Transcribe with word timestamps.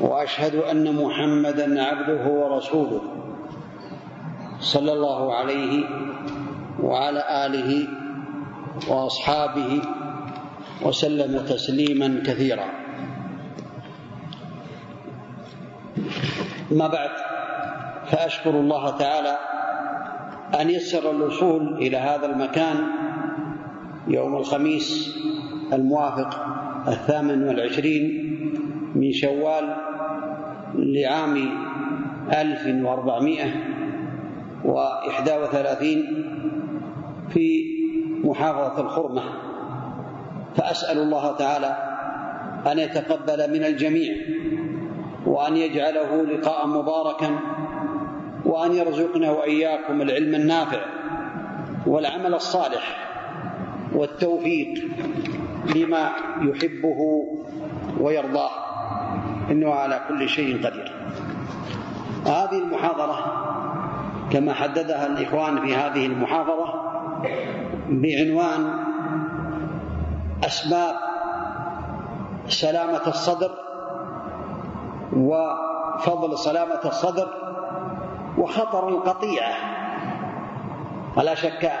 وأشهد 0.00 0.54
أن 0.54 0.94
محمدا 0.94 1.82
عبده 1.82 2.26
ورسوله 2.26 3.00
صلى 4.60 4.92
الله 4.92 5.34
عليه 5.34 5.84
وعلى 6.82 7.46
آله 7.46 7.88
وأصحابه 8.88 9.82
وسلم 10.82 11.38
تسليما 11.46 12.22
كثيرا. 12.26 12.64
ما 16.70 16.86
بعد 16.88 17.10
فأشكر 18.06 18.50
الله 18.50 18.90
تعالى 18.98 19.38
أن 20.60 20.70
يسر 20.70 21.10
الوصول 21.10 21.74
إلى 21.74 21.96
هذا 21.96 22.26
المكان 22.26 22.76
يوم 24.08 24.36
الخميس 24.36 25.18
الموافق 25.72 26.46
الثامن 26.88 27.48
والعشرين 27.48 28.25
من 28.96 29.12
شوال 29.12 29.76
لعام 30.74 31.36
ألف 32.32 32.66
وأربعمائة 32.84 33.50
وإحدى 34.64 35.32
وثلاثين 35.32 36.04
في 37.28 37.64
محافظة 38.24 38.80
الخرمة. 38.80 39.22
فأسأل 40.56 40.98
الله 40.98 41.36
تعالى 41.36 41.76
أن 42.72 42.78
يتقبل 42.78 43.52
من 43.52 43.64
الجميع 43.64 44.14
وأن 45.26 45.56
يجعله 45.56 46.22
لقاء 46.22 46.66
مباركا 46.66 47.30
وأن 48.44 48.72
يرزقنا 48.72 49.30
وإياكم 49.30 50.02
العلم 50.02 50.34
النافع 50.34 50.80
والعمل 51.86 52.34
الصالح 52.34 53.06
والتوفيق 53.94 54.74
لما 55.76 56.12
يحبه 56.42 57.24
ويرضاه. 58.00 58.65
إنه 59.50 59.74
على 59.74 60.00
كل 60.08 60.28
شيء 60.28 60.66
قدير. 60.66 60.92
هذه 62.26 62.58
المحاضرة 62.58 63.46
كما 64.30 64.54
حددها 64.54 65.06
الإخوان 65.06 65.60
في 65.60 65.74
هذه 65.74 66.06
المحاضرة 66.06 66.86
بعنوان 67.88 68.78
أسباب 70.44 70.94
سلامة 72.48 73.02
الصدر 73.06 73.50
وفضل 75.12 76.38
سلامة 76.38 76.80
الصدر 76.84 77.28
وخطر 78.38 78.88
القطيعه 78.88 79.54
ولا 81.16 81.34
شك 81.34 81.72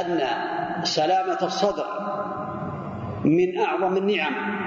أن 0.00 0.20
سلامة 0.84 1.38
الصدر 1.42 1.84
من 3.24 3.58
أعظم 3.58 3.96
النعم. 3.96 4.61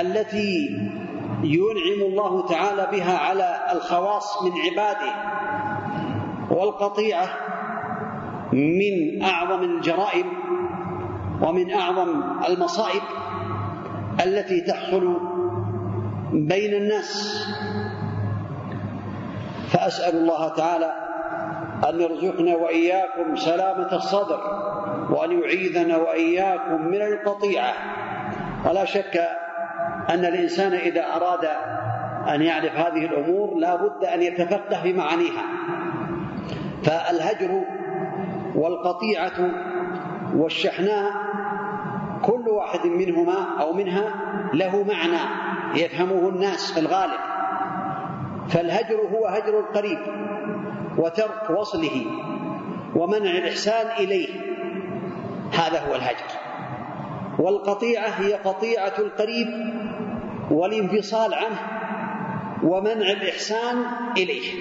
التي 0.00 0.68
ينعم 1.42 2.10
الله 2.10 2.46
تعالى 2.46 2.88
بها 2.92 3.18
على 3.18 3.58
الخواص 3.72 4.42
من 4.42 4.52
عباده 4.52 5.12
والقطيعة 6.50 7.28
من 8.52 9.22
أعظم 9.22 9.62
الجرائم 9.62 10.26
ومن 11.42 11.72
أعظم 11.72 12.22
المصائب 12.48 13.02
التي 14.24 14.60
تحصل 14.60 15.16
بين 16.32 16.74
الناس. 16.74 17.42
فأسأل 19.72 20.16
الله 20.16 20.48
تعالى 20.48 20.92
أن 21.88 22.00
يرزقنا 22.00 22.56
وإياكم 22.56 23.36
سلامة 23.36 23.96
الصدر 23.96 24.40
وأن 25.10 25.40
يعيذنا 25.42 25.96
وإياكم 25.96 26.86
من 26.86 27.02
القطيعة. 27.02 27.72
ولا 28.66 28.84
شك 28.84 29.41
أن 30.10 30.24
الإنسان 30.24 30.72
إذا 30.72 31.04
أراد 31.16 31.44
أن 32.34 32.42
يعرف 32.42 32.76
هذه 32.76 33.04
الأمور 33.04 33.58
لا 33.58 33.76
بد 33.76 34.04
أن 34.04 34.22
يتفقه 34.22 34.82
في 34.82 34.92
معانيها. 34.92 35.42
فالهجر 36.84 37.64
والقطيعة 38.54 39.50
والشحناء 40.36 41.10
كل 42.22 42.48
واحد 42.48 42.86
منهما 42.86 43.60
أو 43.60 43.72
منها 43.72 44.14
له 44.54 44.82
معنى 44.82 45.20
يفهمه 45.74 46.28
الناس 46.28 46.72
في 46.72 46.80
الغالب. 46.80 47.20
فالهجر 48.48 48.96
هو 49.14 49.26
هجر 49.26 49.60
القريب 49.60 49.98
وترك 50.98 51.50
وصله 51.50 52.06
ومنع 52.96 53.30
الإحسان 53.30 53.86
إليه. 54.04 54.28
هذا 55.52 55.88
هو 55.88 55.94
الهجر. 55.94 56.26
والقطيعة 57.38 58.08
هي 58.08 58.34
قطيعة 58.34 58.92
القريب 58.98 59.46
والانفصال 60.52 61.34
عنه 61.34 61.58
ومنع 62.62 63.10
الإحسان 63.10 63.84
إليه. 64.16 64.52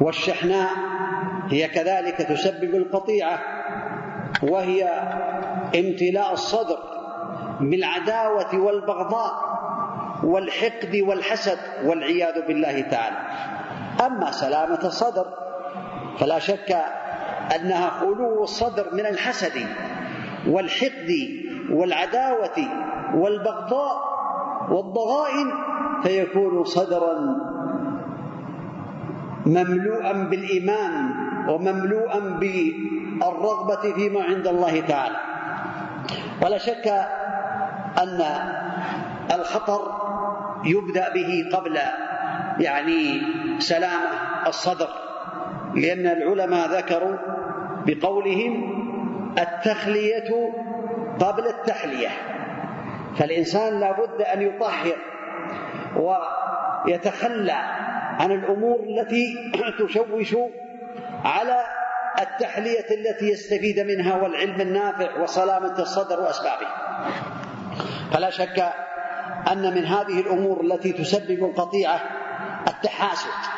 والشحناء 0.00 0.70
هي 1.50 1.68
كذلك 1.68 2.16
تسبب 2.16 2.74
القطيعة 2.74 3.38
وهي 4.42 4.84
امتلاء 5.76 6.32
الصدر 6.32 6.78
بالعداوة 7.60 8.58
والبغضاء 8.58 9.32
والحقد 10.24 10.96
والحسد 10.96 11.58
والعياذ 11.84 12.46
بالله 12.46 12.80
تعالى. 12.80 13.16
أما 14.06 14.30
سلامة 14.30 14.80
الصدر 14.84 15.26
فلا 16.18 16.38
شك 16.38 16.76
أنها 17.54 17.90
خلو 17.90 18.42
الصدر 18.42 18.94
من 18.94 19.06
الحسد 19.06 19.66
والحقد 20.48 21.12
والعداوة 21.70 22.58
والبغضاء 23.14 24.15
والضغائن 24.70 25.52
فيكون 26.02 26.64
صدرا 26.64 27.14
مملوءا 29.46 30.12
بالإيمان 30.12 31.14
ومملوءا 31.48 32.20
بالرغبة 32.40 33.92
فيما 33.94 34.22
عند 34.22 34.46
الله 34.46 34.80
تعالى. 34.80 35.16
ولا 36.42 36.58
شك 36.58 36.86
أن 37.98 38.20
الخطر 39.34 39.80
يبدأ 40.64 41.12
به 41.14 41.30
قبل 41.52 41.78
يعني 42.58 43.20
سلامة 43.58 44.10
الصدر 44.46 44.88
لأن 45.74 46.06
العلماء 46.06 46.68
ذكروا 46.68 47.16
بقولهم 47.86 48.52
التخلية 49.38 50.30
قبل 51.20 51.46
التحلية. 51.46 52.08
فالإنسان 53.18 53.80
لا 53.80 53.92
بد 53.92 54.22
أن 54.22 54.42
يطهر 54.42 54.96
ويتخلى 55.96 57.52
عن 58.18 58.32
الأمور 58.32 58.80
التي 58.80 59.34
تشوش 59.78 60.36
على 61.24 61.56
التحلية 62.20 62.86
التي 62.90 63.28
يستفيد 63.30 63.80
منها 63.80 64.22
والعلم 64.22 64.60
النافع 64.60 65.22
وسلامة 65.22 65.78
الصدر 65.78 66.20
وأسبابه. 66.20 66.66
فلا 68.12 68.30
شك 68.30 68.72
أن 69.52 69.74
من 69.74 69.84
هذه 69.84 70.20
الأمور 70.20 70.60
التي 70.60 70.92
تسبب 70.92 71.44
القطيعة 71.44 72.00
التحاسد 72.68 73.56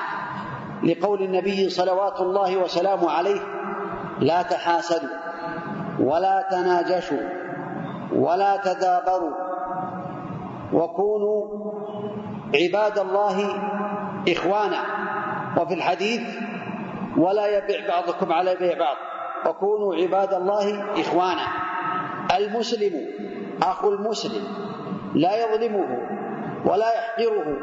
لقول 0.83 1.23
النبي 1.23 1.69
صلوات 1.69 2.21
الله 2.21 2.57
وسلامه 2.57 3.11
عليه 3.11 3.41
لا 4.21 4.43
تحاسدوا 4.43 5.09
ولا 6.01 6.49
تناجشوا 6.51 7.29
ولا 8.13 8.57
تدابروا 8.57 9.48
وكونوا 10.73 11.73
عباد 12.55 12.99
الله 12.99 13.37
إخوانا. 14.29 14.83
وفي 15.57 15.75
الحديث 15.75 16.23
ولا 17.17 17.47
يبيع 17.47 17.89
بعضكم 17.89 18.33
على 18.33 18.55
بيع 18.55 18.79
بعض. 18.79 18.97
وكونوا 19.47 19.95
عباد 19.95 20.35
الله 20.35 20.93
إخوانا. 21.01 21.47
المسلم 22.37 22.93
أخو 23.63 23.89
المسلم 23.89 24.45
لا 25.15 25.37
يظلمه 25.45 25.99
ولا 26.67 26.87
يحقره. 26.95 27.57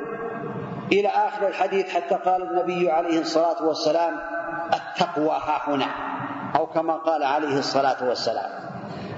إلى 0.91 1.07
آخر 1.07 1.47
الحديث 1.47 1.95
حتى 1.95 2.15
قال 2.15 2.43
النبي 2.43 2.91
عليه 2.91 3.19
الصلاة 3.19 3.67
والسلام 3.67 4.13
التقوى 4.73 5.29
ها 5.29 5.61
هنا. 5.67 5.87
أو 6.55 6.65
كما 6.65 6.93
قال 6.93 7.23
عليه 7.23 7.59
الصلاة 7.59 8.07
والسلام. 8.07 8.49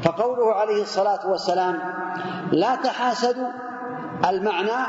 فقوله 0.04 0.54
عليه 0.54 0.82
الصلاة 0.82 1.30
والسلام 1.30 1.80
لا 2.52 2.76
تحاسدوا 2.76 3.48
المعنى 4.26 4.86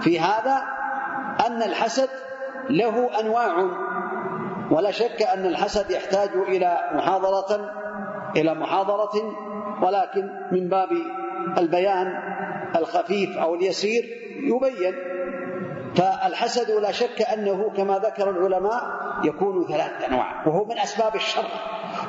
في 0.00 0.20
هذا 0.20 0.62
أن 1.46 1.62
الحسد 1.62 2.08
له 2.70 3.20
أنواع 3.20 3.54
ولا 4.70 4.90
شك 4.90 5.22
أن 5.22 5.46
الحسد 5.46 5.90
يحتاج 5.90 6.30
إلى 6.48 6.78
محاضرة 6.94 7.70
إلى 8.36 8.54
محاضرة 8.54 9.34
ولكن 9.82 10.30
من 10.52 10.68
باب 10.68 10.88
البيان 11.58 12.06
الخفيف 12.76 13.38
أو 13.38 13.54
اليسير 13.54 14.04
يبين. 14.42 14.94
فالحسد 15.96 16.70
لا 16.70 16.92
شك 16.92 17.22
أنه 17.22 17.70
كما 17.76 17.98
ذكر 17.98 18.30
العلماء 18.30 18.82
يكون 19.24 19.66
ثلاث 19.66 20.04
أنواع 20.08 20.46
وهو 20.46 20.64
من 20.64 20.78
أسباب 20.78 21.14
الشر 21.14 21.46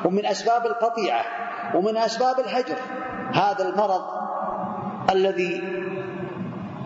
ومن 0.05 0.25
أسباب 0.25 0.65
القطيعة 0.65 1.21
ومن 1.75 1.97
أسباب 1.97 2.39
الهجر. 2.39 2.77
هذا 3.33 3.69
المرض 3.69 4.01
الذي 5.11 5.61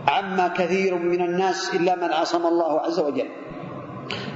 عم 0.07 0.47
كثير 0.47 0.95
من 0.95 1.21
الناس 1.21 1.75
إلا 1.75 1.95
من 1.95 2.13
عصم 2.13 2.45
الله 2.45 2.79
عز 2.79 2.99
وجل. 2.99 3.29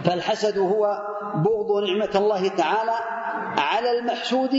فالحسد 0.06 0.58
هو 0.58 1.02
بغض 1.36 1.84
نعمة 1.88 2.10
الله 2.16 2.48
تعالى 2.48 2.98
على 3.58 4.00
المحسود 4.00 4.56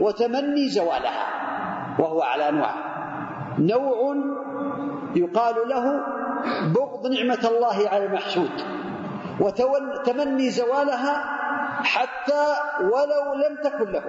وتمني 0.00 0.68
زوالها 0.68 1.26
وهو 1.98 2.22
على 2.22 2.48
أنواع. 2.48 2.74
نوع 3.58 4.16
يقال 5.16 5.54
له 5.68 6.00
بغض 6.74 7.06
نعمة 7.06 7.48
الله 7.48 7.88
على 7.88 8.04
المحسود 8.06 8.50
وتمني 9.40 10.50
زوالها 10.50 11.24
حتى 11.82 12.44
ولو 12.80 13.34
لم 13.34 13.62
تكن 13.64 13.92
له. 13.92 14.02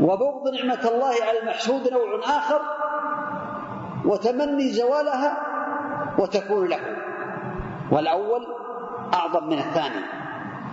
وبغض 0.00 0.48
نعمة 0.48 0.88
الله 0.88 1.14
على 1.28 1.38
المحسود 1.42 1.92
نوع 1.92 2.20
آخر 2.24 2.60
وتمني 4.04 4.72
زوالها 4.72 5.36
وتكون 6.18 6.68
له. 6.68 6.80
والأول 7.90 8.46
أعظم 9.14 9.46
من 9.46 9.58
الثاني 9.58 10.04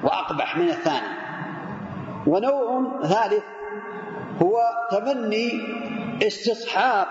وأقبح 0.04 0.58
من 0.58 0.70
الثاني. 0.70 1.08
ونوع 2.28 3.02
ثالث 3.04 3.44
هو 4.42 4.60
تمني 4.92 5.52
استصحاب 6.28 7.08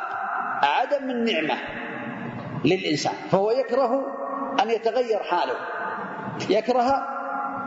عدم 0.62 1.10
النعمة 1.10 1.54
للإنسان 2.64 3.14
فهو 3.30 3.50
يكره 3.50 4.04
أن 4.62 4.70
يتغير 4.70 5.18
حاله. 5.18 5.54
يكره 6.50 7.15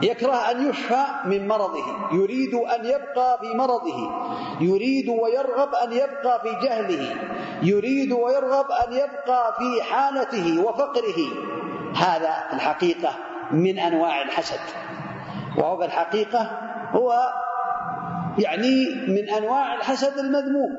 يكره 0.02 0.52
أن 0.52 0.70
يشفى 0.70 1.04
من 1.26 1.48
مرضه 1.48 1.84
يريد 2.12 2.54
أن 2.54 2.86
يبقى 2.86 3.40
في 3.42 3.58
مرضه 3.58 4.12
يريد 4.62 5.10
ويرغب 5.10 5.76
أن 5.76 5.94
يبقى 5.94 6.42
في 6.42 6.68
جهله 6.68 7.16
يريد 7.62 8.12
ويرغب 8.12 8.66
أن 8.72 8.94
يبقى 8.94 9.54
في 9.58 9.84
حالته 9.84 10.64
وفقره. 10.66 11.20
هذا 11.96 12.48
في 12.50 12.54
الحقيقة 12.54 13.10
من 13.52 13.80
أنواع 13.80 14.22
الحسد. 14.22 14.60
وهو 15.58 15.78
في 15.78 15.86
الحقيقة 15.86 16.52
هو 16.92 17.14
يعني 18.38 18.86
من 19.08 19.30
أنواع 19.30 19.76
الحسد 19.76 20.18
المذموم. 20.18 20.72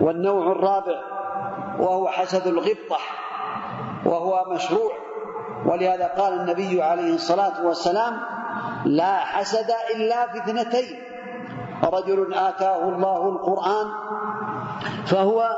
والنوع 0.00 0.52
الرابع 0.52 1.00
وهو 1.78 2.08
حسد 2.08 2.46
الغبطة 2.46 2.98
وهو 4.04 4.44
مشروع 4.54 4.92
ولهذا 5.66 6.06
قال 6.18 6.40
النبي 6.40 6.82
عليه 6.82 7.14
الصلاة 7.14 7.66
والسلام 7.66 8.20
لا 8.84 9.18
حسد 9.18 9.70
إلا 9.94 10.26
في 10.26 10.38
اثنتين 10.38 11.02
رجل 11.84 12.34
آتاه 12.34 12.88
الله 12.88 13.28
القرآن 13.28 13.86
فهو 15.06 15.50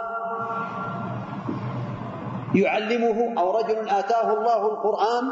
يعلمه 2.55 3.41
أو 3.41 3.59
رجل 3.59 3.89
آتاه 3.89 4.33
الله 4.33 4.67
القرآن 4.67 5.31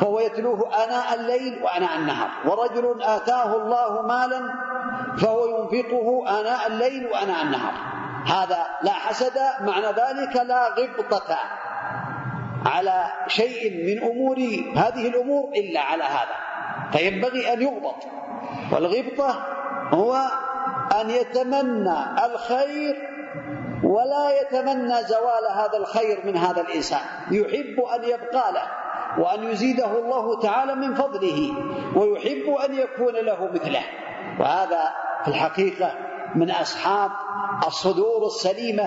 فهو 0.00 0.20
يتلوه 0.20 0.84
آناء 0.84 1.14
الليل 1.14 1.62
وآناء 1.62 1.96
النهار 1.98 2.30
ورجل 2.46 3.02
آتاه 3.02 3.56
الله 3.56 4.02
مالا 4.02 4.40
فهو 5.18 5.46
ينفقه 5.46 6.40
آناء 6.40 6.66
الليل 6.66 7.06
وآناء 7.06 7.42
النهار. 7.42 7.74
هذا 8.26 8.66
لا 8.82 8.92
حسد 8.92 9.38
معنى 9.60 9.86
ذلك 9.86 10.36
لا 10.36 10.68
غبطة. 10.68 11.36
على 12.66 13.04
شيء 13.28 13.86
من 13.86 14.10
أمور 14.10 14.36
هذه 14.76 15.08
الأمور 15.08 15.50
إلا 15.56 15.80
على 15.80 16.04
هذا. 16.04 16.36
فينبغي 16.92 17.52
أن 17.52 17.62
يغبط. 17.62 17.94
والغبطة 18.72 19.46
هو 19.90 20.16
أن 21.00 21.10
يتمنى 21.10 22.26
الخير 22.26 23.08
ولا 23.82 24.40
يتمنى 24.40 25.02
زوال 25.02 25.46
هذا 25.54 25.78
الخير 25.78 26.26
من 26.26 26.36
هذا 26.36 26.60
الإنسان. 26.60 27.00
يحب 27.30 27.80
أن 27.94 28.04
يبقى 28.04 28.52
له 28.52 28.66
وأن 29.18 29.44
يزيده 29.44 29.98
الله 29.98 30.40
تعالى 30.40 30.74
من 30.74 30.94
فضله 30.94 31.50
ويحب 31.96 32.54
أن 32.64 32.74
يكون 32.74 33.14
له 33.14 33.50
مثله. 33.54 33.82
وهذا 34.40 34.82
في 35.24 35.28
الحقيقة 35.28 35.92
من 36.34 36.50
أصحاب 36.50 37.10
الصدور 37.66 38.26
السليمة 38.26 38.84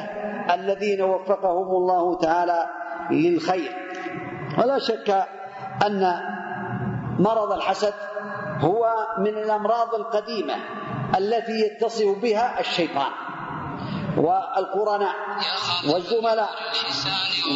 الذين 0.54 1.02
وفقهم 1.02 1.68
الله 1.68 2.18
تعالى 2.18 2.66
للخير 3.12 3.72
ولا 4.58 4.80
شك 4.80 5.26
أن 5.86 6.20
مرض 7.20 7.52
الحسد 7.52 7.94
هو 8.60 8.94
من 9.20 9.28
الأمراض 9.38 9.96
القديمة 9.96 10.56
التي 11.18 11.52
يتصف 11.52 12.22
بها 12.22 12.60
الشيطان 12.60 13.12
والقرناء 14.18 15.16
والزملاء 15.94 16.50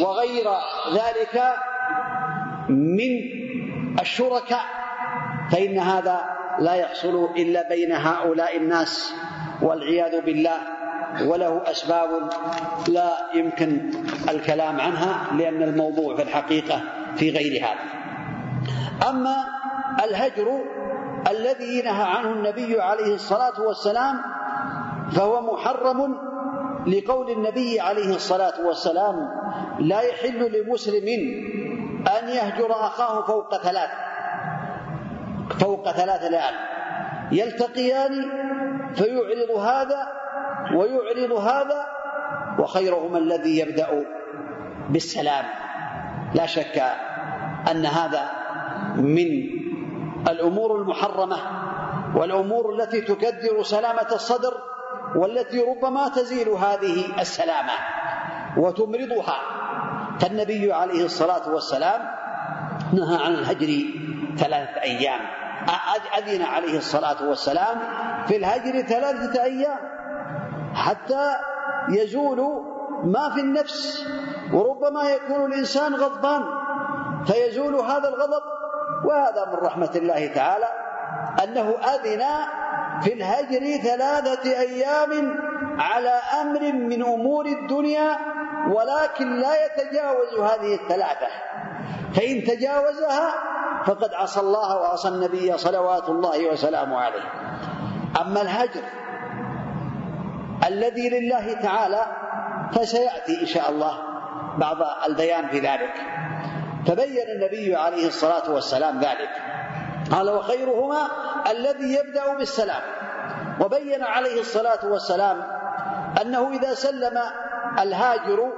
وغير 0.02 0.46
ذلك 0.94 1.36
من 2.70 3.12
الشركاء. 4.02 4.66
فإن 5.52 5.80
هذا 5.80 6.22
لا 6.60 6.74
يحصل 6.74 7.30
إلا 7.38 7.70
بين 7.70 7.92
هؤلاء 7.92 8.58
الناس 8.58 9.14
والعياذ 9.62 10.22
بالله. 10.22 10.60
وله 11.26 11.62
أسباب 11.72 12.10
لا 12.88 13.12
يمكن 13.34 13.92
الكلام 14.30 14.82
عنها 14.82 15.28
لأن 15.38 15.64
الموضوع 15.64 16.16
في 16.16 16.22
الحقيقة 16.22 16.82
في 17.16 17.30
غير 17.30 17.66
هذا. 17.66 18.00
أما 19.10 19.36
الهجر 20.04 20.62
الذي 21.30 21.82
نهى 21.82 22.04
عنه 22.04 22.32
النبي 22.32 22.82
عليه 22.82 23.14
الصلاة 23.16 23.62
والسلام 23.62 24.22
فهو 25.12 25.54
محرم 25.54 26.16
لقول 26.88 27.32
النبي 27.32 27.80
عليه 27.80 28.16
الصلاة 28.16 28.66
والسلام 28.66 29.16
لا 29.80 30.02
يحل 30.02 30.52
لمسلم 30.52 31.08
أن 32.20 32.30
يهجر 32.30 32.72
أخاه 32.72 33.22
فوق 33.22 33.58
ثلاث 33.58 33.90
فوق 35.60 35.92
ثلاث 35.92 36.24
ليال. 36.24 36.54
يلتقيان 37.32 38.12
فيعرض 38.96 39.52
هذا 39.60 40.08
ويعرض 40.76 41.32
هذا 41.32 41.86
وخيرهما 42.60 43.18
الذي 43.18 43.60
يبدأ 43.60 44.06
بالسلام. 44.90 45.46
لا 46.34 46.46
شك 46.46 46.84
أن 47.72 47.86
هذا 47.86 48.30
من 48.96 49.28
الأمور 50.28 50.82
المحرمة 50.82 51.38
والأمور 52.16 52.76
التي 52.76 53.02
تكدر 53.02 53.64
سلامة 53.64 54.08
الصدر 54.12 54.54
والتي 55.16 55.62
ربما 55.62 56.10
تزيل 56.10 56.50
هذه 56.50 57.22
السلامة 57.22 57.74
وتمرضها. 58.58 59.40
فالنبي 60.20 60.74
عليه 60.74 61.06
الصلاة 61.06 61.50
والسلام 61.50 62.02
نهى 62.94 63.26
عن 63.26 63.34
الهجر 63.34 63.84
ثلاثة 64.38 64.82
أيام. 64.82 65.20
أذن 66.18 66.42
عليه 66.42 66.78
الصلاة 66.78 67.30
والسلام 67.30 67.78
في 68.28 68.36
الهجر 68.38 68.82
ثلاثة 68.82 69.44
أيام. 69.44 69.99
حتى 70.74 71.36
يزول 71.90 72.38
ما 73.04 73.30
في 73.30 73.40
النفس 73.40 74.06
وربما 74.54 75.10
يكون 75.10 75.54
الإنسان 75.54 75.96
غضبان 75.96 76.44
فيزول 77.26 77.76
هذا 77.76 78.10
الغضب 78.10 78.44
وهذا 79.06 79.46
من 79.46 79.68
رحمة 79.68 79.92
الله 79.96 80.28
تعالى 80.28 80.68
أنه 81.44 81.70
أذن 81.70 82.24
في 83.02 83.14
الهجر 83.14 83.84
ثلاثة 83.84 84.50
أيام 84.60 85.36
على 85.80 86.22
أمر 86.42 86.72
من 86.72 87.04
أمور 87.04 87.46
الدنيا 87.46 88.18
ولكن 88.70 89.40
لا 89.40 89.66
يتجاوز 89.66 90.40
هذه 90.40 90.76
الثلاثة. 90.76 91.28
فإن 92.14 92.44
تجاوزها 92.44 93.34
فقد 93.86 94.14
عصى 94.14 94.40
الله 94.40 94.78
وعصى 94.78 95.08
النبي 95.08 95.58
صلوات 95.58 96.10
الله 96.10 96.52
وسلامه 96.52 96.98
عليه. 96.98 97.24
أما 98.22 98.42
الهجر 98.42 98.82
الذي 100.68 101.10
لله 101.10 101.54
تعالى 101.54 102.06
فسيأتي 102.74 103.42
إن 103.42 103.46
شاء 103.46 103.70
الله 103.70 103.98
بعض 104.58 104.78
البيان 105.10 105.48
في 105.48 105.60
ذلك. 105.60 105.94
فبين 106.88 107.28
النبي 107.36 107.76
عليه 107.76 108.08
الصلاة 108.08 108.52
والسلام 108.52 109.00
ذلك. 109.00 109.30
قال 110.12 110.30
وخيرهما 110.30 111.08
الذي 111.52 111.94
يبدأ 111.94 112.38
بالسلام. 112.38 112.82
وبين 113.62 114.04
عليه 114.04 114.40
الصلاة 114.40 114.86
والسلام 114.86 115.44
أنه 116.22 116.50
إذا 116.54 116.74
سلم 116.74 117.18
الهاجر 117.80 118.54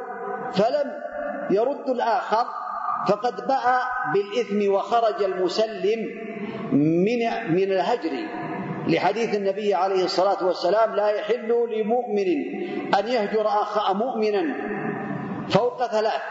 فلم 0.53 1.01
يرد 1.49 1.89
الآخر 1.89 2.45
فقد 3.07 3.47
باء 3.47 3.83
بالإثم 4.13 4.73
وخرج 4.73 5.23
المسلم 5.23 5.99
من 6.71 7.19
من 7.53 7.71
الهجر. 7.71 8.11
لحديث 8.87 9.35
النبي 9.35 9.73
عليه 9.73 10.03
الصلاة 10.03 10.45
والسلام 10.45 10.95
لا 10.95 11.09
يحل 11.09 11.67
لمؤمن 11.77 12.27
أن 12.99 13.07
يهجر 13.07 13.47
أخ 13.47 13.91
مؤمنا 13.91 14.55
فوق 15.49 15.85
ثلاث 15.85 16.21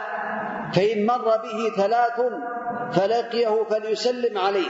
فإن 0.74 1.06
مر 1.06 1.24
به 1.24 1.82
ثلاث 1.82 2.20
فلقيه 2.92 3.64
فليسلم 3.70 4.38
عليه 4.38 4.68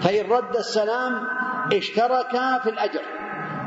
فإن 0.00 0.30
رد 0.30 0.56
السلام 0.56 1.26
اشتركا 1.72 2.58
في 2.58 2.70
الأجر 2.70 3.02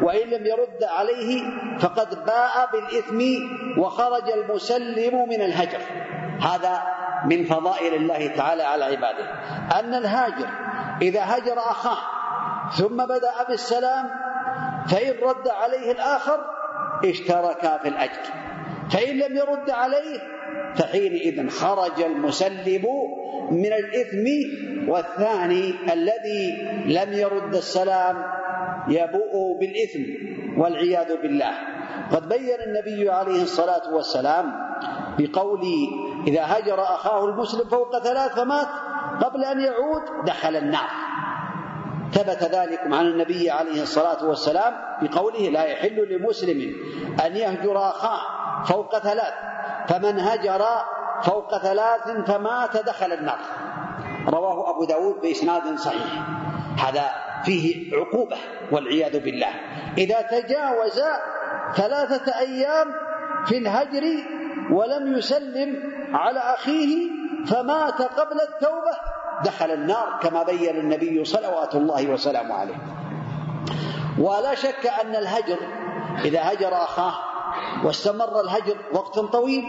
وإن 0.01 0.29
لم 0.29 0.45
يرد 0.45 0.83
عليه 0.83 1.43
فقد 1.79 2.25
باء 2.25 2.69
بالإثم 2.73 3.21
وخرج 3.77 4.29
المسلم 4.29 5.29
من 5.29 5.41
الهجر. 5.41 5.79
هذا 6.41 6.81
من 7.25 7.43
فضائل 7.43 7.93
الله 7.93 8.27
تعالى 8.27 8.63
على 8.63 8.85
عباده. 8.85 9.25
أن 9.79 9.93
الهاجر 9.93 10.47
إذا 11.01 11.21
هجر 11.23 11.59
أخاه 11.59 12.18
ثم 12.77 12.97
بدأ 13.05 13.43
بالسلام 13.49 14.09
فإن 14.87 15.13
رد 15.23 15.47
عليه 15.47 15.91
الآخر 15.91 16.39
اشتركا 17.05 17.77
في 17.77 17.87
الأجر. 17.87 18.21
فإن 18.91 19.17
لم 19.17 19.37
يرد 19.37 19.69
عليه 19.69 20.19
فحينئذ 20.75 21.49
خرج 21.49 22.01
المسلم 22.01 22.85
من 23.51 23.73
الإثم 23.73 24.25
والثاني 24.87 25.93
الذي 25.93 26.61
لم 26.85 27.13
يرد 27.13 27.55
السلام 27.55 28.23
يبوء 28.87 29.59
بالإثم 29.59 30.03
والعياذ 30.61 31.21
بالله. 31.21 31.53
قد 32.11 32.29
بين 32.29 32.59
النبي 32.67 33.09
عليه 33.09 33.43
الصلاة 33.43 33.93
والسلام 33.93 34.45
بقول 35.19 35.61
إذا 36.27 36.43
هجر 36.45 36.81
أخاه 36.81 37.25
المسلم 37.25 37.69
فوق 37.69 37.99
ثلاث 37.99 38.35
فمات 38.35 38.67
قبل 39.23 39.43
أن 39.43 39.59
يعود 39.59 40.25
دخل 40.25 40.55
النار. 40.55 40.89
ثبت 42.13 42.43
ذلك 42.43 42.79
عن 42.85 43.05
النبي 43.05 43.51
عليه 43.51 43.81
الصلاة 43.81 44.25
والسلام 44.25 44.73
بقوله 45.01 45.49
لا 45.49 45.63
يحل 45.63 46.15
لمسلم 46.15 46.75
أن 47.25 47.35
يهجر 47.35 47.77
أخاه 47.77 48.19
فوق 48.63 48.99
ثلاث 48.99 49.33
فمن 49.87 50.19
هجر 50.19 50.65
فوق 51.23 51.57
ثلاث 51.57 52.07
فمات 52.27 52.77
دخل 52.77 53.13
النار. 53.13 53.39
رواه 54.27 54.69
أبو 54.69 54.83
داود 54.85 55.21
بإسناد 55.21 55.77
صحيح. 55.77 56.27
هذا 56.87 57.09
فيه 57.45 57.95
عقوبة 57.95 58.37
والعياذ 58.71 59.19
بالله. 59.19 59.53
إذا 59.97 60.21
تجاوز 60.21 61.01
ثلاثة 61.75 62.39
أيام 62.39 62.87
في 63.45 63.57
الهجر 63.57 64.03
ولم 64.71 65.17
يسلم 65.17 65.75
على 66.13 66.39
أخيه 66.39 67.09
فمات 67.47 68.01
قبل 68.01 68.41
التوبة. 68.41 69.18
دخل 69.45 69.71
النار 69.71 70.19
كما 70.21 70.43
بين 70.43 70.75
النبي 70.75 71.25
صلوات 71.25 71.75
الله 71.75 72.07
وسلامه 72.07 72.55
عليه. 72.55 72.75
ولا 74.19 74.55
شك 74.55 74.87
أن 75.03 75.15
الهجر 75.15 75.57
إذا 76.25 76.53
هجر 76.53 76.73
أخاه 76.73 77.13
واستمر 77.83 78.41
الهجر 78.41 78.77
وقت 78.93 79.19
طويل 79.19 79.63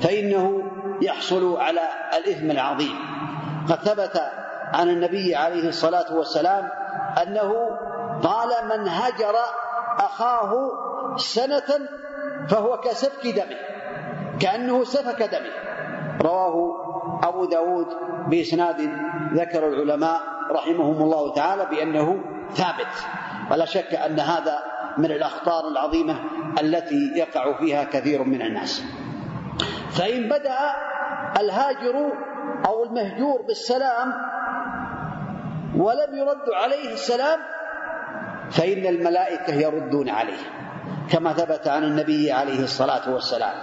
فإنه 0.00 0.62
يحصل 1.02 1.56
على 1.56 1.80
الإثم 2.18 2.50
العظيم. 2.50 2.96
قد 3.68 3.78
ثبت 3.78 4.22
عن 4.74 4.88
النبي 4.88 5.34
عليه 5.34 5.68
الصلاة 5.68 6.14
والسلام 6.14 6.68
أنه 7.22 7.52
قال 8.22 8.48
من 8.64 8.88
هجر 8.88 9.34
أخاه 9.98 10.70
سنة 11.16 11.88
فهو 12.48 12.76
كسفك 12.76 13.26
دمه 13.26 13.58
كأنه 14.40 14.84
سفك 14.84 15.22
دمه. 15.22 15.52
رواه 16.22 16.87
أبو 17.22 17.44
داود 17.44 17.86
بإسناد 18.28 18.80
ذكر 19.32 19.68
العلماء 19.68 20.20
رحمهم 20.50 21.02
الله 21.02 21.34
تعالى 21.34 21.66
بأنه 21.66 22.20
ثابت. 22.52 22.94
ولا 23.50 23.64
شك 23.64 23.94
أن 23.94 24.20
هذا 24.20 24.58
من 24.98 25.10
الأخطار 25.10 25.68
العظيمة 25.68 26.20
التي 26.60 27.12
يقع 27.16 27.58
فيها 27.58 27.84
كثير 27.84 28.24
من 28.24 28.42
الناس. 28.42 28.84
فإن 29.90 30.28
بدأ 30.28 30.58
الهاجر 31.40 32.12
أو 32.66 32.84
المهجور 32.84 33.42
بالسلام 33.42 34.12
ولم 35.76 36.18
يرد 36.18 36.50
عليه 36.54 36.92
السلام 36.92 37.38
فإن 38.50 38.86
الملائكة 38.86 39.54
يردون 39.54 40.08
عليه. 40.08 40.58
كما 41.10 41.32
ثبت 41.32 41.68
عن 41.68 41.84
النبي 41.84 42.32
عليه 42.32 42.64
الصلاة 42.64 43.12
والسلام 43.14 43.54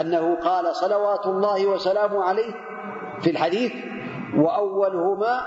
أنه 0.00 0.34
قال 0.34 0.76
صلوات 0.76 1.26
الله 1.26 1.66
وسلامه 1.66 2.24
عليه 2.24 2.54
في 3.22 3.30
الحديث 3.30 3.72
وأولهما 4.36 5.40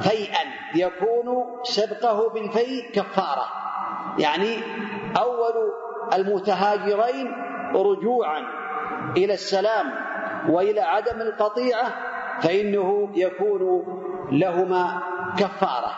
فيئا 0.00 0.42
يكون 0.74 1.44
سبقه 1.62 2.28
بالفيء 2.30 2.90
كفارة. 2.94 3.46
يعني 4.18 4.56
أول 5.18 5.72
المتهاجرين 6.14 7.32
رجوعا 7.74 8.42
إلى 9.16 9.34
السلام 9.34 9.86
وإلى 10.48 10.80
عدم 10.80 11.20
القطيعة 11.20 11.92
فإنه 12.40 13.08
يكون 13.14 13.84
لهما 14.32 15.02
كفارة 15.38 15.92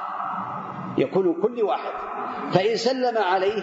يكون 0.99 1.43
كل 1.43 1.63
واحد. 1.63 1.93
فإن 2.53 2.77
سلم 2.77 3.19
عليه 3.19 3.63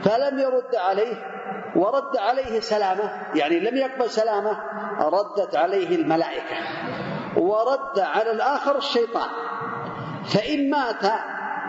فلم 0.00 0.38
يرد 0.38 0.74
عليه 0.74 1.37
ورد 1.76 2.16
عليه 2.16 2.60
سلامة 2.60 3.12
يعني 3.34 3.60
لم 3.60 3.76
يقبل 3.76 4.10
سلامة 4.10 4.58
ردت 5.00 5.56
عليه 5.56 5.96
الملائكة. 5.96 6.56
ورد 7.36 7.98
على 7.98 8.30
الآخر 8.30 8.76
الشيطان. 8.76 9.28
فإن 10.24 10.70
مات 10.70 11.04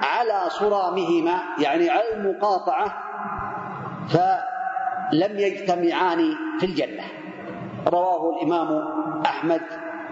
على 0.04 0.50
صرامهما 0.50 1.40
يعني 1.60 1.90
على 1.90 2.14
المقاطعة 2.14 3.04
فلم 4.10 5.40
يجتمعان 5.40 6.36
في 6.60 6.66
الجنة. 6.66 7.04
رواه 7.88 8.36
الإمام 8.36 8.84
أحمد 9.26 9.62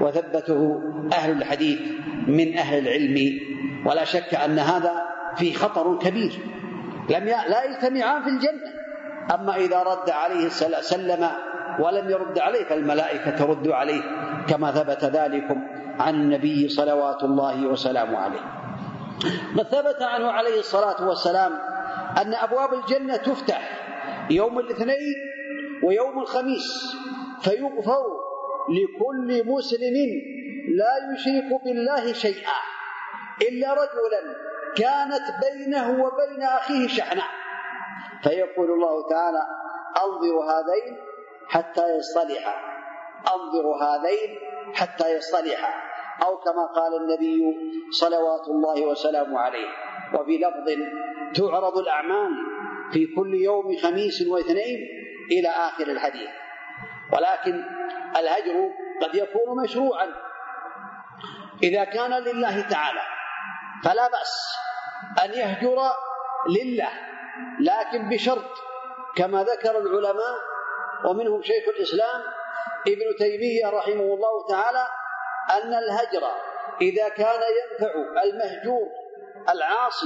وثبته 0.01 0.82
أهل 1.13 1.32
الحديث 1.32 1.79
من 2.27 2.58
أهل 2.58 2.88
العلم 2.88 3.39
ولا 3.86 4.03
شك 4.03 4.36
أن 4.36 4.60
هذا 4.60 5.06
فيه 5.36 5.53
خطر 5.53 5.98
كبير. 6.00 6.39
لم 7.10 7.24
لا 7.25 7.63
يجتمعان 7.63 8.24
في 8.24 8.29
الجنة. 8.29 8.76
أما 9.34 9.55
إذا 9.55 9.84
رد 9.84 10.10
عليه 10.10 10.50
سلم 10.81 11.29
ولم 11.79 12.10
يرد 12.10 12.39
عليه 12.39 12.63
فالملائكة 12.63 13.29
ترد 13.31 13.67
عليه 13.67 14.01
كما 14.50 14.72
ثبت 14.72 15.03
ذلك 15.03 15.57
عن 16.00 16.15
النبي 16.15 16.69
صلوات 16.69 17.24
الله 17.24 17.67
وسلامه 17.67 18.17
عليه. 18.17 18.39
قد 19.57 19.67
ثبت 19.67 20.01
عنه 20.01 20.31
عليه 20.31 20.60
الصلاة 20.60 21.07
والسلام 21.07 21.51
أن 22.22 22.34
أبواب 22.34 22.74
الجنة 22.74 23.15
تفتح 23.15 23.62
يوم 24.29 24.60
الاثنين 24.60 25.15
ويوم 25.84 26.19
الخميس 26.19 26.96
فيغفر 27.41 28.03
لكل 28.69 29.43
مسلم 29.48 29.96
لا 30.77 30.93
يشرك 31.13 31.63
بالله 31.63 32.13
شيئا 32.13 32.60
إلا 33.41 33.74
رجلا 33.74 34.22
كانت 34.75 35.24
بينه 35.46 35.89
وبين 35.89 36.43
أخيه 36.43 36.88
شحناء. 36.88 37.46
فيقول 38.24 38.71
الله 38.71 39.09
تعالى 39.09 39.43
أنظر 39.97 40.39
هذين 40.39 40.97
حتى 41.47 41.97
يصطلحا 41.97 42.55
أنظر 43.36 43.65
هذين 43.83 44.39
حتى 44.75 45.15
يصطلحا 45.15 45.74
أو 46.24 46.38
كما 46.38 46.65
قال 46.65 46.95
النبي 46.95 47.41
صلوات 47.91 48.47
الله 48.47 48.81
وسلامه 48.81 49.39
عليه. 49.39 49.67
وفي 50.13 50.38
لفظ 50.38 50.67
تعرض 51.36 51.77
الأعمال 51.77 52.31
في 52.91 53.07
كل 53.15 53.33
يوم 53.33 53.77
خميس 53.77 54.27
واثنين 54.27 54.79
إلى 55.31 55.47
آخر 55.47 55.88
الحديث. 55.88 56.29
ولكن 57.13 57.63
الهجر 58.17 58.71
قد 59.01 59.15
يكون 59.15 59.63
مشروعا. 59.63 60.07
إذا 61.63 61.83
كان 61.83 62.12
لله 62.12 62.62
تعالى 62.62 63.01
فلا 63.83 64.07
بأس 64.07 64.57
أن 65.24 65.33
يهجر 65.33 65.77
لله. 66.50 67.06
لكن 67.60 68.10
بشرط 68.10 68.51
كما 69.15 69.44
ذكر 69.44 69.77
العلماء 69.77 70.36
ومنهم 71.06 71.41
شيخ 71.41 71.67
الإسلام 71.67 72.22
ابن 72.88 73.15
تيمية 73.20 73.70
رحمه 73.70 74.03
الله 74.13 74.48
تعالى 74.50 74.88
أن 75.51 75.74
الهجر 75.74 76.24
إذا 76.82 77.10
كان 77.10 77.39
ينفع 77.60 77.94
المهجور 78.24 78.88
العاصي 79.50 80.06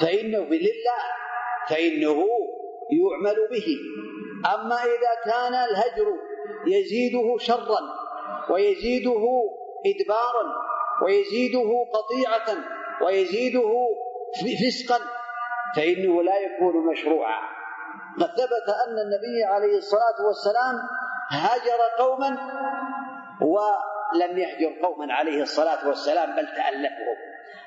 فإنه 0.00 0.38
لله 0.44 1.02
فإنه 1.68 2.26
يعمل 2.90 3.48
به. 3.50 3.66
أما 4.54 4.76
إذا 4.84 5.14
كان 5.24 5.54
الهجر 5.54 6.06
يزيده 6.66 7.38
شرا 7.38 7.80
ويزيده 8.50 9.24
إدبارا 9.86 10.44
ويزيده 11.04 11.70
قطيعة 11.94 12.56
ويزيده 13.06 13.72
فسقا 14.40 15.00
فإنه 15.76 16.22
لا 16.22 16.38
يكون 16.38 16.86
مشروعا. 16.86 17.40
قد 18.20 18.28
ثبت 18.28 18.68
أن 18.86 18.98
النبي 18.98 19.44
عليه 19.44 19.78
الصلاة 19.78 20.26
والسلام 20.26 20.74
هاجر 21.30 21.80
قوما 21.98 22.28
ولم 23.40 24.38
يهجر 24.38 24.80
قوما 24.82 25.14
عليه 25.14 25.42
الصلاة 25.42 25.88
والسلام 25.88 26.36
بل 26.36 26.46
تألفهم. 26.46 27.16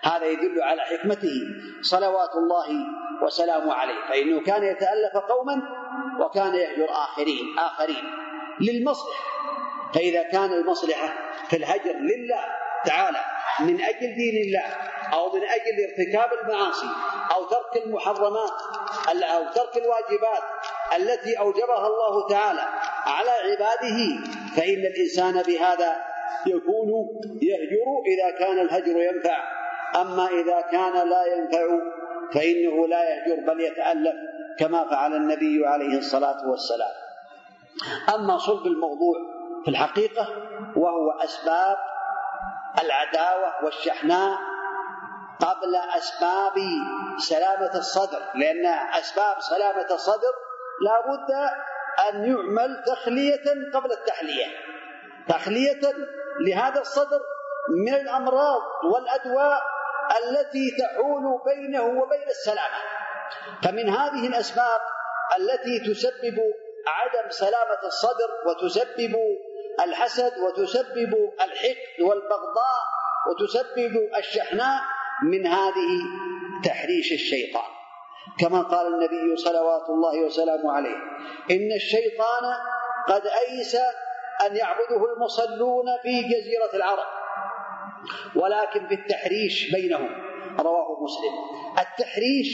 هذا 0.04 0.26
يدل 0.26 0.62
على 0.62 0.82
حكمته. 0.82 1.34
صلوات 1.82 2.36
الله 2.36 2.68
وسلامه 3.24 3.74
عليه. 3.74 4.08
فإنه 4.10 4.44
كان 4.44 4.64
يتألف 4.64 5.18
قوما 5.18 5.62
وكان 6.20 6.56
يهجر 6.56 6.90
آخرين 6.92 7.60
آخرين 7.60 8.04
للمصلحة. 8.62 9.24
فإذا 9.94 10.24
كان 10.24 10.54
المصلحة 10.54 11.14
في 11.50 11.58
الهجر 11.58 11.94
لله 11.94 12.46
تعالى 12.86 13.20
من 13.60 13.82
أجل 13.82 14.16
دين 14.16 14.48
الله 14.48 14.66
أو 15.14 15.34
من 15.34 15.42
أجل 15.44 15.76
ارتكاب 15.90 16.30
المعاصي 16.42 16.88
أو 17.38 17.44
ترك 17.44 17.86
المحرمات 17.86 18.52
أو 19.10 19.44
ترك 19.56 19.78
الواجبات 19.78 20.44
التي 20.96 21.40
أوجبها 21.40 21.88
الله 21.88 22.28
تعالى 22.30 22.62
على 23.06 23.30
عباده 23.30 24.00
فإن 24.56 24.86
الإنسان 24.86 25.44
بهذا 25.44 25.96
يكون 26.46 26.90
يهجر 27.42 27.88
إذا 28.08 28.38
كان 28.40 28.60
الهجر 28.60 29.02
ينفع. 29.02 29.38
أما 30.02 30.28
إذا 30.28 30.62
كان 30.62 31.10
لا 31.10 31.26
ينفع 31.26 31.68
فإنه 32.34 32.88
لا 32.88 33.04
يهجر 33.10 33.54
بل 33.54 33.62
يتألف 33.62 34.16
كما 34.60 34.90
فعل 34.90 35.16
النبي 35.16 35.68
عليه 35.68 35.98
الصلاة 35.98 36.50
والسلام. 36.50 36.92
أما 38.16 38.38
صلب 38.38 38.68
الموضوع 38.68 39.16
في 39.64 39.70
الحقيقة 39.72 40.28
وهو 40.76 41.12
أسباب 41.12 41.78
العداوة 42.82 43.66
والشحناء 43.66 44.38
قبل 45.40 45.76
أسباب 45.76 46.54
سلامة 47.30 47.76
الصدر 47.76 48.20
لأن 48.36 48.66
أسباب 49.00 49.36
سلامة 49.40 49.88
الصدر 49.92 50.34
لا 50.82 51.02
بد 51.02 51.32
أن 52.10 52.26
يعمل 52.26 52.84
تخلية 52.88 53.44
قبل 53.74 53.92
التحلية. 53.92 54.46
تخلية 55.30 55.82
لهذا 56.48 56.82
الصدر 56.82 57.22
من 57.70 57.94
الأمراض 57.94 58.62
والأدواء 58.94 59.62
التي 60.24 60.72
تحول 60.80 61.42
بينه 61.46 61.84
وبين 61.84 62.28
السلامة. 62.30 62.78
فمن 63.64 63.90
هذه 63.90 64.28
الأسباب 64.28 64.82
التي 65.38 65.80
تسبب 65.94 66.38
عدم 66.88 67.30
سلامة 67.30 67.80
الصدر 67.84 68.30
وتسبب 68.48 69.16
الحسد 69.80 70.32
وتسبب 70.38 71.14
الحقد 71.42 72.02
والبغضاء 72.02 72.82
وتسبب 73.30 74.10
الشحناء 74.18 74.82
من 75.24 75.48
هذه 75.48 75.90
تحريش 76.64 77.12
الشيطان. 77.14 77.72
كما 78.40 78.62
قال 78.62 78.88
النبي 78.94 79.36
صلوات 79.36 79.90
الله 79.90 80.26
وسلامه 80.26 80.72
عليه 80.72 80.96
إن 81.52 81.72
الشيطان 81.76 82.44
قد 83.08 83.22
أيس 83.28 83.76
أن 84.46 84.56
يعبده 84.56 85.14
المصلون 85.14 85.86
في 86.04 86.22
جزيرة 86.22 86.70
العرب 86.74 87.08
ولكن 88.36 88.88
بالتحريش 88.88 89.72
بينهم. 89.72 90.10
رواه 90.60 91.04
مسلم. 91.04 91.34
التحريش 91.80 92.48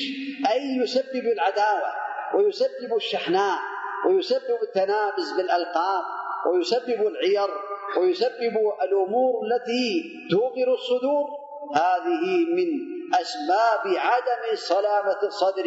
أي 0.51 0.75
يسبب 0.84 1.25
العداوة 1.34 1.93
ويسبب 2.36 2.96
الشحناء 2.96 3.60
ويسبب 4.08 4.58
التنابز 4.63 5.32
بالألقاب 5.38 6.03
ويسبب 6.51 7.08
العير 7.08 7.50
ويسبب 7.98 8.58
الأمور 8.84 9.34
التي 9.46 10.03
توقر 10.32 10.74
الصدور 10.74 11.43
هذه 11.75 12.46
من 12.55 12.70
أسباب 13.13 13.98
عدم 13.98 14.55
سلامة 14.55 15.20
الصدر 15.24 15.65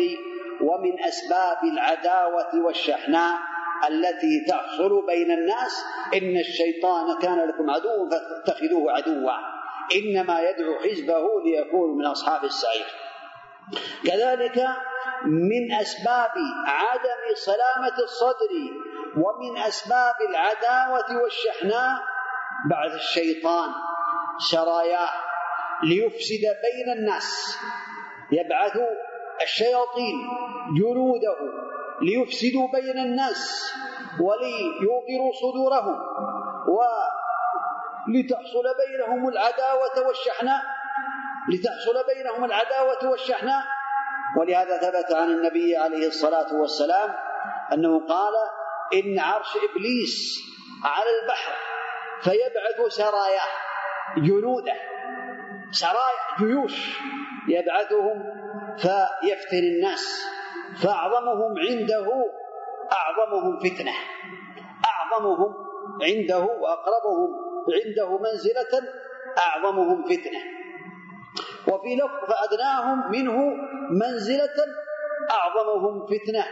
ومن 0.60 1.04
أسباب 1.04 1.64
العداوة 1.64 2.64
والشحناء 2.64 3.38
التي 3.88 4.44
تحصل 4.48 5.06
بين 5.06 5.30
الناس. 5.30 5.84
إن 6.14 6.36
الشيطان 6.36 7.18
كان 7.18 7.49
لكم 7.49 7.71
عدو 7.71 8.10
فاتخذوه 8.10 8.92
عدوا. 8.92 9.32
إنما 9.97 10.40
يدعو 10.40 10.78
حزبه 10.78 11.42
ليكونوا 11.44 11.97
من 11.97 12.06
أصحاب 12.06 12.44
السعير. 12.44 12.86
كذلك 14.06 14.68
من 15.25 15.73
أسباب 15.73 16.34
عدم 16.66 17.34
سلامة 17.34 17.99
الصدر 18.02 18.52
ومن 19.16 19.58
أسباب 19.58 20.14
العداوة 20.30 21.23
والشحناء 21.23 21.99
بعد 22.71 22.92
الشيطان 22.92 23.71
سراياه 24.38 25.25
ليفسد 25.84 26.45
بين 26.65 26.99
الناس. 26.99 27.58
يبعث 28.32 28.76
الشياطين 29.43 30.17
جنوده 30.78 31.36
ليفسدوا 32.02 32.69
بين 32.73 32.99
الناس 32.99 33.73
وليوقروا 34.21 35.32
صدورهم 35.32 35.99
ولتحصل 38.08 38.65
بينهم 38.86 39.28
العداوة 39.28 40.06
والشحناء. 40.06 40.62
لتحصل 41.52 42.06
بينهم 42.15 42.45
العداوة 42.45 43.10
والشحناء. 43.10 43.62
ولهذا 44.39 44.76
ثبت 44.78 45.12
عن 45.12 45.28
النبي 45.28 45.76
عليه 45.76 46.06
الصلاة 46.06 46.54
والسلام 46.60 47.15
أنه 47.73 48.06
قال 48.06 48.34
إن 48.95 49.19
عرش 49.19 49.56
إبليس 49.56 50.39
على 50.84 51.10
البحر 51.21 51.54
فيبعث 52.23 52.93
سراياه 52.93 53.50
جنوده. 54.17 54.75
سرايا 55.70 56.38
جيوش 56.38 57.00
يبعثهم 57.48 58.22
فيفتن 58.76 59.58
الناس 59.58 60.24
فأعظمهم 60.82 61.54
عنده 61.58 62.06
أعظمهم 62.92 63.58
فتنة 63.58 63.92
أعظمهم 64.84 65.54
عنده 66.02 66.38
وأقربهم 66.38 67.46
عنده 67.74 68.18
منزلة 68.18 68.82
أعظمهم 69.38 70.04
فتنة. 70.04 70.40
وفي 71.68 71.96
لفظ 71.96 72.30
فأدناهم 72.30 73.10
منه 73.10 73.36
منزلة 73.90 74.56
أعظمهم 75.30 76.06
فتنة 76.06 76.44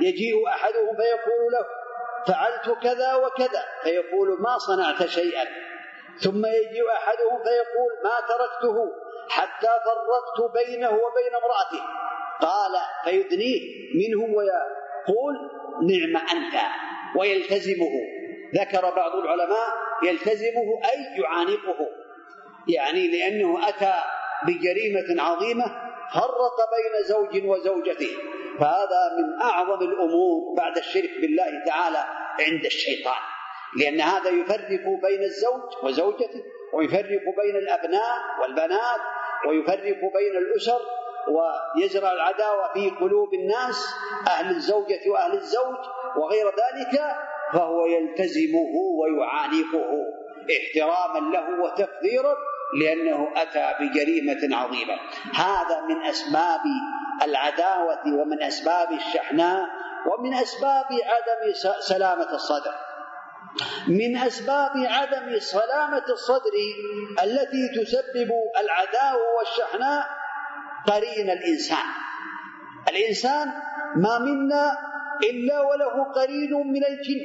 يجيء 0.00 0.48
أحدهم 0.48 0.96
فيقول 0.96 1.52
له 1.52 1.66
فعلت 2.26 2.78
كذا 2.82 3.14
وكذا 3.14 3.62
فيقول 3.82 4.40
ما 4.40 4.58
صنعت 4.58 5.06
شيئا. 5.06 5.44
ثم 6.18 6.46
يجيء 6.46 6.90
أحدهم 6.92 7.38
فيقول 7.44 7.92
ما 8.04 8.26
تركته 8.28 8.92
حتى 9.28 9.66
فرقت 9.66 10.52
بينه 10.52 10.88
وبين 10.88 11.34
امرأته. 11.34 11.84
قال 12.40 12.72
فيدنيه 13.04 13.60
منهم 13.94 14.34
ويقول 14.34 15.34
نعم 15.82 16.16
أنت 16.16 16.62
ويلتزمه. 17.16 17.90
ذكر 18.54 18.94
بعض 18.96 19.14
العلماء 19.14 19.68
يلتزمه 20.02 20.80
أي 20.84 21.22
يعانقه. 21.22 21.88
يعني 22.68 23.08
لأنه 23.08 23.68
أتى 23.68 23.94
بجريمة 24.46 25.22
عظيمة 25.22 25.64
فرق 26.14 26.56
بين 26.74 27.04
زوج 27.08 27.44
وزوجته. 27.44 28.10
فهذا 28.60 29.16
من 29.18 29.42
أعظم 29.42 29.82
الأمور 29.82 30.54
بعد 30.56 30.76
الشرك 30.76 31.10
بالله 31.20 31.64
تعالى 31.66 32.04
عند 32.40 32.64
الشيطان. 32.64 33.33
لأن 33.76 34.00
هذا 34.00 34.30
يفرق 34.30 34.84
بين 35.02 35.22
الزوج 35.22 35.62
وزوجته 35.84 36.42
ويفرق 36.72 37.22
بين 37.42 37.56
الأبناء 37.56 38.18
والبنات 38.42 39.00
ويفرق 39.48 39.98
بين 40.14 40.36
الأسر 40.36 40.80
ويزرع 41.28 42.12
العداوة 42.12 42.72
في 42.72 42.90
قلوب 42.90 43.34
الناس 43.34 43.94
أهل 44.28 44.50
الزوجة 44.56 45.00
وأهل 45.10 45.32
الزوج 45.32 45.76
وغير 46.16 46.46
ذلك 46.46 47.00
فهو 47.52 47.86
يلتزمه 47.86 48.72
ويعانقه 49.00 49.90
احتراما 50.50 51.30
له 51.32 51.64
وتقديرا 51.64 52.36
لأنه 52.80 53.28
أتى 53.36 53.74
بجريمة 53.80 54.56
عظيمة. 54.56 54.94
هذا 55.34 55.80
من 55.80 56.06
أسباب 56.06 56.60
العداوة 57.22 58.20
ومن 58.20 58.42
أسباب 58.42 58.92
الشحناء 58.92 59.66
ومن 60.06 60.34
أسباب 60.34 60.86
عدم 60.90 61.52
سلامة 61.80 62.34
الصدر. 62.34 62.74
من 63.88 64.16
أسباب 64.16 64.70
عدم 64.76 65.38
سلامة 65.38 66.04
الصدر 66.08 66.54
التي 67.22 67.68
تسبب 67.76 68.30
العداوة 68.60 69.34
والشحناء 69.38 70.06
قرين 70.86 71.30
الإنسان. 71.30 71.86
الإنسان 72.88 73.52
ما 73.96 74.18
منا 74.18 74.72
إلا 75.30 75.60
وله 75.60 76.04
قرين 76.12 76.52
من 76.52 76.84
الجن 76.84 77.20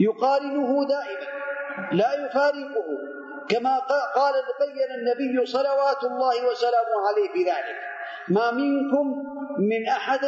يقارنه 0.00 0.88
دائما 0.88 1.28
لا 1.92 2.26
يفارقه 2.26 2.86
كما 3.48 3.78
قال 4.16 4.34
بين 4.60 4.90
النبي 4.98 5.46
صلوات 5.46 6.04
الله 6.04 6.46
وسلامه 6.46 7.08
عليه 7.08 7.32
في 7.32 7.50
ذلك. 7.50 7.78
ما 8.28 8.50
منكم 8.50 9.06
من 9.58 9.88
أحد 9.88 10.24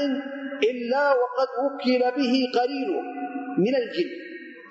إلا 0.63 1.13
وقد 1.13 1.49
وكل 1.65 1.99
به 2.17 2.61
قرينه. 2.61 3.16
من 3.59 3.75
الجن. 3.77 4.11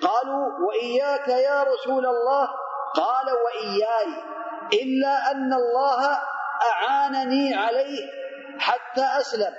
قالوا 0.02 0.67
وإياك 0.67 1.28
يا 1.28 1.63
رسول 1.63 2.06
الله. 2.06 2.50
قال 2.95 3.28
وإياي. 3.45 4.24
إلا 4.74 5.32
أن 5.32 5.54
الله 5.54 6.19
أعانني 6.71 7.56
عليه 7.56 8.10
حتى 8.60 9.06
أسلم 9.19 9.54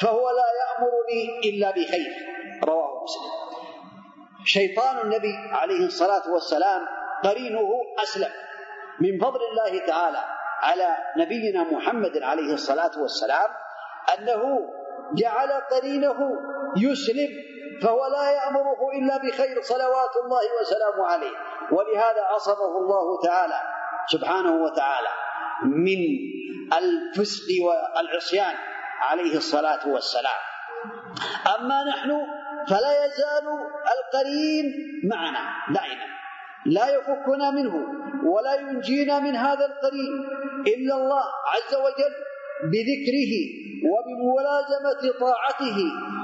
فهو 0.00 0.30
لا 0.30 0.48
يأمرني 0.60 1.50
إلا 1.50 1.70
بخير. 1.70 2.12
رواه 2.64 3.04
مسلم. 3.04 3.32
شيطان 4.44 4.98
النبي 4.98 5.34
عليه 5.52 5.86
الصلاة 5.86 6.32
والسلام 6.32 6.86
قرينه 7.24 7.70
أسلم. 8.02 8.30
من 9.00 9.18
فضل 9.18 9.40
الله 9.50 9.86
تعالى 9.86 10.24
على 10.62 10.96
نبينا 11.16 11.62
محمد 11.62 12.22
عليه 12.22 12.52
الصلاة 12.54 12.90
والسلام 13.02 13.50
أنه 14.18 14.60
جعل 15.14 15.52
قرينه 15.52 16.18
يسلم 16.76 17.30
فهو 17.82 18.06
لا 18.06 18.30
يأمره 18.30 18.80
إلا 18.94 19.16
بخير 19.16 19.62
صلوات 19.62 20.16
الله 20.24 20.40
وسلامه 20.60 21.06
عليه. 21.06 21.36
ولهذا 21.72 22.22
عصمه 22.22 22.78
الله 22.78 23.20
تعالى 23.22 23.60
سبحانه 24.12 24.52
وتعالى 24.52 25.08
من 25.64 25.98
الفسق 26.78 27.46
والعصيان 27.64 28.54
عليه 29.00 29.36
الصلاة 29.36 29.88
والسلام. 29.88 30.40
أما 31.58 31.84
نحن 31.84 32.26
فلا 32.68 33.04
يزال 33.04 33.46
القرين 33.98 34.74
معنا 35.04 35.40
دائما. 35.74 36.06
لا 36.66 36.88
يفكنا 36.88 37.50
منه 37.50 37.74
ولا 38.24 38.54
ينجينا 38.54 39.18
من 39.18 39.36
هذا 39.36 39.66
القرين 39.66 40.28
إلا 40.66 40.94
الله 40.94 41.24
عز 41.46 41.74
وجل 41.74 42.14
بذكره 42.64 43.32
وبملازمة 43.90 45.18
طاعته 45.20 45.78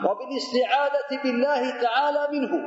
وبالاستعاذة 0.06 1.22
بالله 1.24 1.70
تعالى 1.70 2.28
منه. 2.32 2.64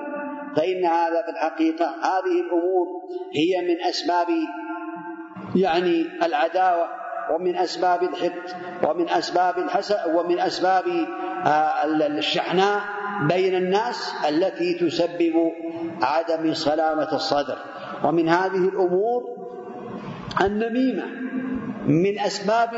فإن 0.55 0.85
هذا 0.85 1.21
في 1.21 1.29
الحقيقة 1.31 1.85
هذه 1.85 2.41
الأمور 2.41 2.87
هي 3.35 3.61
من 3.61 3.81
أسباب 3.81 4.27
يعني 5.55 6.05
العداوة 6.25 6.87
ومن 7.31 7.55
أسباب 7.55 8.03
الحقد 8.03 8.49
ومن 8.83 9.09
أسباب 9.09 9.57
الحسد 9.57 10.15
ومن 10.15 10.39
أسباب 10.39 10.87
آه، 11.45 11.85
الشحناء 11.85 12.81
بين 13.29 13.55
الناس 13.55 14.13
التي 14.29 14.73
تسبب 14.73 15.51
عدم 16.01 16.53
سلامة 16.53 17.15
الصدر. 17.15 17.57
ومن 18.03 18.29
هذه 18.29 18.69
الأمور 18.69 19.23
النميمة 20.41 21.05
من 21.87 22.19
أسباب 22.19 22.69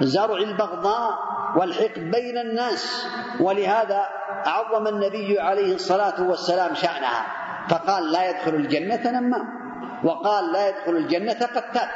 زرع 0.00 0.36
البغضاء 0.36 1.18
والحقد 1.56 2.10
بين 2.10 2.38
الناس 2.38 3.06
ولهذا 3.40 4.06
عظم 4.46 4.86
النبي 4.86 5.40
عليه 5.40 5.74
الصلاة 5.74 6.28
والسلام 6.28 6.74
شأنها 6.74 7.26
فقال 7.68 8.12
لا 8.12 8.30
يدخل 8.30 8.54
الجنة 8.54 9.10
نمام. 9.10 9.64
وقال 10.04 10.52
لا 10.52 10.68
يدخل 10.68 10.96
الجنة 10.96 11.46
قتات. 11.54 11.88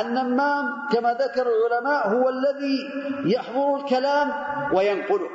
النمام 0.00 0.66
كما 0.92 1.14
ذكر 1.14 1.46
العلماء 1.46 2.08
هو 2.08 2.28
الذي 2.28 2.78
يحضر 3.24 3.76
الكلام 3.76 4.32
وينقله 4.72 5.28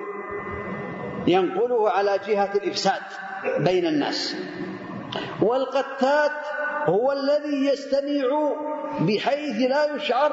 ينقله 1.28 1.90
على 1.90 2.20
جهة 2.28 2.50
الإفساد 2.56 3.02
بين 3.60 3.86
الناس. 3.86 4.36
والقتات 5.42 6.32
هو 6.86 7.12
الذي 7.12 7.66
يستمع 7.66 8.56
بحيث 9.00 9.70
لا 9.70 9.96
يشعر 9.96 10.32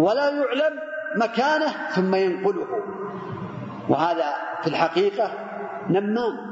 ولا 0.00 0.28
يعلم 0.30 0.74
مكانه 1.16 1.72
ثم 1.94 2.14
ينقله. 2.14 2.66
وهذا 3.88 4.34
في 4.62 4.66
الحقيقة 4.66 5.30
نمام. 5.88 6.50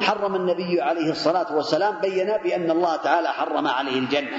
حرم 0.00 0.34
النبي 0.34 0.80
عليه 0.80 1.10
الصلاة 1.10 1.56
والسلام 1.56 2.00
بين 2.00 2.26
بأن 2.44 2.70
الله 2.70 2.96
تعالى 2.96 3.28
حرم 3.28 3.66
عليه 3.66 3.98
الجنة. 3.98 4.38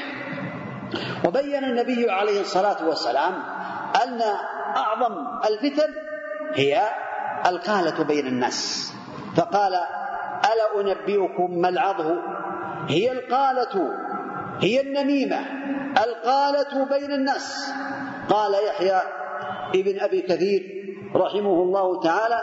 وبين 1.26 1.64
النبي 1.64 2.12
عليه 2.12 2.42
الصلاة 2.42 2.88
والسلام 2.88 3.34
أن 4.04 4.22
أعظم 4.76 5.14
الفتن 5.48 5.94
هي 6.54 6.82
القالة 7.46 8.04
بين 8.04 8.28
الناس. 8.28 8.94
فقال 9.36 9.74
ألا 10.46 10.82
أنبئكم 10.82 11.60
ما 11.60 11.70
العظه؟ 11.70 12.16
هي 12.88 13.12
القالة 13.12 13.92
هي 14.60 14.82
النميمة 14.82 15.40
القالة 16.04 16.86
بين 16.86 17.12
الناس. 17.12 17.74
قال 18.30 18.54
يحيى 18.68 19.02
ابن 19.76 20.00
أبي 20.00 20.22
كثير 20.22 20.62
رحمه 21.16 21.64
الله 21.64 22.02
تعالى 22.02 22.42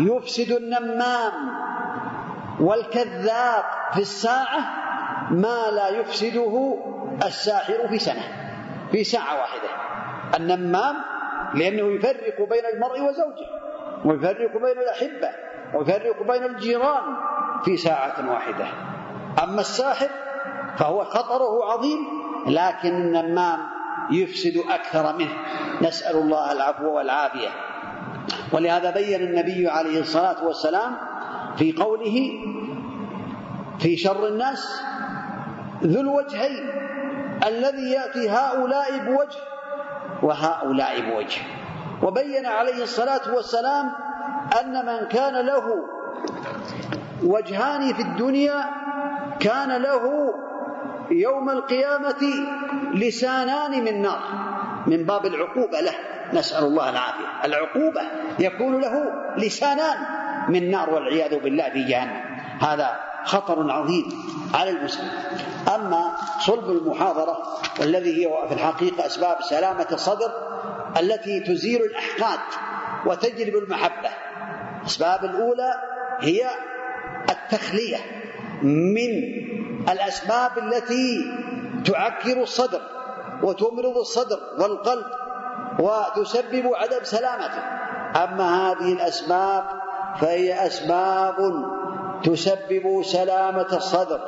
يفسد 0.00 0.52
النمام 0.52 1.32
والكذاب 2.60 3.64
في 3.92 4.00
الساعة 4.00 4.60
ما 5.30 5.70
لا 5.70 5.88
يفسده 5.88 6.76
الساحر 7.26 7.88
في 7.88 7.98
سنة 7.98 8.22
في 8.92 9.04
ساعة 9.04 9.40
واحدة. 9.40 9.68
النمام 10.36 10.96
لأنه 11.54 11.94
يفرق 11.94 12.48
بين 12.48 12.62
المرء 12.74 13.00
وزوجه 13.00 13.48
ويفرق 14.04 14.52
بين 14.52 14.78
الأحبة 14.78 15.28
ويفرق 15.74 16.22
بين 16.22 16.44
الجيران 16.44 17.02
في 17.64 17.76
ساعة 17.76 18.30
واحدة. 18.32 18.66
أما 19.42 19.60
الساحر 19.60 20.08
فهو 20.76 21.04
خطره 21.04 21.72
عظيم 21.72 21.98
لكن 22.46 22.94
النمام 22.94 23.73
يفسد 24.10 24.62
أكثر 24.70 25.16
منه. 25.16 25.32
نسأل 25.82 26.16
الله 26.16 26.52
العفو 26.52 26.96
والعافية. 26.96 27.48
ولهذا 28.52 28.90
بين 28.90 29.20
النبي 29.20 29.68
عليه 29.68 30.00
الصلاة 30.00 30.44
والسلام 30.44 30.96
في 31.56 31.72
قوله 31.72 32.30
في 33.78 33.96
شر 33.96 34.28
الناس 34.28 34.82
ذو 35.82 36.00
الوجهين 36.00 36.70
الذي 37.46 37.90
يأتي 37.90 38.30
هؤلاء 38.30 38.98
بوجه 38.98 39.38
وهؤلاء 40.22 41.00
بوجه. 41.00 41.40
وبين 42.02 42.46
عليه 42.46 42.82
الصلاة 42.82 43.34
والسلام 43.34 43.92
أن 44.60 44.86
من 44.86 45.08
كان 45.08 45.46
له 45.46 45.64
وجهان 47.24 47.92
في 47.94 48.02
الدنيا 48.02 48.64
كان 49.40 49.82
له 49.82 50.34
يوم 51.10 51.50
القيامة 51.50 52.22
لسانان 52.94 53.84
من 53.84 54.02
نار 54.02 54.20
من 54.86 55.04
باب 55.04 55.26
العقوبة 55.26 55.80
له 55.80 55.94
نسأل 56.32 56.64
الله 56.64 56.90
العافية. 56.90 57.44
العقوبة 57.44 58.00
يكون 58.38 58.80
له 58.80 59.12
لسانان 59.36 59.96
من 60.48 60.70
نار 60.70 60.90
والعياذ 60.90 61.38
بالله 61.40 61.70
في 61.70 61.84
جهنم. 61.84 62.22
هذا 62.60 63.00
خطر 63.24 63.70
عظيم 63.70 64.04
على 64.54 64.70
المسلم. 64.70 65.08
أما 65.74 66.16
صلب 66.40 66.70
المحاضرة 66.70 67.38
والذي 67.80 68.26
هي 68.26 68.48
في 68.48 68.54
الحقيقة 68.54 69.06
أسباب 69.06 69.36
سلامة 69.42 69.86
الصدر 69.92 70.30
التي 71.00 71.40
تزيل 71.40 71.82
الأحقاد 71.82 72.40
وتجلب 73.06 73.56
المحبة. 73.56 74.10
الأسباب 74.80 75.24
الأولى 75.24 75.74
هي 76.20 76.50
التخلية 77.30 77.96
من 78.62 79.43
الأسباب 79.88 80.58
التي 80.58 81.24
تعكر 81.84 82.42
الصدر 82.42 82.80
وتمرض 83.42 83.96
الصدر 83.96 84.38
والقلب 84.58 85.06
وتسبب 85.78 86.70
عدم 86.74 87.02
سلامته. 87.02 87.62
أما 88.24 88.70
هذه 88.70 88.92
الأسباب 88.92 89.64
فهي 90.20 90.66
أسباب 90.66 91.64
تسبب 92.24 93.02
سلامة 93.02 93.68
الصدر 93.72 94.20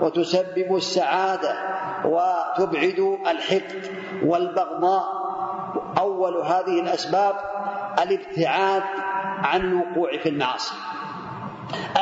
وتسبب 0.00 0.76
السعادة 0.76 1.54
وتبعد 2.04 3.18
الحقد 3.26 3.90
والبغضاء. 4.24 5.04
أول 5.98 6.36
هذه 6.36 6.80
الأسباب 6.80 7.34
الابتعاد 8.02 8.82
عن 9.38 9.60
الوقوع 9.60 10.18
في 10.18 10.28
المعاصي. 10.28 10.74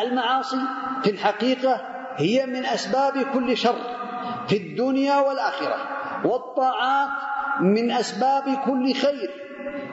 المعاصي 0.03 0.61
في 1.03 1.11
الحقيقة 1.11 1.91
هي 2.16 2.46
من 2.46 2.64
أسباب 2.64 3.12
كل 3.35 3.57
شر 3.57 3.79
في 4.48 4.57
الدنيا 4.57 5.20
والآخرة 5.20 5.77
والطاعات 6.25 7.11
من 7.61 7.90
أسباب 7.90 8.44
كل 8.66 8.94
خير 8.94 9.31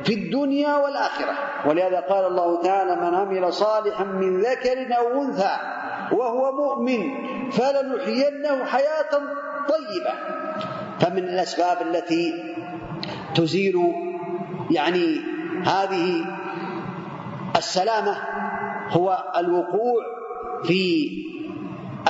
في 0.04 0.14
الدنيا 0.14 0.76
والآخرة. 0.76 1.34
ولهذا 1.66 2.00
قال 2.00 2.26
الله 2.26 2.62
تعالى 2.62 2.96
من 2.96 3.16
عمل 3.16 3.54
صالحا 3.54 4.04
من 4.04 4.42
ذكر 4.42 4.98
أو 4.98 5.22
أنثى 5.22 5.58
وهو 6.12 6.52
مؤمن 6.52 7.02
فلنحيينه 7.52 8.66
حياة 8.66 9.12
طيبة. 9.70 10.14
فمن 11.00 11.24
الأسباب 11.24 11.82
التي 11.82 12.34
تزيل 13.36 13.76
يعني 14.72 15.22
هذه 15.66 16.26
السلامة 17.56 18.18
هو 18.90 19.24
الوقوع 19.38 20.04
في 20.64 21.10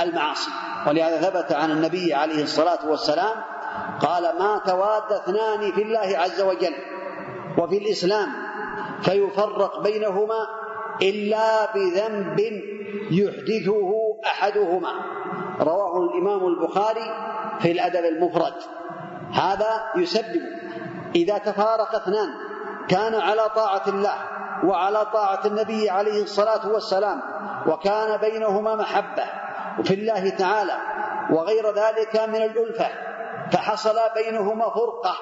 المعاصي. 0.00 0.50
ولهذا 0.86 1.20
ثبت 1.20 1.52
عن 1.52 1.70
النبي 1.70 2.14
عليه 2.14 2.42
الصلاة 2.42 2.88
والسلام 2.88 3.36
قال 4.00 4.22
ما 4.38 4.60
تواد 4.66 5.12
اثنان 5.12 5.72
في 5.72 5.82
الله 5.82 6.18
عز 6.18 6.40
وجل 6.40 6.74
وفي 7.58 7.78
الإسلام 7.78 8.28
فيفرق 9.02 9.82
بينهما 9.82 10.46
إلا 11.02 11.74
بذنب 11.74 12.40
يحدثه 13.10 13.92
أحدهما. 14.26 14.92
رواه 15.60 16.02
الإمام 16.04 16.46
البخاري 16.46 17.14
في 17.60 17.72
الأدب 17.72 18.04
المفرد. 18.04 18.54
هذا 19.32 19.82
يسبب 19.96 20.42
إذا 21.14 21.38
تفارق 21.38 21.94
اثنان 21.94 22.28
كان 22.88 23.14
على 23.14 23.42
طاعة 23.54 23.82
الله 23.88 24.14
وعلى 24.64 25.06
طاعة 25.12 25.40
النبي 25.46 25.90
عليه 25.90 26.22
الصلاة 26.22 26.68
والسلام 26.68 27.22
وكان 27.66 28.16
بينهما 28.20 28.74
محبة 28.74 29.24
في 29.84 29.94
الله 29.94 30.28
تعالى 30.28 30.76
وغير 31.30 31.74
ذلك 31.74 32.20
من 32.28 32.42
الألفة 32.42 32.88
فحصل 33.52 33.96
بينهما 34.14 34.64
فرقة 34.64 35.16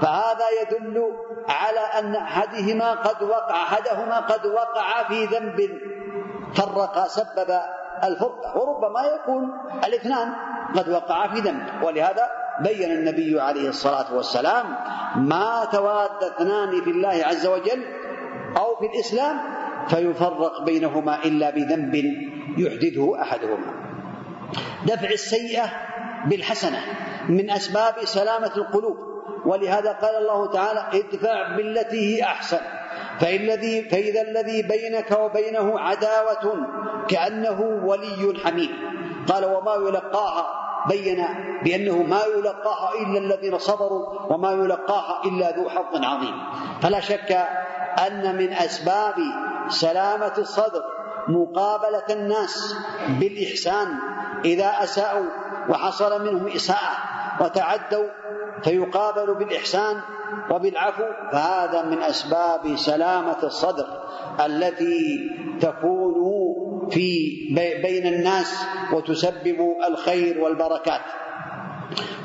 فهذا 0.00 0.44
يدل 0.62 1.12
على 1.48 1.80
أن 1.80 2.14
أحدهما 2.16 2.92
قد 2.92 3.22
وقع 3.22 3.62
أحدهما 3.62 4.20
قد 4.20 4.46
وقع 4.46 5.08
في 5.08 5.24
ذنب 5.24 5.78
فرق 6.54 7.06
سبب 7.06 7.60
الفرقة 8.04 8.58
وربما 8.58 9.02
يكون 9.02 9.50
الاثنان 9.84 10.34
قد 10.76 10.88
وقعا 10.88 11.28
في 11.28 11.40
ذنب. 11.40 11.82
ولهذا 11.82 12.30
بين 12.60 12.90
النبي 12.92 13.40
عليه 13.40 13.68
الصلاة 13.68 14.14
والسلام 14.14 14.76
ما 15.16 15.64
تواد 15.72 16.22
اثنان 16.22 16.80
في 16.84 16.90
الله 16.90 17.24
عز 17.26 17.46
وجل 17.46 17.84
أو 18.56 18.76
في 18.76 18.86
الإسلام 18.86 19.38
فيفرق 19.88 20.64
بينهما 20.64 21.24
إلا 21.24 21.50
بذنب 21.50 21.94
يحدثه 22.58 23.22
أحدهما. 23.22 23.72
دفع 24.86 25.08
السيئة 25.08 25.64
بالحسنة 26.26 26.78
من 27.28 27.50
أسباب 27.50 27.94
سلامة 28.04 28.52
القلوب 28.56 28.96
ولهذا 29.46 29.92
قال 29.92 30.16
الله 30.16 30.50
تعالى 30.50 30.80
ادفع 30.94 31.56
بالتي 31.56 32.16
هي 32.16 32.22
أحسن. 32.22 32.60
فإذا, 33.20 33.56
فإذا 33.88 34.22
الذي 34.22 34.62
بينك 34.62 35.18
وبينه 35.20 35.78
عداوة 35.78 36.66
كأنه 37.08 37.60
ولي 37.84 38.38
حميم. 38.44 38.70
قال 39.28 39.44
وما 39.44 39.74
يلقاها 39.74 40.46
بين 40.88 41.26
بأنه 41.64 42.02
ما 42.02 42.20
يلقاها 42.36 42.90
إلا 43.02 43.18
الذين 43.18 43.58
صبروا 43.58 44.32
وما 44.32 44.52
يلقاها 44.52 45.24
إلا 45.24 45.56
ذو 45.56 45.68
حظ 45.68 46.04
عظيم. 46.04 46.34
فلا 46.80 47.00
شك 47.00 47.48
أن 48.06 48.36
من 48.36 48.52
أسباب 48.52 49.14
سلامة 49.68 50.32
الصدر 50.38 50.82
مقابلة 51.28 52.04
الناس 52.10 52.74
بالإحسان 53.20 53.88
إذا 54.44 54.74
أساءوا 54.82 55.26
وحصل 55.68 56.24
منهم 56.24 56.46
إساءة 56.46 56.96
وتعدوا 57.40 58.08
فيقابل 58.62 59.34
بالإحسان 59.34 59.96
وبالعفو 60.50 61.04
فهذا 61.32 61.82
من 61.82 62.02
أسباب 62.02 62.76
سلامة 62.76 63.38
الصدر 63.42 63.86
التي 64.46 65.30
تكون 65.60 66.12
في 66.90 67.28
بين 67.82 68.06
الناس 68.06 68.64
وتسبب 68.92 69.76
الخير 69.88 70.40
والبركات. 70.40 71.00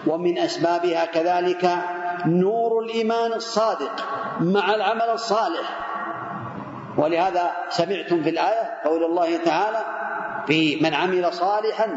ومن 0.07 0.37
أسبابها 0.37 1.05
كذلك 1.05 1.69
نور 2.25 2.79
الإيمان 2.79 3.33
الصادق 3.33 3.91
مع 4.39 4.75
العمل 4.75 5.09
الصالح. 5.09 5.87
ولهذا 6.97 7.51
سمعتم 7.69 8.23
في 8.23 8.29
الآية 8.29 8.81
قول 8.85 9.03
الله 9.03 9.37
تعالى 9.37 9.85
في 10.47 10.79
من 10.81 10.93
عمل 10.93 11.33
صالحا 11.33 11.87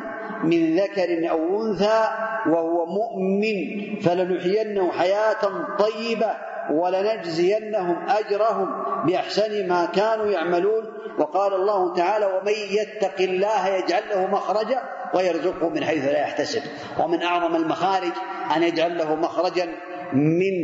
من 0.44 0.76
ذكر 0.76 1.30
أو 1.30 1.62
أنثى 1.62 2.08
وهو 2.46 2.86
مؤمن 2.86 3.56
فلنحيينه 4.00 4.92
حياة 4.92 5.42
طيبة 5.78 6.30
ولنجزينهم 6.70 8.08
أجرهم 8.08 8.68
بأحسن 9.06 9.68
ما 9.68 9.84
كانوا 9.84 10.26
يعملون. 10.26 10.84
وقال 11.18 11.54
الله 11.54 11.94
تعالى 11.94 12.26
ومن 12.26 12.52
يتق 12.52 13.20
الله 13.20 13.68
يجعل 13.68 14.02
له 14.10 14.26
مخرجا 14.26 14.82
ويرزقه 15.14 15.68
من 15.68 15.84
حيث 15.84 16.04
لا 16.04 16.20
يحتسب. 16.20 16.62
ومن 16.98 17.22
أعظم 17.22 17.56
المخارج 17.56 18.12
أن 18.56 18.62
يجعل 18.62 18.98
له 18.98 19.14
مخرجا 19.14 19.66
من 20.12 20.54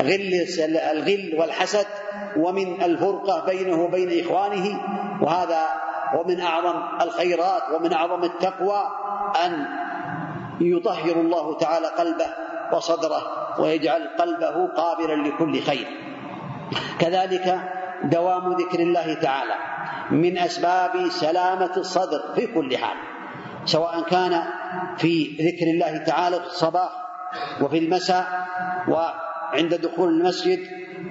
غل 0.00 0.46
الغل 0.92 1.34
والحسد 1.38 1.86
ومن 2.36 2.82
الفرقة 2.82 3.46
بينه 3.46 3.84
وبين 3.84 4.24
إخوانه. 4.24 4.80
وهذا 5.22 5.62
ومن 6.14 6.40
أعظم 6.40 6.82
الخيرات 7.02 7.62
ومن 7.74 7.92
أعظم 7.92 8.24
التقوى 8.24 8.82
أن 9.46 9.66
يطهر 10.60 11.20
الله 11.20 11.58
تعالى 11.58 11.86
قلبه 11.86 12.26
وصدره 12.72 13.43
ويجعل 13.58 14.08
قلبه 14.18 14.66
قابلا 14.66 15.28
لكل 15.28 15.60
خير. 15.62 15.86
كذلك 16.98 17.60
دوام 18.04 18.52
ذكر 18.52 18.80
الله 18.80 19.14
تعالى 19.14 19.54
من 20.10 20.38
أسباب 20.38 21.08
سلامة 21.08 21.76
الصدر 21.76 22.20
في 22.34 22.46
كل 22.46 22.76
حال 22.76 22.96
سواء 23.64 24.02
كان 24.02 24.42
في 24.96 25.36
ذكر 25.40 25.66
الله 25.70 26.04
تعالى 26.04 26.40
في 26.40 26.46
الصباح 26.46 26.90
وفي 27.60 27.78
المساء 27.78 28.26
وعند 28.88 29.74
دخول 29.74 30.08
المسجد 30.08 30.58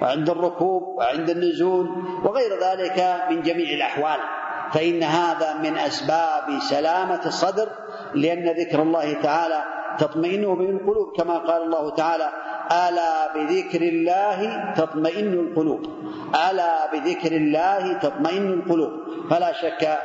وعند 0.02 0.30
الركوب 0.30 0.82
وعند 0.82 1.30
النزول 1.30 1.88
وغير 2.24 2.50
ذلك 2.62 3.22
من 3.30 3.42
جميع 3.42 3.70
الأحوال 3.74 4.20
فإن 4.72 5.02
هذا 5.02 5.54
من 5.54 5.78
أسباب 5.78 6.58
سلامة 6.60 7.26
الصدر 7.26 7.68
لأن 8.14 8.48
ذكر 8.48 8.82
الله 8.82 9.12
تعالى 9.12 9.64
تطمئن 9.98 10.54
به 10.54 10.70
القلوب 10.70 11.16
كما 11.16 11.38
قال 11.38 11.62
الله 11.62 11.90
تعالى 11.90 12.28
ألا 12.88 13.34
بذكر 13.34 13.82
الله 13.82 14.72
تطمئن 14.76 15.32
القلوب. 15.32 15.82
ألا 16.50 16.92
بذكر 16.92 17.32
الله 17.32 17.92
تطمئن 17.92 18.52
القلوب. 18.52 18.92
فلا 19.30 19.52
شك 19.52 19.98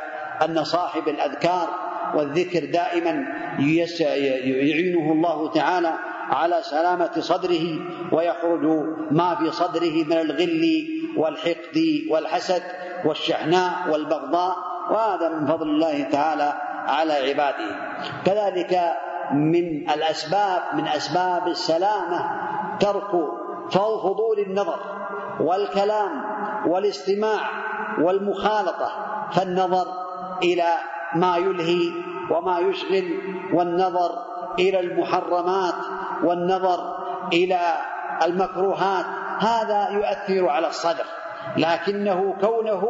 أن 0.44 0.64
صاحب 0.64 1.08
الأذكار 1.08 1.68
والذكر 2.14 2.64
دائما 2.64 3.26
يعينه 3.58 5.12
الله 5.12 5.50
تعالى 5.50 5.92
على 6.30 6.58
سلامة 6.62 7.10
صدره 7.20 7.78
ويخرج 8.12 8.64
ما 9.10 9.34
في 9.34 9.50
صدره 9.50 10.04
من 10.04 10.12
الغل 10.12 10.86
والحقد 11.16 12.02
والحسد 12.10 12.62
والشحناء 13.04 13.72
والبغضاء 13.90 14.56
وهذا 14.90 15.28
من 15.28 15.46
فضل 15.46 15.68
الله 15.68 16.02
تعالى 16.02 16.69
على 16.86 17.12
عباده. 17.12 17.76
كذلك 18.24 18.96
من 19.32 19.90
الأسباب 19.90 20.62
من 20.74 20.88
أسباب 20.88 21.48
السلامة 21.48 22.30
ترك 22.80 23.10
فضول 23.72 24.38
النظر 24.38 24.80
والكلام 25.40 26.10
والاستماع 26.66 27.50
والمخالطة 28.00 28.90
فالنظر 29.32 29.86
إلى 30.42 30.68
ما 31.14 31.36
يلهي 31.36 31.92
وما 32.30 32.58
يشغل 32.58 33.04
والنظر 33.52 34.10
إلى 34.58 34.80
المحرمات 34.80 35.74
والنظر 36.24 36.96
إلى 37.32 37.60
المكروهات 38.22 39.04
هذا 39.38 39.88
يؤثر 39.88 40.48
على 40.48 40.66
الصدر. 40.68 41.04
لكنه 41.56 42.34
كونه 42.40 42.82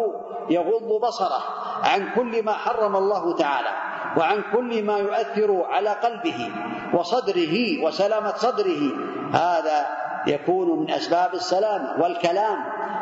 يغض 0.51 1.01
بصره 1.03 1.43
عن 1.83 2.11
كل 2.15 2.45
ما 2.45 2.53
حرم 2.53 2.97
الله 2.97 3.37
تعالى 3.37 3.69
وعن 4.17 4.43
كل 4.53 4.85
ما 4.85 4.99
يؤثر 4.99 5.63
على 5.65 5.91
قلبه 5.91 6.51
وصدره 6.95 7.85
وسلامة 7.85 8.35
صدره. 8.37 8.83
هذا 9.33 9.87
يكون 10.27 10.81
من 10.81 10.91
أسباب 10.91 11.35
السلامة 11.35 12.03
والكلام. 12.03 12.59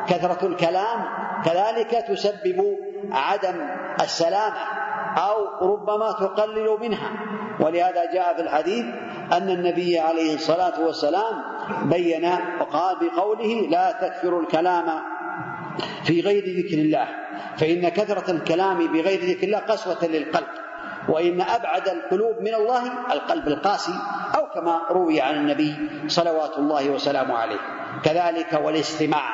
كثرة 0.09 0.47
الكلام 0.47 1.05
كذلك 1.45 1.91
تسبب 2.09 2.77
عدم 3.13 3.69
السلامة 4.01 4.57
أو 5.17 5.69
ربما 5.73 6.13
تقلل 6.13 6.77
منها. 6.81 7.11
ولهذا 7.61 8.13
جاء 8.13 8.35
في 8.35 8.43
الحديث 8.43 8.85
أن 9.33 9.51
النبي 9.51 9.99
عليه 9.99 10.35
الصلاة 10.35 10.81
والسلام 10.81 11.43
بين 11.83 12.31
وقال 12.61 12.97
بقوله 13.01 13.69
لا 13.71 13.93
تكثروا 13.93 14.43
الكلام 14.43 14.87
في 16.05 16.21
غير 16.21 16.45
ذكر 16.45 16.79
الله. 16.79 17.09
فإن 17.57 17.89
كثرة 17.89 18.31
الكلام 18.31 18.93
بغير 18.93 19.21
ذكر 19.21 19.47
الله 19.47 19.59
قسوة 19.59 20.05
للقلب. 20.05 20.47
وإن 21.09 21.41
أبعد 21.41 21.89
القلوب 21.89 22.41
من 22.41 22.55
الله 22.55 23.13
القلب 23.13 23.49
القاسي 23.49 23.95
أو 24.35 24.47
كما 24.47 24.81
روي 24.91 25.21
عن 25.21 25.35
النبي 25.35 25.75
صلوات 26.07 26.59
الله 26.59 26.91
وسلامه 26.91 27.35
عليه. 27.35 27.61
كذلك 28.05 28.61
والاستماع 28.65 29.25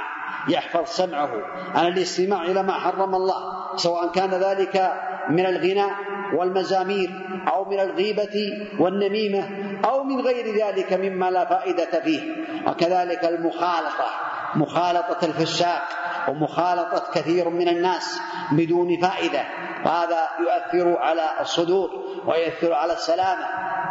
يحفظ 0.48 0.86
سمعه. 0.86 1.30
عن 1.74 1.86
الاستماع 1.86 2.42
إلى 2.42 2.62
ما 2.62 2.72
حرم 2.72 3.14
الله 3.14 3.36
سواء 3.76 4.12
كان 4.12 4.30
ذلك 4.30 4.92
من 5.30 5.46
الغناء 5.46 5.90
والمزامير 6.34 7.10
أو 7.52 7.64
من 7.64 7.80
الغيبة 7.80 8.36
والنميمة 8.78 9.48
أو 9.84 10.02
من 10.02 10.20
غير 10.20 10.66
ذلك 10.66 10.92
مما 10.92 11.30
لا 11.30 11.44
فائدة 11.44 12.00
فيه. 12.00 12.20
وكذلك 12.66 13.24
المخالطة 13.24 14.08
مخالطة 14.54 15.18
الفساق. 15.22 15.82
ومخالطة 16.28 17.02
كثير 17.14 17.48
من 17.48 17.68
الناس 17.68 18.20
بدون 18.52 19.00
فائدة. 19.00 19.44
وهذا 19.86 20.28
يؤثر 20.40 20.98
على 20.98 21.30
الصدور 21.40 21.90
ويؤثر 22.26 22.72
على 22.72 22.92
السلامة 22.92 23.46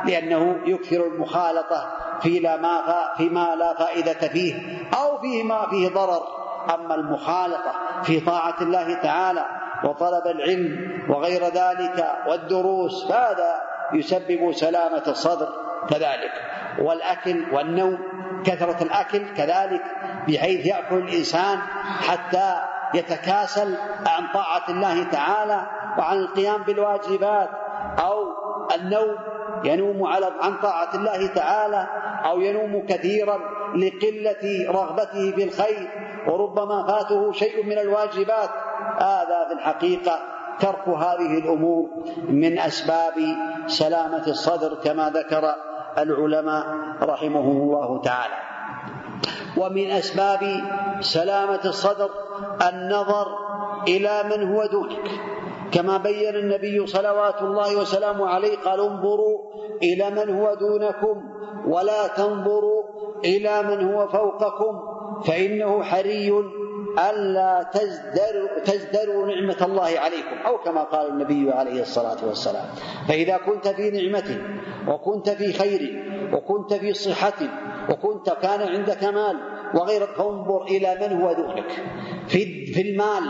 لأنه 0.06 0.60
يكثر 0.66 1.08
المخالطة 1.08 1.92
في 2.22 2.40
لا 2.40 2.58
ما 2.58 3.14
فيما 3.18 3.56
لا 3.56 3.74
فائدة 3.74 4.28
فيه 4.28 4.54
أو 4.94 5.18
فيه 5.22 5.44
ما 5.44 5.70
فيه 5.70 5.90
ضرر. 5.90 6.24
أما 6.76 6.96
المخالطة 6.96 7.74
في 8.04 8.20
طاعة 8.20 8.56
الله 8.62 9.02
تعالى 9.02 9.46
وطلب 9.84 10.28
العلم 10.28 11.04
وغير 11.10 11.44
ذلك 11.44 12.14
والدروس 12.28 13.08
فهذا 13.08 13.62
يسبب 13.94 14.52
سلامة 14.52 15.04
الصدر 15.08 15.50
كذلك. 15.90 16.32
والأكل 16.80 17.54
والنوم 17.54 17.98
كثرة 18.46 18.84
الأكل 18.84 19.34
كذلك 19.34 19.82
بحيث 20.28 20.66
يأكل 20.66 20.98
الإنسان 20.98 21.58
حتى 22.08 22.56
يتكاسل 22.94 23.78
عن 24.08 24.28
طاعة 24.34 24.64
الله 24.70 25.04
تعالى 25.04 25.62
وعن 25.98 26.18
القيام 26.18 26.64
بالواجبات 26.64 27.50
أو 28.00 28.28
النوم 28.76 29.16
ينوم 29.64 30.04
على 30.04 30.32
عن 30.42 30.58
طاعة 30.58 30.96
الله 30.96 31.28
تعالى 31.28 31.88
أو 32.26 32.40
ينوم 32.42 32.86
كثيرا 32.86 33.40
لقلة 33.76 34.72
رغبته 34.72 35.32
في 35.32 35.44
الخير 35.44 35.90
وربما 36.28 36.88
فاته 36.88 37.32
شيء 37.32 37.66
من 37.66 37.78
الواجبات. 37.78 38.50
هذا 39.00 39.48
في 39.48 39.54
الحقيقة 39.54 40.20
ترك 40.60 40.88
هذه 40.88 41.38
الأمور 41.38 41.90
من 42.30 42.60
أسباب 42.60 43.14
سلامة 43.68 44.28
الصدر 44.28 44.76
كما 44.84 45.10
ذكر 45.10 45.56
العلماء 45.98 46.66
رحمهم 47.02 47.58
الله 47.62 48.02
تعالى. 48.02 48.53
ومن 49.58 49.92
أسباب 49.92 50.40
سلامة 51.00 51.62
الصدر 51.66 52.10
النظر 52.70 53.28
إلى 53.88 54.24
من 54.24 54.54
هو 54.54 54.66
دونك. 54.66 55.12
كما 55.72 55.98
بين 55.98 56.36
النبي 56.36 56.88
صلوات 56.88 57.42
الله 57.42 57.78
وسلامه 57.78 58.28
عليه 58.28 58.58
قال 58.58 58.80
انظروا 58.80 59.38
إلى 59.84 60.10
من 60.10 60.40
هو 60.40 60.54
دونكم 60.54 61.22
ولا 61.68 62.08
تنظروا 62.08 62.84
إلى 63.26 63.64
من 63.64 63.94
هو 63.94 64.08
فوقكم 64.08 64.80
فإنه 65.26 65.84
حري 65.84 66.34
ألا 67.10 67.64
تزدروا, 67.74 68.60
تزدروا 68.66 69.28
نعمة 69.28 69.58
الله 69.62 70.00
عليكم 70.00 70.38
أو 70.46 70.58
كما 70.58 70.84
قال 70.84 71.08
النبي 71.08 71.52
عليه 71.52 71.82
الصلاة 71.82 72.26
والسلام. 72.28 72.66
فإذا 73.08 73.38
كنت 73.38 73.68
في 73.68 73.90
نعمة 73.92 74.42
وكنت 74.88 75.30
في 75.30 75.54
خير 75.54 76.04
وكنت 76.34 76.74
في 76.74 76.94
صحة 76.94 77.34
وكنت 77.90 78.30
كان 78.30 78.62
عندك 78.62 79.04
مال 79.04 79.38
وغيرك 79.74 80.10
فانظر 80.10 80.64
إلى 80.64 80.98
من 81.02 81.22
هو 81.22 81.34
دونك 81.34 81.72
في, 82.28 82.66
في 82.66 82.82
المال 82.82 83.24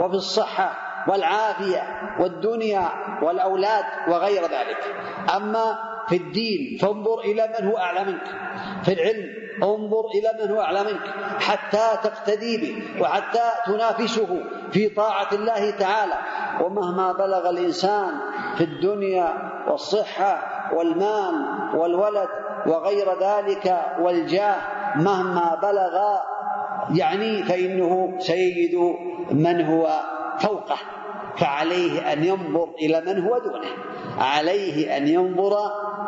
وفي 0.00 0.14
الصحة 0.14 0.76
والعافية 1.08 1.82
والدنيا 2.20 2.88
والأولاد 3.22 3.84
وغير 4.08 4.42
ذلك. 4.42 4.94
أما 5.36 5.78
في 6.08 6.16
الدين 6.16 6.78
فانظر 6.80 7.20
إلى 7.20 7.54
من 7.60 7.68
هو 7.68 7.78
أعلى 7.78 8.04
منك. 8.04 8.26
في 8.84 8.92
العلم 8.92 9.26
انظر 9.62 10.04
إلى 10.14 10.44
من 10.44 10.50
هو 10.54 10.60
أعلى 10.60 10.84
منك. 10.84 11.02
حتى 11.40 12.08
تقتدي 12.08 12.56
به 12.56 13.02
وحتى 13.02 13.50
تنافسه 13.66 14.40
في 14.70 14.88
طاعة 14.88 15.28
الله 15.32 15.70
تعالى. 15.70 16.14
ومهما 16.64 17.12
بلغ 17.12 17.50
الإنسان 17.50 18.14
في 18.56 18.64
الدنيا 18.64 19.34
والصحة 19.68 20.42
والمال 20.74 21.34
والولد 21.74 22.28
وغير 22.66 23.06
ذلك 23.20 23.80
والجاه 24.00 24.56
مهما 24.96 25.58
بلغ 25.62 26.18
يعني 26.94 27.42
فإنه 27.42 28.14
سيجد 28.18 28.94
من 29.30 29.64
هو 29.64 30.00
فوقه 30.38 30.76
فعليه 31.36 32.12
أن 32.12 32.24
ينظر 32.24 32.68
إلى 32.78 33.00
من 33.00 33.24
هو 33.24 33.38
دونه 33.38 33.68
عليه 34.18 34.96
أن 34.96 35.08
ينظر 35.08 35.56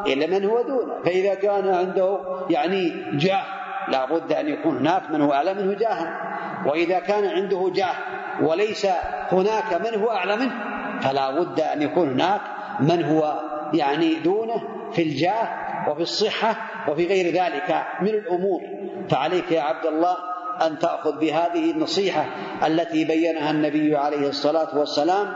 إلى 0.07 0.27
من 0.27 0.45
هو 0.45 0.63
دونه 0.63 0.93
فإذا 1.05 1.35
كان 1.35 1.69
عنده 1.69 2.19
يعني 2.51 2.93
جاه 3.13 3.43
لا 3.89 4.05
بد 4.05 4.33
أن 4.33 4.49
يكون 4.49 4.77
هناك 4.77 5.11
من 5.11 5.21
هو 5.21 5.33
أعلى 5.33 5.55
منه 5.55 5.75
جاها 5.75 6.21
وإذا 6.67 6.99
كان 6.99 7.25
عنده 7.25 7.71
جاه 7.75 7.95
وليس 8.43 8.87
هناك 9.33 9.75
من 9.75 10.03
هو 10.03 10.11
أعلى 10.11 10.37
منه 10.37 10.55
فلا 11.01 11.31
بد 11.31 11.61
أن 11.61 11.83
يكون 11.83 12.09
هناك 12.09 12.41
من 12.81 13.05
هو 13.05 13.41
يعني 13.75 14.15
دونه 14.15 14.63
في 14.93 15.03
الجاه 15.03 15.49
وفي 15.89 16.03
الصحة 16.03 16.57
وفي 16.89 17.07
غير 17.07 17.35
ذلك 17.35 17.87
من 18.03 18.09
الأمور. 18.09 18.61
فعليك 19.11 19.53
يا 19.53 19.61
عبد 19.61 19.87
الله 19.87 20.17
أن 20.67 20.79
تأخذ 20.79 21.19
بهذه 21.19 21.71
النصيحة 21.71 22.27
التي 22.67 23.05
بينها 23.05 23.51
النبي 23.51 23.97
عليه 23.97 24.29
الصلاة 24.29 24.79
والسلام. 24.79 25.27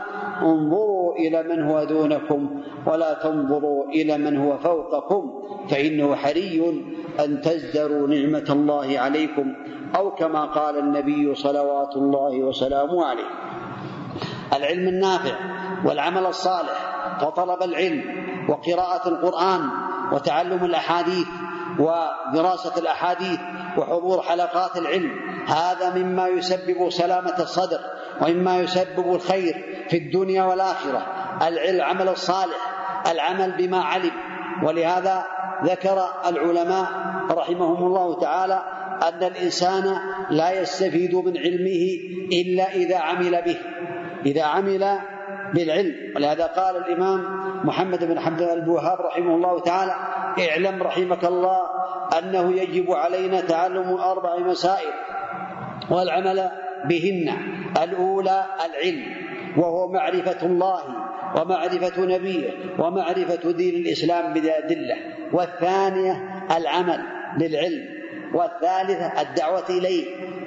انظروا 0.41 1.15
إلى 1.15 1.43
من 1.43 1.63
هو 1.63 1.83
دونكم 1.83 2.63
ولا 2.85 3.13
تنظروا 3.13 3.85
إلى 3.85 4.17
من 4.17 4.37
هو 4.37 4.57
فوقكم 4.57 5.43
فإنه 5.69 6.15
حري 6.15 6.83
أن 7.19 7.41
تزدروا 7.41 8.07
نعمة 8.07 8.45
الله 8.49 8.99
عليكم 8.99 9.55
أو 9.95 10.11
كما 10.11 10.45
قال 10.45 10.79
النبي 10.79 11.35
صلوات 11.35 11.95
الله 11.95 12.43
وسلامه 12.43 13.05
عليه. 13.05 13.29
العلم 14.53 14.87
النافع 14.87 15.35
والعمل 15.85 16.25
الصالح 16.25 16.77
وطلب 17.23 17.63
العلم 17.63 18.03
وقراءة 18.49 19.09
القرآن 19.09 19.61
وتعلم 20.13 20.65
الأحاديث 20.65 21.27
ودراسة 21.79 22.77
الأحاديث 22.77 23.39
وحضور 23.77 24.21
حلقات 24.21 24.77
العلم. 24.77 25.11
هذا 25.47 25.95
مما 25.95 26.27
يسبب 26.27 26.89
سلامة 26.89 27.39
الصدر 27.39 27.79
ومما 28.21 28.59
يسبب 28.59 29.15
الخير 29.15 29.85
في 29.89 29.97
الدنيا 29.97 30.43
والآخرة. 30.43 31.05
العمل 31.47 32.09
الصالح 32.09 32.57
العمل 33.11 33.51
بما 33.57 33.81
علم. 33.81 34.11
ولهذا 34.63 35.23
ذكر 35.63 36.05
العلماء 36.27 36.87
رحمهم 37.31 37.87
الله 37.87 38.19
تعالى 38.19 38.63
أن 39.03 39.23
الإنسان 39.23 39.97
لا 40.29 40.61
يستفيد 40.61 41.15
من 41.15 41.37
علمه 41.37 41.83
إلا 42.31 42.75
إذا 42.75 42.97
عمل 42.97 43.41
به. 43.41 43.57
إذا 44.25 44.43
عمل 44.43 44.99
بالعلم. 45.53 45.95
ولهذا 46.15 46.45
قال 46.45 46.77
الإمام 46.77 47.19
محمد 47.63 48.03
بن 48.03 48.19
حمد 48.19 48.41
الوهاب 48.41 49.01
رحمه 49.01 49.35
الله 49.35 49.59
تعالى 49.59 49.95
اعلم 50.49 50.83
رحمك 50.83 51.23
الله 51.25 51.61
أنه 52.19 52.51
يجب 52.61 52.91
علينا 52.91 53.41
تعلم 53.41 53.93
أربع 53.93 54.37
مسائل 54.37 54.93
والعمل 55.89 56.49
بهن 56.85 57.37
الأولى 57.83 58.45
العلم 58.65 59.03
وهو 59.57 59.91
معرفة 59.91 60.45
الله 60.45 60.81
ومعرفة 61.41 62.01
نبيه 62.05 62.49
ومعرفة 62.79 63.51
دين 63.51 63.75
الإسلام 63.75 64.33
بالأدلة 64.33 64.95
والثانية 65.33 66.43
العمل 66.57 66.99
بالعلم 67.39 67.85
والثالثة 68.33 69.21
الدعوة 69.21 69.69
إليه 69.69 70.05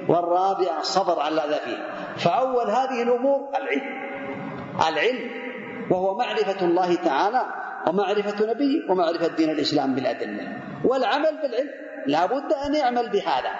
والرابعة 0.08 0.80
الصبر 0.80 1.20
على 1.20 1.34
الأذى 1.34 1.60
فيه. 1.64 1.76
فأول 2.16 2.70
هذه 2.70 3.02
الأمور 3.02 3.48
العلم. 3.50 4.15
العلم 4.88 5.30
وهو 5.90 6.18
معرفة 6.18 6.66
الله 6.66 6.94
تعالى 6.94 7.42
ومعرفة 7.88 8.46
نبيه 8.50 8.90
ومعرفة 8.90 9.36
دين 9.36 9.50
الإسلام 9.50 9.94
بالأدلة. 9.94 10.58
والعمل 10.84 11.36
بالعلم 11.42 11.70
لا 12.06 12.26
بد 12.26 12.52
أن 12.66 12.74
يعمل 12.74 13.10
بهذا. 13.10 13.50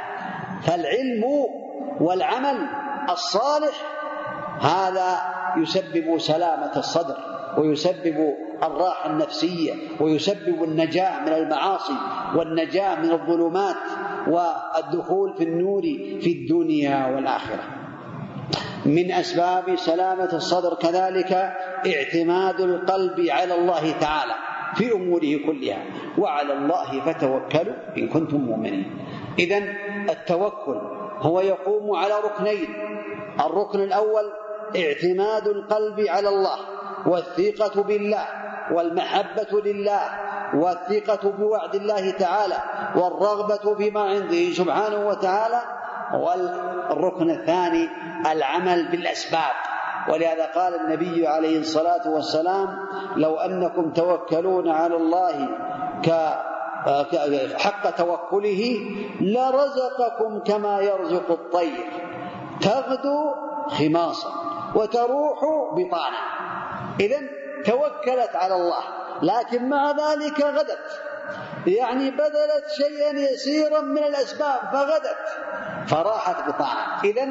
فالعلم 0.63 1.25
والعمل 2.01 2.67
الصالح 3.11 3.77
هذا 4.61 5.19
يسبب 5.57 6.19
سلامة 6.19 6.73
الصدر 6.77 7.17
ويسبب 7.59 8.35
الراحة 8.63 9.11
النفسية 9.11 9.73
ويسبب 10.01 10.63
النجاة 10.65 11.21
من 11.21 11.33
المعاصي 11.33 11.97
والنجاة 12.37 12.95
من 12.95 13.11
الظلمات 13.11 13.77
والدخول 14.29 15.35
في 15.37 15.45
النور 15.45 15.83
في 16.21 16.33
الدنيا 16.33 17.07
والآخرة. 17.07 17.86
من 18.87 19.13
أسباب 19.13 19.77
سلامة 19.77 20.33
الصدر 20.33 20.75
كذلك 20.75 21.33
اعتماد 21.87 22.61
القلب 22.61 23.27
على 23.31 23.55
الله 23.55 23.93
تعالى 24.01 24.35
في 24.75 24.93
أموره 24.93 25.37
كلها 25.47 25.83
وعلى 26.19 26.53
الله 26.53 27.01
فتوكلوا 27.01 27.75
إن 27.99 28.09
كنتم 28.09 28.37
مؤمنين. 28.37 28.99
إذا 29.39 29.59
التوكل 30.11 30.81
هو 31.19 31.41
يقوم 31.41 31.97
على 31.97 32.15
ركنين. 32.25 32.69
الركن 33.41 33.81
الأول 33.81 34.25
اعتماد 34.77 35.47
القلب 35.49 36.01
على 36.09 36.29
الله 36.29 36.59
والثقة 37.07 37.83
بالله 37.83 38.27
والمحبة 38.73 39.61
لله 39.65 40.03
والثقة 40.55 41.31
بوعد 41.31 41.75
الله 41.75 42.11
تعالى 42.11 42.59
والرغبة 42.97 43.75
بما 43.75 44.01
عنده 44.01 44.53
سبحانه 44.53 45.07
وتعالى 45.09 45.63
والركن 46.15 47.31
الثاني 47.31 47.89
العمل 48.33 48.89
بالأسباب. 48.91 49.53
ولهذا 50.09 50.47
قال 50.47 50.75
النبي 50.75 51.27
عليه 51.27 51.59
الصلاة 51.61 52.11
والسلام 52.11 52.79
لو 53.17 53.37
أنكم 53.37 53.91
توكلون 53.91 54.69
على 54.69 54.97
الله 54.97 55.49
حق 57.59 57.91
توكله 57.91 58.81
لرزقكم 59.21 60.39
كما 60.39 60.81
يرزق 60.81 61.31
الطير. 61.31 61.85
تغدو 62.61 63.35
خماصا 63.69 64.33
وتروح 64.75 65.41
بطانا. 65.73 66.23
إذا 67.01 67.21
توكلت 67.65 68.37
على 68.37 68.55
الله 68.55 68.83
لكن 69.23 69.69
مع 69.69 69.91
ذلك 69.91 70.41
غدت. 70.41 71.01
يعني 71.67 72.11
بذلت 72.11 72.65
شيئا 72.77 73.11
يسيرا 73.11 73.81
من 73.81 74.05
الأسباب 74.05 74.61
فغدت. 74.73 75.17
فراحت 75.87 76.49
بطاعة. 76.49 77.01
إذا 77.05 77.25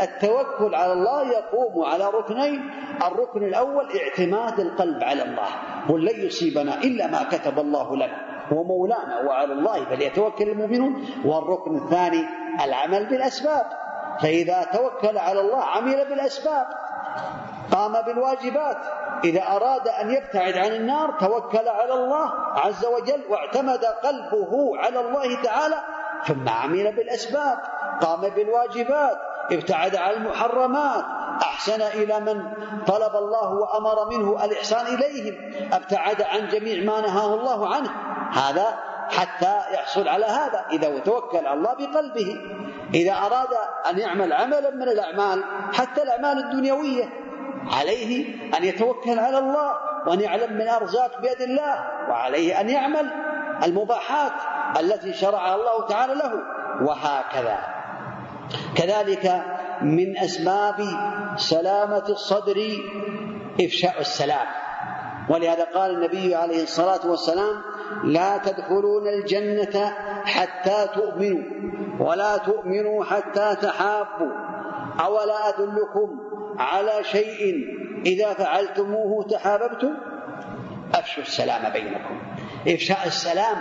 التوكل 0.00 0.74
على 0.74 0.92
الله 0.92 1.22
يقوم 1.22 1.84
على 1.84 2.04
ركنين. 2.04 2.70
الركن 3.06 3.42
الأول 3.42 3.88
اعتماد 4.00 4.60
القلب 4.60 5.04
على 5.04 5.22
الله 5.22 5.48
قل 5.88 6.04
لن 6.04 6.26
يصيبنا 6.26 6.74
إلا 6.74 7.06
ما 7.06 7.22
كتب 7.22 7.58
الله 7.58 7.96
لنا. 7.96 8.46
هو 8.52 8.64
مولانا 8.64 9.20
وعلى 9.28 9.52
الله 9.52 9.84
فليتوكل 9.84 10.48
المؤمنون. 10.48 11.06
والركن 11.24 11.76
الثاني 11.76 12.24
العمل 12.64 13.06
بالأسباب. 13.06 13.66
فإذا 14.20 14.64
توكل 14.72 15.18
على 15.18 15.40
الله 15.40 15.64
عمل 15.64 16.08
بالأسباب. 16.08 16.66
قام 17.72 17.92
بالواجبات. 17.92 18.76
إذا 19.24 19.42
أراد 19.42 19.88
أن 19.88 20.10
يبتعد 20.10 20.58
عن 20.58 20.72
النار 20.72 21.10
توكل 21.20 21.68
على 21.68 21.94
الله 21.94 22.32
عز 22.34 22.86
وجل 22.86 23.22
واعتمد 23.30 23.84
قلبه 23.84 24.78
على 24.78 25.00
الله 25.00 25.42
تعالى 25.42 25.80
ثم 26.26 26.48
عمل 26.48 26.96
بالأسباب. 26.96 27.58
قام 28.02 28.20
بالواجبات 28.20 29.18
ابتعد 29.52 29.96
عن 29.96 30.10
المحرمات 30.10 31.04
أحسن 31.42 31.82
إلى 31.82 32.20
من 32.20 32.42
طلب 32.86 33.16
الله 33.16 33.52
وأمر 33.52 34.10
منه 34.10 34.44
الإحسان 34.44 34.86
إليهم 34.86 35.34
ابتعد 35.72 36.22
عن 36.22 36.48
جميع 36.48 36.84
ما 36.84 37.00
نهاه 37.00 37.34
الله 37.34 37.74
عنه. 37.74 37.90
هذا 38.32 38.78
حتى 39.10 39.74
يحصل 39.74 40.08
على 40.08 40.24
هذا 40.24 40.64
إذا 40.72 40.98
توكل 40.98 41.46
على 41.46 41.52
الله 41.52 41.74
بقلبه 41.74 42.36
إذا 42.94 43.12
أراد 43.12 43.48
أن 43.90 43.98
يعمل 43.98 44.32
عملا 44.32 44.70
من 44.70 44.88
الأعمال 44.88 45.44
حتى 45.72 46.02
الأعمال 46.02 46.38
الدنيوية 46.38 47.08
عليه 47.72 48.34
أن 48.58 48.64
يتوكل 48.64 49.18
على 49.18 49.38
الله 49.38 49.72
وأن 50.06 50.20
يعلم 50.20 50.52
من 50.52 50.60
الأرزاق 50.60 51.20
بيد 51.20 51.40
الله 51.40 51.84
وعليه 52.10 52.60
أن 52.60 52.68
يعمل 52.68 53.10
المباحات 53.64 54.32
التي 54.80 55.12
شرعها 55.12 55.54
الله 55.54 55.86
تعالى 55.86 56.14
له 56.14 56.32
وهكذا. 56.82 57.81
كذلك 58.76 59.42
من 59.82 60.18
أسباب 60.18 60.76
سلامة 61.36 62.04
الصدر 62.08 62.56
إفشاء 63.60 64.00
السلام. 64.00 64.46
ولهذا 65.28 65.64
قال 65.64 65.90
النبي 65.90 66.34
عليه 66.34 66.62
الصلاة 66.62 67.10
والسلام 67.10 67.62
لا 68.04 68.38
تدخلون 68.38 69.08
الجنة 69.08 69.94
حتى 70.24 70.88
تؤمنوا 70.94 71.42
ولا 72.00 72.36
تؤمنوا 72.36 73.04
حتى 73.04 73.56
تحابوا 73.62 74.32
أولا 75.00 75.48
أدلكم 75.48 76.20
على 76.58 77.04
شيء 77.04 77.54
إذا 78.06 78.32
فعلتموه 78.32 79.24
تحاببتم؟ 79.30 79.94
أفشوا 80.94 81.22
السلام 81.22 81.72
بينكم. 81.72 82.20
إفشاء 82.68 83.06
السلام 83.06 83.56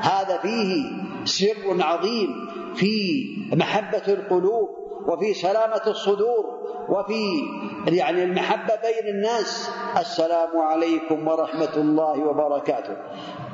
هذا 0.00 0.38
فيه 0.42 0.84
سر 1.24 1.82
عظيم 1.82 2.28
في 2.74 3.24
محبة 3.52 4.02
القلوب 4.08 4.68
وفي 5.08 5.34
سلامة 5.34 5.82
الصدور 5.86 6.44
وفي 6.88 7.22
يعني 7.86 8.24
المحبة 8.24 8.74
بين 8.74 9.14
الناس. 9.14 9.70
السلام 10.00 10.58
عليكم 10.58 11.28
ورحمة 11.28 11.76
الله 11.76 12.20
وبركاته. 12.28 12.96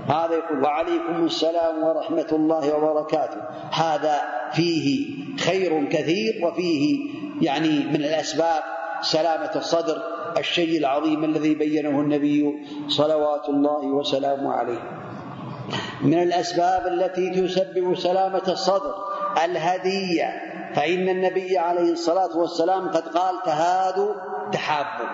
هذا 0.07 0.35
يقول 0.35 0.65
وعليكم 0.65 1.25
السلام 1.25 1.85
ورحمة 1.85 2.27
الله 2.33 2.77
وبركاته. 2.77 3.41
هذا 3.73 4.21
فيه 4.53 5.07
خير 5.37 5.85
كثير 5.85 6.47
وفيه 6.47 6.99
يعني 7.41 7.69
من 7.69 7.97
الأسباب 7.97 8.63
سلامة 9.03 9.51
الصدر 9.57 10.03
الشيء 10.39 10.79
العظيم 10.79 11.25
الذي 11.25 11.55
بينه 11.55 12.01
النبي 12.01 12.67
صلوات 12.89 13.49
الله 13.49 13.87
وسلامه 13.87 14.53
عليه. 14.53 15.10
من 16.01 16.23
الأسباب 16.23 16.87
التي 16.87 17.31
تسبب 17.31 17.97
سلامة 17.97 18.43
الصدر 18.49 18.95
الهدية. 19.45 20.51
فإن 20.75 21.09
النبي 21.09 21.59
عليه 21.59 21.93
الصلاة 21.93 22.37
والسلام 22.37 22.89
قد 22.89 23.09
قال 23.09 23.35
تهادوا 23.45 24.15
تحابوا 24.53 25.07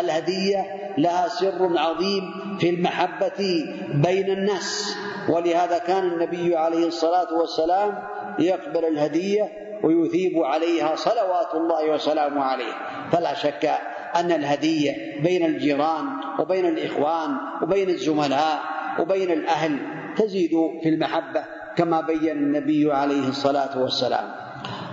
الهدية 0.00 0.64
لها 0.98 1.28
سر 1.28 1.78
عظيم 1.78 2.22
في 2.60 2.70
المحبة 2.70 3.64
بين 3.94 4.30
الناس. 4.30 4.96
ولهذا 5.28 5.78
كان 5.78 6.04
النبي 6.04 6.56
عليه 6.56 6.86
الصلاة 6.86 7.34
والسلام 7.34 8.02
يقبل 8.38 8.84
الهدية 8.84 9.48
ويثيب 9.84 10.38
عليها 10.38 10.94
صلوات 10.96 11.54
الله 11.54 11.90
وسلامه 11.94 12.42
عليه. 12.42 12.72
فلا 13.12 13.34
شك 13.34 13.70
أن 14.16 14.32
الهدية 14.32 15.20
بين 15.22 15.44
الجيران 15.44 16.06
وبين 16.38 16.66
الإخوان 16.66 17.36
وبين 17.62 17.88
الزملاء 17.90 18.60
وبين 18.98 19.30
الأهل 19.30 19.78
تزيد 20.16 20.50
في 20.82 20.88
المحبة 20.88 21.44
كما 21.76 22.00
بين 22.00 22.30
النبي 22.30 22.92
عليه 22.92 23.28
الصلاة 23.28 23.78
والسلام. 23.78 24.34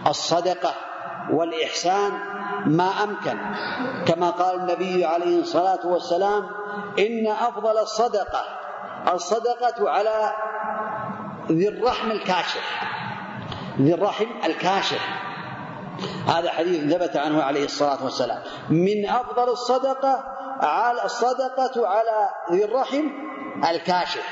الصدقة 0.07 0.73
والإحسان 1.31 2.11
ما 2.65 3.03
أمكن. 3.03 3.37
كما 4.05 4.29
قال 4.29 4.59
النبي 4.59 5.05
عليه 5.05 5.39
الصلاة 5.39 5.87
والسلام 5.87 6.43
إن 6.99 7.27
أفضل 7.27 7.77
الصدقة 7.77 8.43
الصدقة 9.13 9.89
على 9.89 10.33
ذي 11.51 11.67
الرحم 11.67 12.11
الكاشف. 12.11 12.81
ذي 13.81 13.93
الرحم 13.93 14.27
الكاشف. 14.45 15.01
هذا 16.27 16.49
حديث 16.51 16.93
ثبت 16.93 17.17
عنه 17.17 17.43
عليه 17.43 17.65
الصلاة 17.65 18.03
والسلام. 18.03 18.41
من 18.69 19.09
أفضل 19.09 19.49
الصدقة 19.51 20.23
على 20.61 21.05
الصدقة 21.05 21.87
على 21.87 22.29
ذي 22.51 22.65
الرحم 22.65 23.03
الكاشف. 23.69 24.25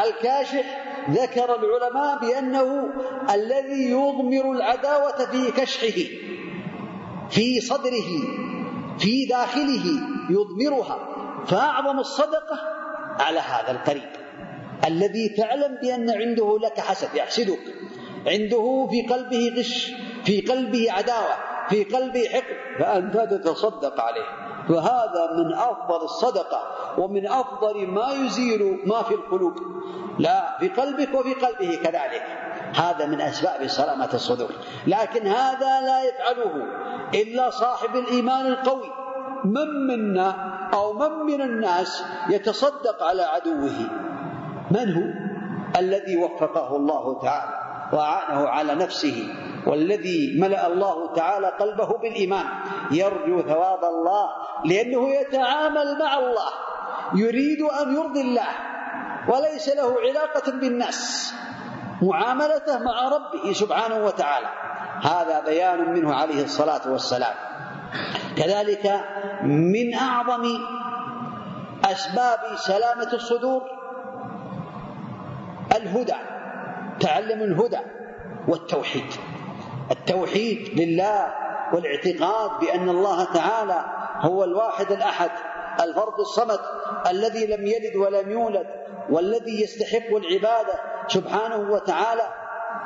الكاشف 0.00 0.64
ذكر 1.10 1.56
العلماء 1.56 2.18
بأنه 2.18 2.88
الذي 3.34 3.90
يضمر 3.90 4.52
العداوة 4.52 5.24
في 5.24 5.50
كشحه 5.50 6.02
في 7.30 7.60
صدره 7.60 8.10
في 8.98 9.26
داخله 9.26 9.84
يضمرها. 10.30 11.08
فأعظم 11.46 11.98
الصدقة 11.98 12.58
على 13.20 13.40
هذا 13.40 13.70
القريب. 13.70 14.10
الذي 14.86 15.28
تعلم 15.28 15.78
بأن 15.82 16.10
عنده 16.10 16.58
لك 16.58 16.80
حسد 16.80 17.14
يحسدك. 17.14 17.58
عنده 18.26 18.88
في 18.90 19.14
قلبه 19.14 19.54
غش 19.58 19.92
في 20.24 20.40
قلبه 20.40 20.92
عداوة 20.92 21.36
في 21.68 21.84
قلبه 21.84 22.28
حقد. 22.28 22.78
فأنت 22.78 23.16
تتصدق 23.16 24.00
عليه. 24.00 24.41
فهذا 24.68 25.32
من 25.36 25.54
أفضل 25.54 26.04
الصدقة 26.04 26.60
ومن 26.98 27.26
أفضل 27.26 27.86
ما 27.86 28.10
يزيل 28.10 28.80
ما 28.86 29.02
في 29.02 29.14
القلوب. 29.14 29.54
لا 30.18 30.58
في 30.58 30.68
قلبك 30.68 31.14
وفي 31.14 31.34
قلبه 31.34 31.76
كذلك. 31.84 32.22
هذا 32.74 33.06
من 33.06 33.20
أسباب 33.20 33.66
سلامة 33.66 34.08
الصدور 34.14 34.50
لكن 34.86 35.26
هذا 35.26 35.80
لا 35.80 36.02
يفعله 36.02 36.66
إلا 37.14 37.50
صاحب 37.50 37.96
الإيمان 37.96 38.46
القوي. 38.46 38.90
من 39.44 39.86
منا 39.86 40.34
أو 40.74 40.92
من 40.92 41.10
من 41.26 41.40
الناس 41.42 42.04
يتصدق 42.28 43.02
على 43.02 43.22
عدوه؟ 43.22 43.78
من 44.70 44.94
هو؟ 44.94 45.32
الذي 45.80 46.16
وفقه 46.16 46.76
الله 46.76 47.20
تعالى. 47.22 47.61
وأعانه 47.92 48.48
على 48.48 48.74
نفسه 48.74 49.34
والذي 49.66 50.40
ملأ 50.40 50.66
الله 50.66 51.14
تعالى 51.14 51.48
قلبه 51.60 51.98
بالإيمان. 51.98 52.46
يرجو 52.90 53.42
ثواب 53.42 53.84
الله 53.84 54.28
لأنه 54.64 55.08
يتعامل 55.08 55.98
مع 55.98 56.18
الله. 56.18 56.50
يريد 57.14 57.60
أن 57.62 57.94
يرضي 57.94 58.20
الله 58.20 58.48
وليس 59.28 59.68
له 59.68 59.96
علاقة 60.00 60.52
بالناس. 60.52 61.34
معاملته 62.02 62.78
مع 62.78 63.08
ربه 63.08 63.52
سبحانه 63.52 64.04
وتعالى. 64.04 64.48
هذا 65.02 65.40
بيان 65.44 65.92
منه 65.92 66.14
عليه 66.14 66.44
الصلاة 66.44 66.90
والسلام. 66.90 67.34
كذلك 68.36 69.04
من 69.42 69.94
أعظم 69.94 70.44
أسباب 71.84 72.40
سلامة 72.56 73.12
الصدور 73.12 73.62
الهدى. 75.76 76.31
تعلم 77.00 77.42
الهدى 77.42 77.80
والتوحيد. 78.48 79.04
التوحيد 79.90 80.80
لله 80.80 81.32
والاعتقاد 81.72 82.50
بأن 82.60 82.88
الله 82.88 83.24
تعالى 83.24 83.84
هو 84.20 84.44
الواحد 84.44 84.92
الأحد 84.92 85.30
الفرد 85.82 86.20
الصمد 86.20 86.58
الذي 87.10 87.46
لم 87.46 87.66
يلد 87.66 87.96
ولم 87.96 88.30
يولد 88.30 88.66
والذي 89.10 89.62
يستحق 89.62 90.16
العبادة 90.16 90.74
سبحانه 91.08 91.70
وتعالى. 91.72 92.22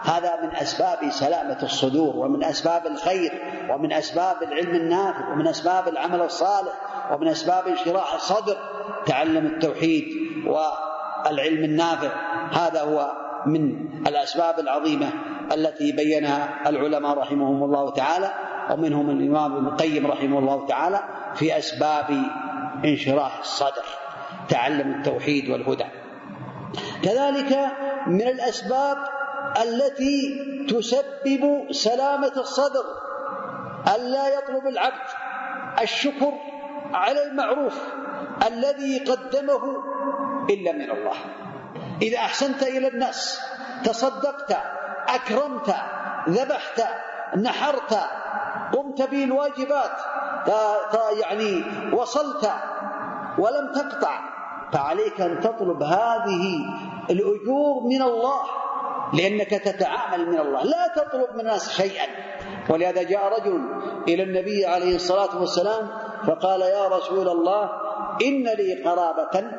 هذا 0.02 0.42
من 0.42 0.56
أسباب 0.56 1.10
سلامة 1.10 1.58
الصدور 1.62 2.16
ومن 2.16 2.44
أسباب 2.44 2.86
الخير 2.86 3.32
ومن 3.70 3.92
أسباب 3.92 4.42
العلم 4.42 4.74
النافع 4.74 5.32
ومن 5.32 5.46
أسباب 5.46 5.88
العمل 5.88 6.22
الصالح 6.22 6.72
ومن 7.12 7.28
أسباب 7.28 7.66
انشراح 7.68 8.14
الصدر. 8.14 8.56
تعلم 9.06 9.46
التوحيد 9.46 10.04
والعلم 10.46 11.64
النافع 11.64 12.10
هذا 12.52 12.82
هو 12.82 13.25
من 13.46 13.88
الأسباب 14.06 14.58
العظيمة 14.58 15.08
التي 15.52 15.92
بينها 15.92 16.68
العلماء 16.68 17.18
رحمهم 17.18 17.62
الله 17.62 17.92
تعالى 17.92 18.34
ومنهم 18.70 19.10
الإمام 19.10 19.56
ابن 19.56 19.66
القيم 19.66 20.06
رحمه 20.06 20.38
الله 20.38 20.66
تعالى 20.66 21.00
في 21.34 21.58
أسباب 21.58 22.22
انشراح 22.84 23.38
الصدر 23.38 23.84
تعلم 24.48 24.94
التوحيد 24.94 25.48
والهدى. 25.50 25.86
كذلك 27.02 27.52
من 28.06 28.22
الأسباب 28.22 28.98
التي 29.62 30.40
تسبب 30.68 31.66
سلامة 31.70 32.32
الصدر 32.36 32.84
ألا 33.94 34.38
يطلب 34.38 34.66
العبد 34.66 35.06
الشكر 35.82 36.32
على 36.92 37.22
المعروف 37.22 37.82
الذي 38.46 38.98
قدمه 38.98 39.62
إلا 40.50 40.72
من 40.72 40.90
الله. 40.90 41.45
إذا 42.02 42.18
أحسنت 42.18 42.62
إلى 42.62 42.88
الناس 42.88 43.40
تصدقت 43.84 44.56
أكرمت 45.08 45.74
ذبحت 46.28 46.82
نحرت 47.36 47.94
قمت 48.72 49.02
بالواجبات 49.02 49.96
يعني 51.20 51.64
وصلت 51.92 52.50
ولم 53.38 53.72
تقطع 53.74 54.20
فعليك 54.72 55.20
أن 55.20 55.40
تطلب 55.40 55.82
هذه 55.82 56.44
الأجور 57.10 57.82
من 57.84 58.02
الله 58.02 58.40
لأنك 59.14 59.50
تتعامل 59.50 60.30
من 60.30 60.38
الله. 60.38 60.62
لا 60.64 60.92
تطلب 60.96 61.34
من 61.34 61.40
الناس 61.40 61.70
شيئا. 61.70 62.06
ولهذا 62.70 63.02
جاء 63.02 63.40
رجل 63.40 63.60
إلى 64.08 64.22
النبي 64.22 64.66
عليه 64.66 64.96
الصلاة 64.96 65.40
والسلام 65.40 65.88
فقال 66.26 66.60
يا 66.60 66.88
رسول 66.88 67.28
الله 67.28 67.70
إن 68.22 68.44
لي 68.44 68.82
قرابة 68.82 69.50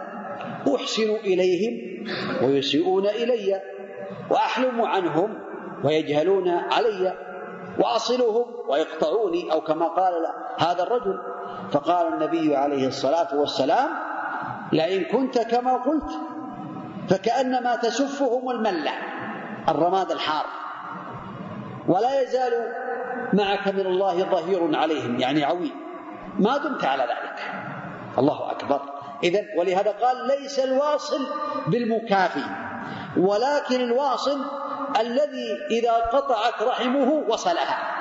أحسن 0.76 1.10
إليهم 1.10 1.97
ويسيئون 2.44 3.06
إلي 3.06 3.62
وأحلم 4.30 4.82
عنهم 4.82 5.40
ويجهلون 5.84 6.50
علي 6.50 7.14
وأصلهم 7.80 8.46
ويقطعوني 8.70 9.52
أو 9.52 9.62
كما 9.62 9.88
قال 9.88 10.14
هذا 10.58 10.84
الرجل. 10.84 11.20
فقال 11.72 12.14
النبي 12.14 12.56
عليه 12.56 12.88
الصلاة 12.88 13.40
والسلام 13.40 13.90
لئن 14.72 15.04
كنت 15.04 15.40
كما 15.40 15.74
قلت 15.74 16.12
فكأنما 17.10 17.76
تسفهم 17.76 18.50
الملة 18.50 18.92
الرماد 19.70 20.12
الحار 20.12 20.46
ولا 21.88 22.22
يزال 22.22 22.54
معك 23.34 23.68
من 23.68 23.86
الله 23.86 24.24
ظهير 24.24 24.78
عليهم 24.78 25.20
يعني 25.20 25.44
عويل 25.44 25.76
ما 26.40 26.58
دمت 26.58 26.86
على 26.86 27.04
ذلك. 27.04 27.40
الله 28.18 28.52
أكبر. 28.52 28.82
إذا 29.24 29.42
ولهذا 29.58 29.92
قال 29.92 30.28
ليس 30.28 30.60
الواصل 30.60 31.28
بالمكافي 31.68 32.44
ولكن 33.18 33.82
الواصل 33.82 34.42
الذي 35.00 35.58
إذا 35.72 35.92
قطعت 35.92 36.64
رحمه 36.64 37.24
وصلها. 37.30 37.94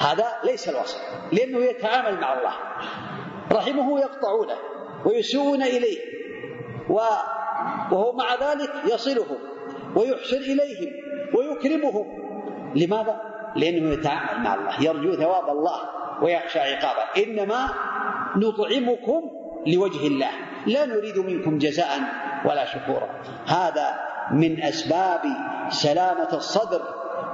هذا 0.00 0.26
ليس 0.44 0.68
الواصل 0.68 0.98
لأنه 1.32 1.58
يتعامل 1.58 2.20
مع 2.20 2.38
الله. 2.38 2.52
رحمه 3.52 4.00
يقطعونه 4.00 4.56
ويسوون 5.04 5.62
إليه 5.62 5.98
وهو 6.88 8.12
مع 8.12 8.34
ذلك 8.34 8.72
يصلهم 8.84 9.38
ويحسن 9.96 10.36
إليهم 10.36 10.92
ويكرمهم 11.34 12.06
لماذا؟ 12.74 13.20
لأنه 13.56 13.92
يتعامل 13.92 14.42
مع 14.44 14.54
الله 14.54 14.82
يرجو 14.82 15.14
ثواب 15.14 15.48
الله 15.48 15.80
ويخشى 16.22 16.58
عقابه. 16.58 17.22
إنما 17.24 17.68
نطعمكم 18.36 19.45
لوجه 19.66 20.06
الله. 20.06 20.30
لا 20.66 20.86
نريد 20.86 21.18
منكم 21.18 21.58
جزاء 21.58 21.90
ولا 22.44 22.64
شكورا. 22.64 23.08
هذا 23.46 23.88
من 24.30 24.62
أسباب 24.62 25.20
سلامة 25.70 26.32
الصدر 26.32 26.82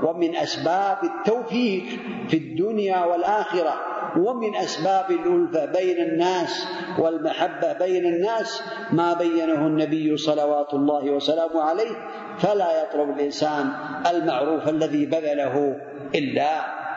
ومن 0.03 0.37
أسباب 0.37 0.99
التوفيق 1.05 1.85
في 2.29 2.37
الدنيا 2.37 3.05
والآخرة 3.05 3.75
ومن 4.17 4.57
أسباب 4.57 5.11
الألفة 5.11 5.65
بين 5.65 5.99
الناس 6.01 6.69
والمحبة 6.99 7.73
بين 7.73 8.05
الناس. 8.07 8.63
ما 8.93 9.13
بينه 9.15 9.67
النبي 9.67 10.17
صلوات 10.17 10.75
الله 10.75 11.11
وسلامه 11.11 11.63
عليه 11.63 11.97
فلا 12.39 12.83
يطلب 12.83 13.11
الإنسان 13.11 13.73
المعروف 14.11 14.69
الذي 14.69 15.07
بذله 15.07 15.77
إلا 16.15 16.51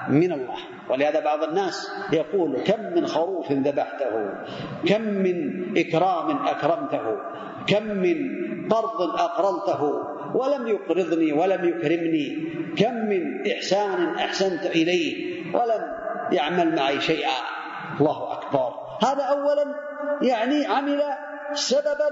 من 0.09 0.31
الله. 0.31 0.74
ولهذا 0.89 1.19
بعض 1.19 1.43
الناس 1.43 1.91
يقول 2.13 2.57
كم 2.61 2.81
من 2.95 3.07
خروف 3.07 3.51
ذبحته 3.51 4.33
كم 4.87 5.01
من 5.01 5.37
إكرام 5.77 6.47
أكرمته 6.47 7.17
كم 7.67 7.83
من 7.83 8.17
قرض 8.69 9.01
أقرضته 9.01 9.83
ولم 10.35 10.67
يقرضني 10.67 11.33
ولم 11.33 11.65
يكرمني 11.65 12.27
كم 12.77 12.93
من 12.95 13.51
إحسان 13.51 14.15
أحسنت 14.15 14.65
إليه 14.65 15.35
ولم 15.55 15.81
يعمل 16.31 16.75
معي 16.75 17.01
شيئا. 17.01 17.37
الله 17.99 18.33
أكبر. 18.33 18.73
هذا 19.03 19.23
أولا 19.23 19.65
يعني 20.21 20.65
عمل 20.65 21.01
سببا 21.53 22.09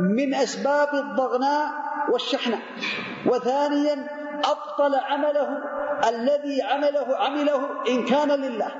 من 0.00 0.34
أسباب 0.34 0.88
الضغناء 0.94 1.68
والشحنة 2.12 2.58
وثانيا 3.26 4.06
أبطل 4.44 4.94
عمله. 4.94 5.48
الذي 6.08 6.62
عمله 6.62 7.16
عمله 7.16 7.60
إن 7.88 8.04
كان 8.04 8.30
لله. 8.30 8.70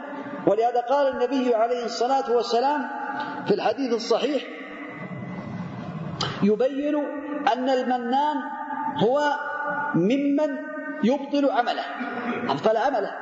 ولهذا 0.46 0.80
قال 0.80 1.06
النبي 1.08 1.54
عليه 1.54 1.84
الصلاة 1.84 2.32
والسلام 2.36 2.88
في 3.46 3.54
الحديث 3.54 3.94
الصحيح 3.94 4.42
يبين 6.42 6.94
أن 7.52 7.68
المنان 7.68 8.36
هو 9.02 9.32
ممن 9.94 10.56
يبطل 11.04 11.50
عمله 11.50 11.84
أبطل 12.48 12.76
عمله. 12.76 13.12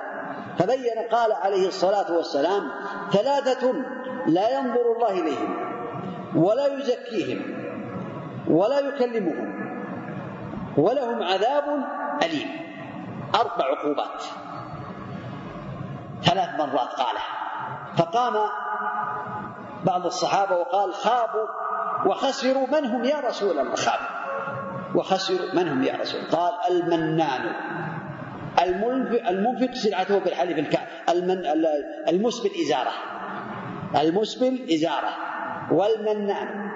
فبين 0.58 0.98
قال 1.10 1.32
عليه 1.32 1.68
الصلاة 1.68 2.12
والسلام 2.16 2.62
ثلاثة 3.12 3.72
لا 4.26 4.58
ينظر 4.58 4.92
الله 4.96 5.10
إليهم 5.10 5.50
ولا 6.36 6.66
يزكيهم 6.66 7.40
ولا 8.48 8.78
يكلمهم 8.78 9.48
ولهم 10.76 11.22
عذاب 11.22 11.84
أليم. 12.22 12.63
أربع 13.34 13.64
عقوبات. 13.64 14.22
ثلاث 16.22 16.48
مرات 16.58 16.88
قالها 16.88 17.28
فقام 17.96 18.34
بعض 19.84 20.06
الصحابة 20.06 20.56
وقال 20.56 20.94
خابوا 20.94 21.46
وخسروا 22.06 22.66
من 22.66 22.84
هم 22.86 23.04
يا 23.04 23.20
رسول 23.20 23.58
الله؟ 23.58 23.74
خابوا. 23.74 24.06
وخسروا 24.94 25.54
من 25.54 25.68
هم 25.68 25.82
يا 25.82 25.96
رسول 26.00 26.20
قال 26.32 26.52
المنان. 26.70 27.52
المنفق 29.30 29.74
سلعته 29.74 30.18
بالحلف 30.18 30.58
الكاذب 30.58 30.88
المن 31.08 31.42
المسبل 32.08 32.50
إزارة 32.66 32.92
المسبل 33.96 34.66
إزارة 34.74 35.12
والمنان. 35.72 36.70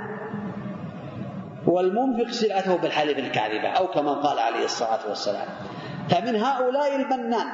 والمنفق 1.66 2.30
سلعته 2.30 2.76
بالحلف 2.76 3.18
الكاذبة. 3.18 3.68
أو 3.68 3.86
كما 3.86 4.12
قال 4.12 4.38
عليه 4.38 4.64
الصلاة 4.64 5.08
والسلام. 5.08 5.48
فمن 6.10 6.36
هؤلاء 6.36 6.96
المنان 6.96 7.46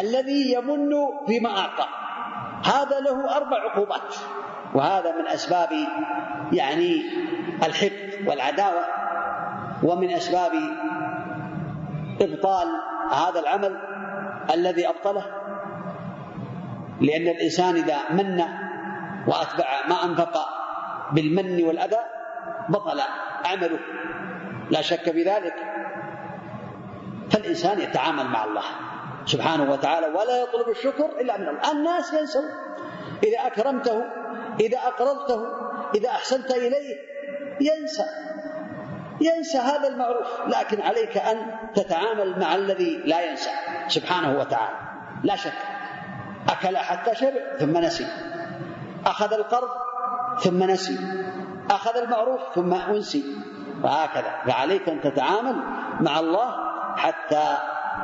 الذي 0.00 0.52
يمن 0.52 0.90
فيما 1.26 1.58
أعطى 1.58 1.86
هذا 2.64 3.00
له 3.00 3.36
أربع 3.36 3.56
عقوبات 3.56 4.14
وهذا 4.74 5.12
من 5.12 5.26
أسباب 5.26 5.68
يعني 6.52 7.02
الحقد 7.62 8.28
والعداوة 8.28 8.84
ومن 9.82 10.10
أسباب 10.10 10.52
إبطال 12.20 12.68
هذا 13.12 13.40
العمل 13.40 13.76
الذي 14.54 14.88
أبطله. 14.88 15.24
لأن 17.00 17.28
الإنسان 17.28 17.76
إذا 17.76 17.96
من 18.10 18.42
وأتبع 19.26 19.66
ما 19.88 20.04
أنفق 20.04 20.38
بالمن 21.12 21.64
والأذى 21.64 22.00
بطل 22.68 23.00
عمله. 23.44 23.78
لا 24.70 24.80
شك 24.80 25.10
في 25.10 25.22
ذلك. 25.22 25.73
فالإنسان 27.30 27.80
يتعامل 27.80 28.24
مع 28.24 28.44
الله 28.44 28.62
سبحانه 29.26 29.72
وتعالى 29.72 30.06
ولا 30.06 30.42
يطلب 30.42 30.68
الشكر 30.68 31.20
إلا 31.20 31.38
من 31.38 31.48
الله. 31.48 31.72
الناس 31.72 32.12
ينسون. 32.12 32.44
إذا 33.22 33.46
أكرمته 33.46 34.04
إذا 34.60 34.78
أقرضته 34.78 35.46
إذا 35.94 36.08
أحسنت 36.08 36.50
إليه 36.50 36.96
ينسى. 37.60 38.04
ينسى 39.20 39.58
هذا 39.58 39.88
المعروف. 39.88 40.26
لكن 40.46 40.80
عليك 40.80 41.16
أن 41.16 41.36
تتعامل 41.74 42.40
مع 42.40 42.54
الذي 42.54 43.02
لا 43.04 43.20
ينسى 43.20 43.50
سبحانه 43.88 44.38
وتعالى. 44.38 44.76
لا 45.22 45.36
شك. 45.36 45.52
أكل 46.48 46.76
حتى 46.76 47.14
شبع 47.14 47.56
ثم 47.58 47.78
نسي. 47.78 48.06
أخذ 49.06 49.32
القرض 49.32 49.70
ثم 50.40 50.62
نسي. 50.62 50.98
أخذ 51.70 51.96
المعروف 51.96 52.40
ثم 52.54 52.74
أنسي. 52.74 53.24
وهكذا. 53.82 54.42
فعليك 54.46 54.88
أن 54.88 55.00
تتعامل 55.00 55.56
مع 56.00 56.18
الله 56.18 56.73
حتى 56.96 57.56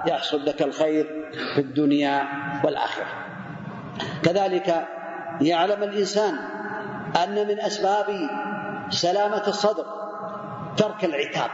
يحصل 0.06 0.46
لك 0.46 0.62
الخير 0.62 1.30
في 1.54 1.60
الدنيا 1.60 2.28
والآخرة. 2.64 3.06
كذلك 4.24 4.88
يعلم 5.40 5.82
الإنسان 5.82 6.38
أن 7.24 7.48
من 7.48 7.60
أسباب 7.60 8.06
سلامة 8.90 9.42
الصدر 9.48 9.84
ترك 10.76 11.04
العتاب 11.04 11.50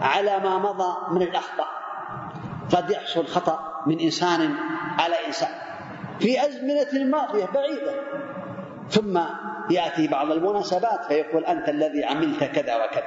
على 0.00 0.38
ما 0.38 0.58
مضى 0.58 0.96
من 1.10 1.22
الأخطاء. 1.22 1.68
قد 2.76 2.90
يحصل 2.90 3.26
خطأ 3.26 3.82
من 3.86 4.00
إنسان 4.00 4.54
على 4.98 5.14
إنسان 5.26 5.50
في 6.20 6.46
أزمنة 6.46 7.04
ماضية 7.04 7.46
بعيدة. 7.46 7.92
ثم 8.90 9.20
يأتي 9.70 10.08
بعض 10.08 10.30
المناسبات 10.30 11.04
فيقول 11.04 11.44
أنت 11.44 11.68
الذي 11.68 12.04
عملت 12.04 12.44
كذا 12.44 12.76
وكذا 12.76 13.04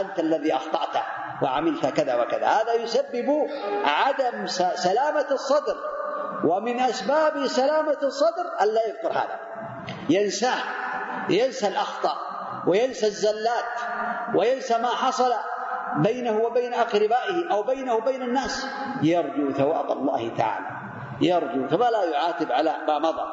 أنت 0.00 0.18
الذي 0.18 0.54
أخطأت 0.54 1.02
وعملت 1.42 1.86
كذا 1.86 2.14
وكذا. 2.14 2.46
هذا 2.46 2.72
يسبب 2.74 3.48
عدم 3.84 4.46
سلامة 4.74 5.26
الصدر. 5.30 5.76
ومن 6.44 6.80
أسباب 6.80 7.46
سلامة 7.46 7.98
الصدر 8.02 8.44
ألا 8.62 8.86
يذكر 8.88 9.12
هذا. 9.12 9.40
ينساه 10.08 10.58
ينسى 11.28 11.68
الأخطاء 11.68 12.16
وينسى 12.66 13.06
الزلات 13.06 13.64
وينسى 14.34 14.78
ما 14.78 14.88
حصل 14.88 15.32
بينه 15.96 16.36
وبين 16.38 16.74
أقربائه 16.74 17.50
أو 17.50 17.62
بينه 17.62 17.94
وبين 17.94 18.22
الناس. 18.22 18.66
يرجو 19.02 19.52
ثواب 19.52 19.90
الله 19.90 20.34
تعالى. 20.38 20.66
يرجو 21.20 21.68
فلا 21.68 22.04
يعاتب 22.04 22.52
على 22.52 22.76
ما 22.88 22.98
مضى. 22.98 23.26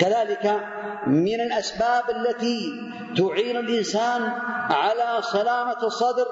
كذلك 0.00 0.60
من 1.06 1.40
الأسباب 1.40 2.10
التي 2.10 2.72
تعين 3.16 3.56
الإنسان 3.56 4.32
على 4.70 5.18
سلامة 5.22 5.82
الصدر 5.82 6.26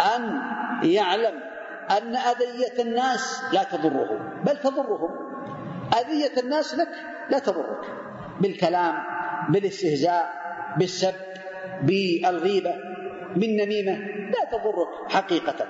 أن 0.00 0.42
يعلم 0.82 1.40
أن 1.90 2.16
أذية 2.16 2.82
الناس 2.82 3.42
لا 3.52 3.62
تضره 3.62 4.40
بل 4.44 4.56
تضرهم. 4.56 5.10
أذية 6.00 6.40
الناس 6.40 6.74
لك 6.74 6.88
لا 7.30 7.38
تضرك. 7.38 7.80
بالكلام 8.40 8.94
بالاستهزاء 9.48 10.32
بالسب 10.78 11.14
بالغيبة 11.82 12.74
بالنميمة 13.36 13.92
لا 14.30 14.44
تضرك 14.52 14.88
حقيقة. 15.08 15.66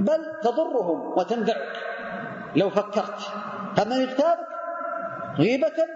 بل 0.00 0.40
تضرهم 0.42 1.18
وتنفعك 1.18 1.72
لو 2.56 2.70
فكرت 2.70 3.20
فمن 3.76 3.92
اغتابك 3.92 4.46
غيبة 5.38 5.86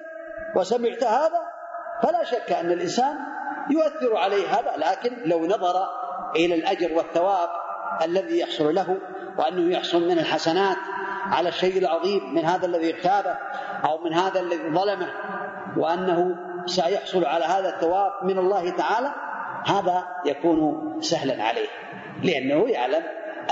وسمعت 0.57 1.05
هذا 1.05 1.41
فلا 2.03 2.24
شك 2.24 2.53
أن 2.53 2.72
الإنسان 2.72 3.16
يؤثر 3.70 4.16
عليه 4.16 4.47
هذا. 4.47 4.76
لكن 4.76 5.16
لو 5.24 5.47
نظر 5.47 5.87
إلى 6.37 6.55
الأجر 6.55 6.93
والثواب 6.93 7.49
الذي 8.03 8.39
يحصل 8.39 8.75
له 8.75 8.97
وأنه 9.39 9.73
يحصل 9.73 10.09
من 10.09 10.19
الحسنات 10.19 10.77
على 11.27 11.49
الشيء 11.49 11.79
العظيم 11.79 12.35
من 12.35 12.45
هذا 12.45 12.67
الذي 12.67 12.95
اغتابه 12.95 13.37
أو 13.85 13.99
من 13.99 14.13
هذا 14.15 14.41
الذي 14.41 14.71
ظلمه 14.71 15.13
وأنه 15.77 16.37
سيحصل 16.67 17.25
على 17.25 17.45
هذا 17.45 17.69
الثواب 17.69 18.13
من 18.23 18.39
الله 18.39 18.71
تعالى 18.71 19.13
هذا 19.67 20.07
يكون 20.27 20.99
سهلا 21.01 21.45
عليه 21.45 21.69
لأنه 22.23 22.69
يعلم 22.71 23.03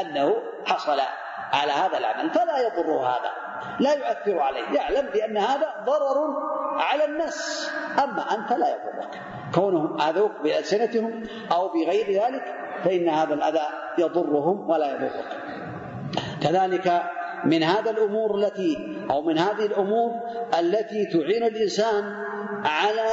أنه 0.01 0.35
حصل 0.67 1.01
على 1.53 1.73
هذا 1.73 1.99
العمل 1.99 2.31
فلا 2.31 2.59
يضره 2.59 3.07
هذا 3.07 3.31
لا 3.81 3.95
يؤثر 3.95 4.41
عليه 4.41 4.65
يعلم 4.73 5.07
بأن 5.07 5.37
هذا 5.37 5.85
ضرر 5.87 6.37
على 6.79 7.05
الناس 7.05 7.71
أما 8.05 8.35
أنت 8.35 8.53
لا 8.53 8.69
يضرك 8.69 9.21
كونهم 9.55 10.01
آذوك 10.01 10.33
بألسنتهم 10.43 11.23
أو 11.53 11.69
بغير 11.69 12.23
ذلك 12.23 12.55
فإن 12.85 13.09
هذا 13.09 13.35
الأذى 13.35 13.67
يضرهم 13.99 14.71
ولا 14.71 14.95
يضرك. 14.95 15.25
كذلك 16.43 17.03
من 17.45 17.63
هذا 17.63 17.91
الأمور 17.91 18.35
التي 18.39 19.05
أو 19.11 19.23
من 19.23 19.39
هذه 19.39 19.67
الأمور 19.67 20.11
التي 20.59 21.07
تعين 21.07 21.43
الإنسان 21.43 22.05
على 22.65 23.09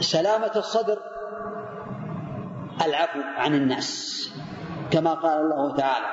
سلامة 0.00 0.52
الصدر 0.56 0.98
العفو 2.86 3.20
عن 3.36 3.54
الناس 3.54 4.14
كما 4.90 5.14
قال 5.14 5.40
الله 5.40 5.76
تعالى 5.76 6.06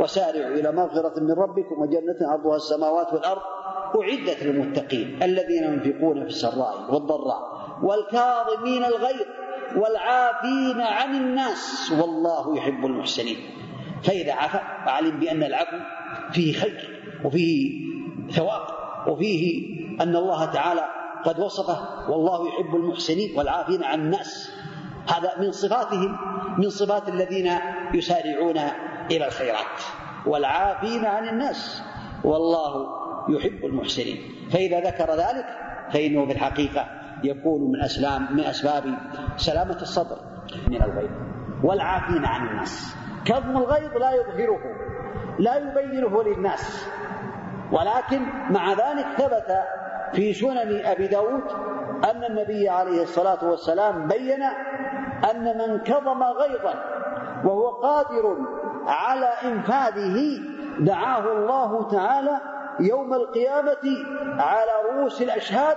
وسارعوا 0.00 0.54
إلى 0.54 0.72
مغفرة 0.72 1.20
من 1.20 1.30
ربكم 1.32 1.82
وجنة 1.82 2.16
عرضها 2.20 2.56
السماوات 2.56 3.12
والأرض 3.12 3.42
أعدت 4.02 4.42
للمتقين 4.42 5.22
الذين 5.22 5.64
ينفقون 5.64 6.20
في 6.20 6.26
السراء 6.26 6.94
والضراء 6.94 7.42
والكاظمين 7.82 8.84
الغيظ 8.84 9.26
والعافين 9.76 10.80
عن 10.80 11.14
الناس. 11.14 11.92
والله 12.00 12.56
يحب 12.56 12.86
المحسنين. 12.86 13.36
فإذا 14.02 14.32
عفا 14.32 14.60
فعلم 14.86 15.20
بأن 15.20 15.42
العفو 15.42 15.76
فيه 16.32 16.52
خير 16.52 17.02
وفيه 17.24 17.84
ثواب 18.30 18.66
وفيه 19.08 19.74
أن 20.00 20.16
الله 20.16 20.44
تعالى 20.44 20.84
قد 21.24 21.40
وصفه. 21.40 22.10
والله 22.10 22.48
يحب 22.48 22.74
المحسنين 22.74 23.38
والعافين 23.38 23.84
عن 23.84 24.00
الناس. 24.00 24.52
هذا 25.06 25.40
من 25.40 25.52
صفاتهم 25.52 26.18
من 26.58 26.70
صفات 26.70 27.08
الذين 27.08 27.50
يسارعون 27.94 28.58
إلى 29.10 29.26
الخيرات. 29.26 29.80
والعافين 30.26 31.04
عن 31.04 31.28
الناس. 31.28 31.82
والله 32.24 32.86
يحب 33.28 33.64
المحسنين. 33.64 34.18
فإذا 34.50 34.80
ذكر 34.80 35.10
ذلك 35.14 35.46
فإنه 35.92 36.24
بالحقيقة 36.24 37.03
يكون 37.24 37.72
من 37.72 37.82
أسلام 37.82 38.36
من 38.36 38.40
أسباب 38.40 38.84
سلامة 39.36 39.78
الصدر 39.82 40.16
من 40.68 40.82
الغيظ 40.82 41.10
والعافين 41.64 42.24
عن 42.24 42.46
الناس. 42.48 42.96
كظم 43.24 43.56
الغيظ 43.56 43.96
لا 43.96 44.10
يظهره 44.10 44.60
لا 45.38 45.56
يبينه 45.56 46.22
للناس. 46.22 46.86
ولكن 47.72 48.22
مع 48.50 48.72
ذلك 48.72 49.06
ثبت 49.18 49.62
في 50.12 50.32
سنن 50.32 50.84
أبي 50.84 51.06
داود 51.06 51.42
أن 52.04 52.24
النبي 52.24 52.68
عليه 52.68 53.02
الصلاة 53.02 53.44
والسلام 53.50 54.08
بين 54.08 54.42
أن 55.30 55.58
من 55.58 55.78
كظم 55.78 56.22
غيظا 56.22 56.74
وهو 57.44 57.68
قادر 57.68 58.36
على 58.86 59.26
إنفاذه 59.26 60.38
دعاه 60.80 61.32
الله 61.32 61.88
تعالى 61.88 62.40
يوم 62.80 63.14
القيامة 63.14 63.84
على 64.38 64.70
رؤوس 64.90 65.22
الأشهاد 65.22 65.76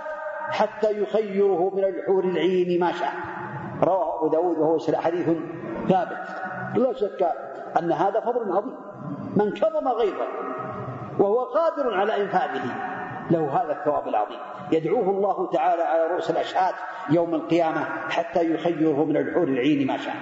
حتى 0.50 1.02
يخيره 1.02 1.70
من 1.74 1.84
الحور 1.84 2.24
العين 2.24 2.80
ما 2.80 2.92
شاء. 2.92 3.12
رواه 3.82 4.18
أبو 4.18 4.28
داود 4.28 4.58
وهو 4.58 4.78
حديث 5.00 5.26
ثابت. 5.88 6.18
لا 6.76 6.92
شك 6.92 7.28
أن 7.78 7.92
هذا 7.92 8.20
فضل 8.20 8.52
عظيم. 8.52 8.74
من 9.36 9.50
كظم 9.52 9.88
غيظا 9.88 10.26
وهو 11.18 11.44
قادر 11.44 11.94
على 11.94 12.22
إنفاذه 12.22 12.62
له 13.30 13.62
هذا 13.62 13.72
الثواب 13.72 14.08
العظيم. 14.08 14.38
يدعوه 14.72 15.10
الله 15.10 15.50
تعالى 15.50 15.82
على 15.82 16.06
رؤوس 16.10 16.30
الأشهاد 16.30 16.74
يوم 17.10 17.34
القيامة 17.34 17.84
حتى 18.10 18.54
يخيره 18.54 19.04
من 19.04 19.16
الحور 19.16 19.48
العين 19.48 19.86
ما 19.86 19.96
شاء. 19.96 20.14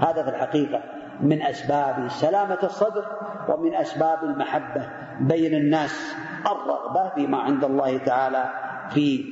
هذا 0.00 0.22
في 0.22 0.28
الحقيقة 0.28 0.82
من 1.20 1.42
أسباب 1.42 2.08
سلامة 2.08 2.58
الصدر 2.62 3.04
ومن 3.48 3.74
أسباب 3.74 4.24
المحبة 4.24 4.88
بين 5.20 5.54
الناس. 5.54 6.16
الرغبة 6.46 7.08
فيما 7.14 7.38
عند 7.38 7.64
الله 7.64 7.98
تعالى 7.98 8.50
في 8.90 9.24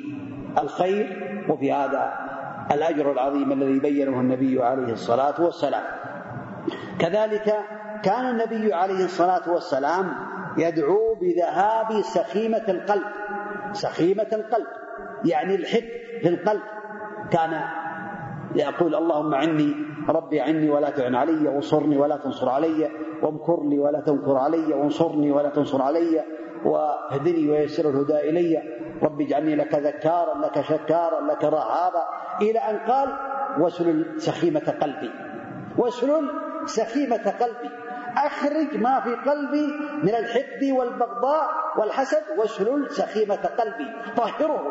الخير 0.58 1.06
وفي 1.48 1.72
هذا 1.72 2.12
الأجر 2.72 3.12
العظيم 3.12 3.52
الذي 3.52 3.78
بينه 3.78 4.20
النبي 4.20 4.62
عليه 4.62 4.92
الصلاة 4.92 5.40
والسلام. 5.40 5.82
كذلك 6.98 7.54
كان 8.02 8.30
النبي 8.30 8.74
عليه 8.74 9.04
الصلاة 9.04 9.52
والسلام 9.52 10.14
يدعو 10.58 11.14
بذهاب 11.20 12.00
سخيمة 12.00 12.64
القلب. 12.68 13.02
سخيمة 13.72 14.26
القلب 14.32 14.66
يعني 15.24 15.54
الحب 15.54 15.84
في 16.22 16.28
القلب. 16.28 16.62
كان 17.30 17.60
يقول 18.54 18.94
اللهم 18.94 19.34
عني 19.34 19.74
ربي 20.08 20.40
عني 20.40 20.70
ولا 20.70 20.90
تعن 20.90 21.14
علي 21.14 21.48
وانصرني 21.48 21.96
ولا 21.96 22.16
تنصر 22.16 22.48
علي 22.48 22.90
وامكر 23.22 23.68
لي 23.68 23.78
ولا 23.78 24.00
تمكر 24.00 24.36
علي 24.36 24.74
وانصرني 24.74 25.32
ولا 25.32 25.48
تنصر 25.48 25.82
علي 25.82 26.24
واهدني 26.64 27.50
ويسر 27.50 27.90
الهدى 27.90 28.30
إلي. 28.30 28.62
ربي 29.02 29.24
اجعلني 29.24 29.56
لك 29.56 29.74
ذكارا 29.74 30.38
لك 30.38 30.60
شكارا 30.60 31.20
لك 31.20 31.44
رهابا. 31.44 32.02
إلى 32.42 32.58
أن 32.58 32.78
قال 32.78 33.08
واسلل 33.58 34.20
سخيمة 34.20 34.74
قلبي 34.80 35.10
واسلل 35.78 36.30
سخيمة 36.66 37.34
قلبي 37.40 37.70
أخرج 38.16 38.76
ما 38.76 39.00
في 39.00 39.14
قلبي 39.30 39.66
من 40.02 40.14
الحقد 40.14 40.64
والبغضاء 40.78 41.48
والحسد 41.78 42.22
واسلل 42.38 42.90
سخيمة 42.90 43.46
قلبي. 43.58 43.86
طهره. 44.16 44.62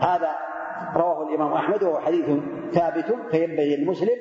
هذا 0.00 0.30
رواه 0.96 1.28
الإمام 1.28 1.52
أحمد 1.52 1.82
وهو 1.82 2.00
حديث 2.00 2.26
ثابت 2.72 3.14
فينبغي 3.30 3.74
المسلم 3.74 4.18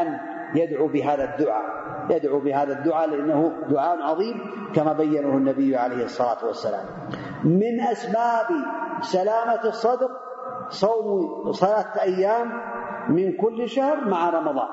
أن 0.00 0.18
يدعو 0.54 0.86
بهذا 0.86 1.24
الدعاء. 1.24 1.97
يدعو 2.10 2.40
بهذا 2.40 2.72
الدعاء 2.72 3.10
لأنه 3.10 3.52
دعاء 3.70 4.02
عظيم 4.02 4.40
كما 4.74 4.92
بينه 4.92 5.28
النبي 5.28 5.76
عليه 5.76 6.04
الصلاة 6.04 6.46
والسلام. 6.46 6.84
من 7.44 7.80
أسباب 7.80 8.46
سلامة 9.00 9.64
الصدر 9.64 10.10
صوم 10.68 11.52
ثلاثة 11.52 12.02
أيام 12.02 12.52
من 13.08 13.32
كل 13.32 13.68
شهر 13.68 14.08
مع 14.08 14.30
رمضان. 14.30 14.68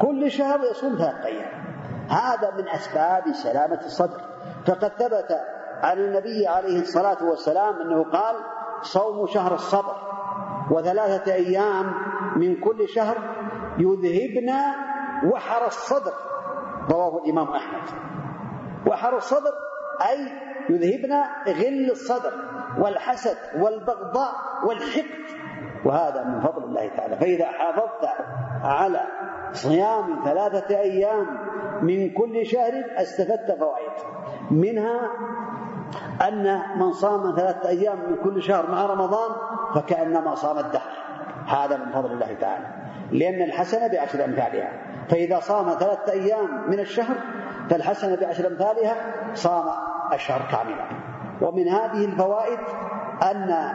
كل 0.00 0.30
شهر 0.30 0.60
يصوم 0.70 0.94
ثلاثة 0.96 1.24
أيام. 1.24 1.62
هذا 2.08 2.50
من 2.56 2.68
أسباب 2.68 3.32
سلامة 3.32 3.80
الصدر 3.84 4.20
فقد 4.66 4.92
ثبت 4.98 5.40
عن 5.82 5.98
النبي 5.98 6.46
عليه 6.46 6.80
الصلاة 6.80 7.24
والسلام 7.24 7.74
أنه 7.74 8.04
قال 8.04 8.36
صوم 8.82 9.26
شهر 9.26 9.54
الصبر 9.54 9.96
وثلاثة 10.70 11.34
أيام 11.34 11.94
من 12.36 12.60
كل 12.60 12.88
شهر 12.88 13.18
يذهبن 13.78 14.52
وحر 15.24 15.66
الصدر. 15.66 16.12
رواه 16.90 17.22
الإمام 17.24 17.48
أحمد. 17.48 17.82
وحر 18.86 19.16
الصدر 19.16 19.52
أي 20.10 20.32
يذهبن 20.70 21.12
غل 21.48 21.90
الصدر 21.90 22.32
والحسد 22.78 23.36
والبغضاء 23.60 24.32
والحقد. 24.66 25.22
وهذا 25.84 26.24
من 26.24 26.40
فضل 26.40 26.64
الله 26.64 26.88
تعالى. 26.96 27.16
فإذا 27.16 27.46
حافظت 27.46 28.08
على 28.64 29.00
صيام 29.52 30.24
ثلاثة 30.24 30.78
أيام 30.78 31.26
من 31.82 32.10
كل 32.10 32.46
شهر 32.46 32.72
استفدت 32.96 33.58
فوائد. 33.58 33.92
منها 34.50 35.10
أن 36.28 36.62
من 36.78 36.92
صام 36.92 37.36
ثلاثة 37.36 37.68
أيام 37.68 37.98
من 38.10 38.16
كل 38.24 38.42
شهر 38.42 38.70
مع 38.70 38.86
رمضان 38.86 39.30
فكأنما 39.74 40.34
صام 40.34 40.58
الدهر. 40.58 40.92
هذا 41.46 41.76
من 41.76 41.92
فضل 41.92 42.12
الله 42.12 42.34
تعالى. 42.40 42.66
لأن 43.12 43.42
الحسنة 43.42 43.86
بعشر 43.86 44.24
أمثالها. 44.24 44.72
فإذا 45.08 45.40
صام 45.40 45.70
ثلاثة 45.78 46.12
أيام 46.12 46.70
من 46.70 46.80
الشهر 46.80 47.16
فالحسنة 47.70 48.16
بعشر 48.16 48.46
أمثالها 48.46 48.96
صام 49.34 49.64
الشهر 50.12 50.40
كاملا. 50.50 50.84
ومن 51.40 51.68
هذه 51.68 52.04
الفوائد 52.04 52.58
أن 53.22 53.72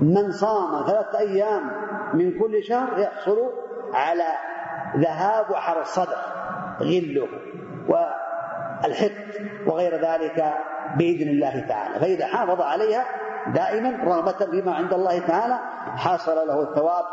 من 0.00 0.32
صام 0.32 0.86
ثلاثة 0.86 1.18
أيام 1.18 1.70
من 2.14 2.38
كل 2.38 2.64
شهر 2.64 2.98
يحصل 2.98 3.38
على 3.92 4.28
ذهاب 4.96 5.50
وحر 5.50 5.80
الصدر 5.80 6.16
غله 6.80 7.28
والحقد 7.88 9.50
وغير 9.66 9.94
ذلك 9.94 10.54
بإذن 10.96 11.28
الله 11.28 11.66
تعالى. 11.68 12.00
فإذا 12.00 12.26
حافظ 12.26 12.60
عليها 12.60 13.04
دائما 13.54 14.04
رغبة 14.04 14.46
فيما 14.50 14.74
عند 14.74 14.92
الله 14.92 15.18
تعالى 15.18 15.58
حصل 15.96 16.36
له 16.48 16.62
الثواب 16.62 17.04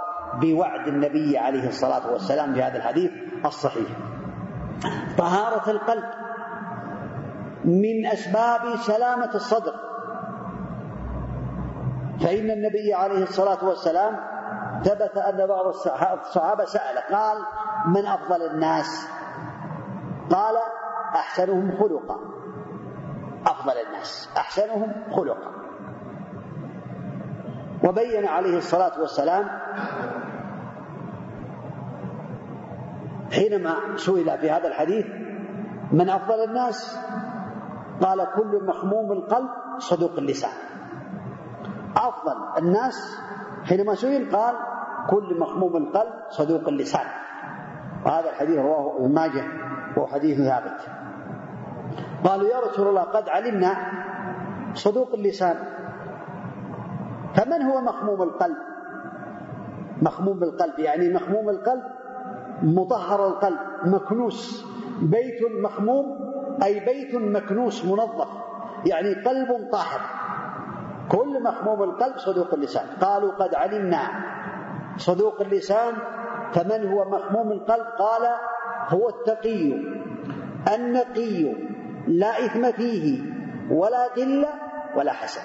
بوعد 0.41 0.87
النبي 0.87 1.37
عليه 1.37 1.67
الصلاة 1.67 2.11
والسلام 2.11 2.53
في 2.53 2.63
هذا 2.63 2.77
الحديث 2.77 3.11
الصحيح. 3.45 3.87
طهارة 5.17 5.69
القلب 5.71 6.03
من 7.65 8.05
أسباب 8.05 8.75
سلامة 8.75 9.35
الصدر. 9.35 9.73
فإن 12.23 12.51
النبي 12.51 12.93
عليه 12.93 13.23
الصلاة 13.23 13.65
والسلام 13.65 14.19
ثبت 14.83 15.17
أن 15.17 15.47
بعض 15.47 15.67
الصحابة 15.67 16.65
سأل 16.65 17.15
قال 17.15 17.37
من 17.87 18.05
أفضل 18.05 18.41
الناس؟ 18.51 19.07
قال 20.31 20.55
أحسنهم 21.15 21.77
خلقا. 21.79 22.19
أفضل 23.45 23.73
الناس 23.87 24.29
أحسنهم 24.37 24.93
خلقا. 25.11 25.51
وبين 27.83 28.25
عليه 28.27 28.57
الصلاة 28.57 28.99
والسلام 28.99 29.47
حينما 33.31 33.97
سئل 33.97 34.37
في 34.37 34.51
هذا 34.51 34.67
الحديث 34.67 35.05
من 35.91 36.09
أفضل 36.09 36.43
الناس؟ 36.43 36.97
قال 38.01 38.27
كل 38.35 38.65
مخموم 38.65 39.11
القلب 39.11 39.49
صدوق 39.77 40.11
اللسان. 40.17 40.51
أفضل 41.97 42.37
الناس 42.57 43.17
حينما 43.63 43.95
سئل 43.95 44.35
قال 44.35 44.55
كل 45.09 45.39
مخموم 45.39 45.77
القلب 45.77 46.13
صدوق 46.29 46.67
اللسان. 46.67 47.07
وهذا 48.05 48.29
الحديث 48.29 48.57
رواه 48.57 48.97
ابن 48.97 49.13
ماجه 49.13 49.43
وهو 49.97 50.07
حديث 50.07 50.37
ثابت. 50.37 50.79
قالوا 52.23 52.47
يا 52.49 52.59
رسول 52.59 52.87
الله 52.87 53.01
قد 53.01 53.29
علمنا 53.29 53.71
صدوق 54.73 55.13
اللسان. 55.13 55.55
فمن 57.35 57.61
هو 57.61 57.81
مخموم 57.81 58.21
القلب؟ 58.21 58.57
مخموم 60.01 60.43
القلب 60.43 60.79
يعني 60.79 61.13
مخموم 61.13 61.49
القلب 61.49 61.83
مطهر 62.63 63.27
القلب 63.27 63.59
مكنوس. 63.83 64.65
بيت 65.01 65.41
مخموم 65.63 66.05
أي 66.63 66.79
بيت 66.79 67.15
مكنوس 67.15 67.85
منظف. 67.85 68.27
يعني 68.85 69.13
قلب 69.13 69.69
طاهر. 69.71 70.01
كل 71.09 71.43
مخموم 71.43 71.83
القلب 71.83 72.17
صدوق 72.17 72.53
اللسان. 72.53 72.85
قالوا 73.01 73.31
قد 73.31 73.55
علمنا. 73.55 74.01
صدوق 74.97 75.41
اللسان 75.41 75.93
فمن 76.53 76.91
هو 76.91 77.09
مخموم 77.09 77.51
القلب؟ 77.51 77.85
قال 77.99 78.35
هو 78.89 79.09
التقي. 79.09 79.73
النقي. 80.75 81.55
لا 82.07 82.45
إثم 82.45 82.71
فيه 82.71 83.21
ولا 83.71 84.07
غل 84.17 84.45
ولا 84.95 85.11
حسد. 85.11 85.41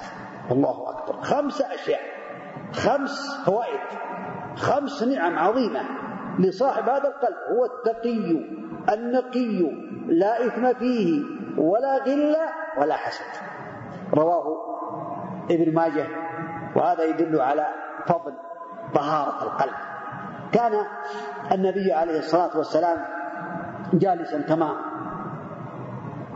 الله 0.50 0.90
أكبر. 0.90 1.20
خمس 1.20 1.62
أشياء. 1.62 2.00
خمس 2.72 3.42
فوائد. 3.46 3.80
خمس 4.56 5.02
نعم 5.02 5.38
عظيمة. 5.38 5.80
لصاحب 6.39 6.89
هذا 6.89 7.09
القلب 7.09 7.37
هو 7.57 7.64
التقي 7.64 8.45
النقي 8.95 9.70
لا 10.07 10.47
إثم 10.47 10.72
فيه 10.72 11.22
ولا 11.59 11.97
غل 11.97 12.37
ولا 12.78 12.97
حسد. 12.97 13.24
رواه 14.14 14.45
ابن 15.51 15.74
ماجه 15.74 16.07
وهذا 16.76 17.05
يدل 17.05 17.41
على 17.41 17.66
فضل 18.07 18.33
طهارة 18.95 19.43
القلب. 19.43 19.74
كان 20.53 20.72
النبي 21.53 21.93
عليه 21.93 22.18
الصلاة 22.18 22.57
والسلام 22.59 22.99
جالسا 23.93 24.41
كما 24.41 24.76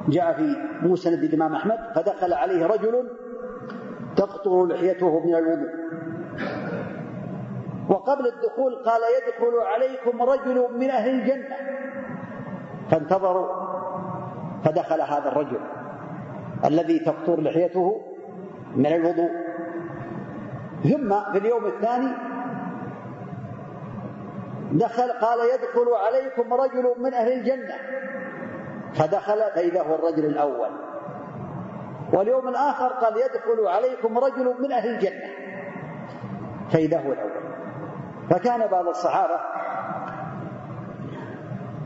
جاء 0.09 0.33
في 0.33 0.57
مسند 0.83 1.23
الإمام 1.23 1.55
أحمد 1.55 1.79
فدخل 1.95 2.33
عليه 2.33 2.67
رجل 2.67 3.11
تقطر 4.17 4.67
لحيته 4.67 5.21
من 5.27 5.35
الوضوء. 5.35 5.71
وقبل 7.89 8.27
الدخول 8.27 8.75
قال 8.75 9.01
يدخل 9.17 9.59
عليكم 9.59 10.23
رجل 10.23 10.79
من 10.79 10.91
أهل 10.91 11.11
الجنة. 11.11 11.57
فانتظروا 12.91 13.49
فدخل 14.65 15.01
هذا 15.01 15.29
الرجل 15.29 15.61
الذي 16.65 16.99
تقطر 16.99 17.41
لحيته 17.41 18.01
من 18.77 18.87
الوضوء. 18.87 19.31
ثم 20.83 21.33
في 21.33 21.39
اليوم 21.39 21.67
الثاني 21.67 22.13
دخل 24.73 25.13
قال 25.13 25.39
يدخل 25.55 25.89
عليكم 26.07 26.55
رجل 26.55 26.95
من 26.99 27.15
أهل 27.15 27.33
الجنة. 27.33 27.75
فدخل 28.95 29.39
فإذا 29.55 29.83
هو 29.83 29.95
الرجل 29.95 30.25
الأول. 30.25 30.71
واليوم 32.13 32.49
الآخر 32.49 32.87
قال 32.87 33.17
يدخل 33.17 33.67
عليكم 33.67 34.19
رجل 34.19 34.55
من 34.61 34.73
أهل 34.73 34.95
الجنة. 34.95 35.31
فإذا 36.71 37.01
هو 37.01 37.13
الأول. 37.13 37.44
فكان 38.31 38.67
بعض 38.71 38.89
الصحابة 38.89 39.41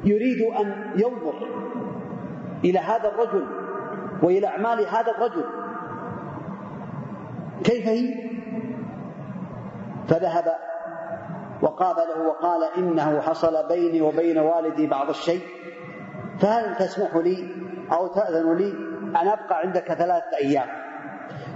يريد 0.04 0.42
أن 0.42 0.90
ينظر 0.96 1.34
إلى 2.64 2.78
هذا 2.78 3.08
الرجل 3.08 3.46
وإلى 4.22 4.46
أعمال 4.46 4.86
هذا 4.86 5.10
الرجل. 5.12 5.44
كيف 7.64 7.86
هي؟ 7.86 8.14
فذهب 10.08 10.56
وقابله 11.62 12.20
وقال 12.28 12.64
إنه 12.78 13.20
حصل 13.20 13.68
بيني 13.68 14.00
وبين 14.00 14.38
والدي 14.38 14.86
بعض 14.86 15.08
الشيء 15.08 15.42
فهل 16.40 16.76
تسمح 16.76 17.16
لي 17.16 17.48
أو 17.92 18.06
تأذن 18.06 18.54
لي 18.56 18.70
أن 19.20 19.28
أبقى 19.28 19.58
عندك 19.58 19.92
ثلاثة 19.92 20.36
أيام؟ 20.40 20.68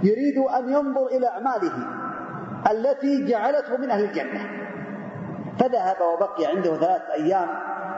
يريد 0.03 0.37
أن 0.37 0.69
ينظر 0.69 1.07
إلى 1.07 1.27
أعماله 1.27 1.73
التي 2.71 3.25
جعلته 3.25 3.77
من 3.77 3.91
أهل 3.91 4.03
الجنة. 4.03 4.62
فذهب 5.59 5.95
وبقي 6.13 6.45
عنده 6.45 6.75
ثلاثة 6.75 7.13
أيام 7.13 7.47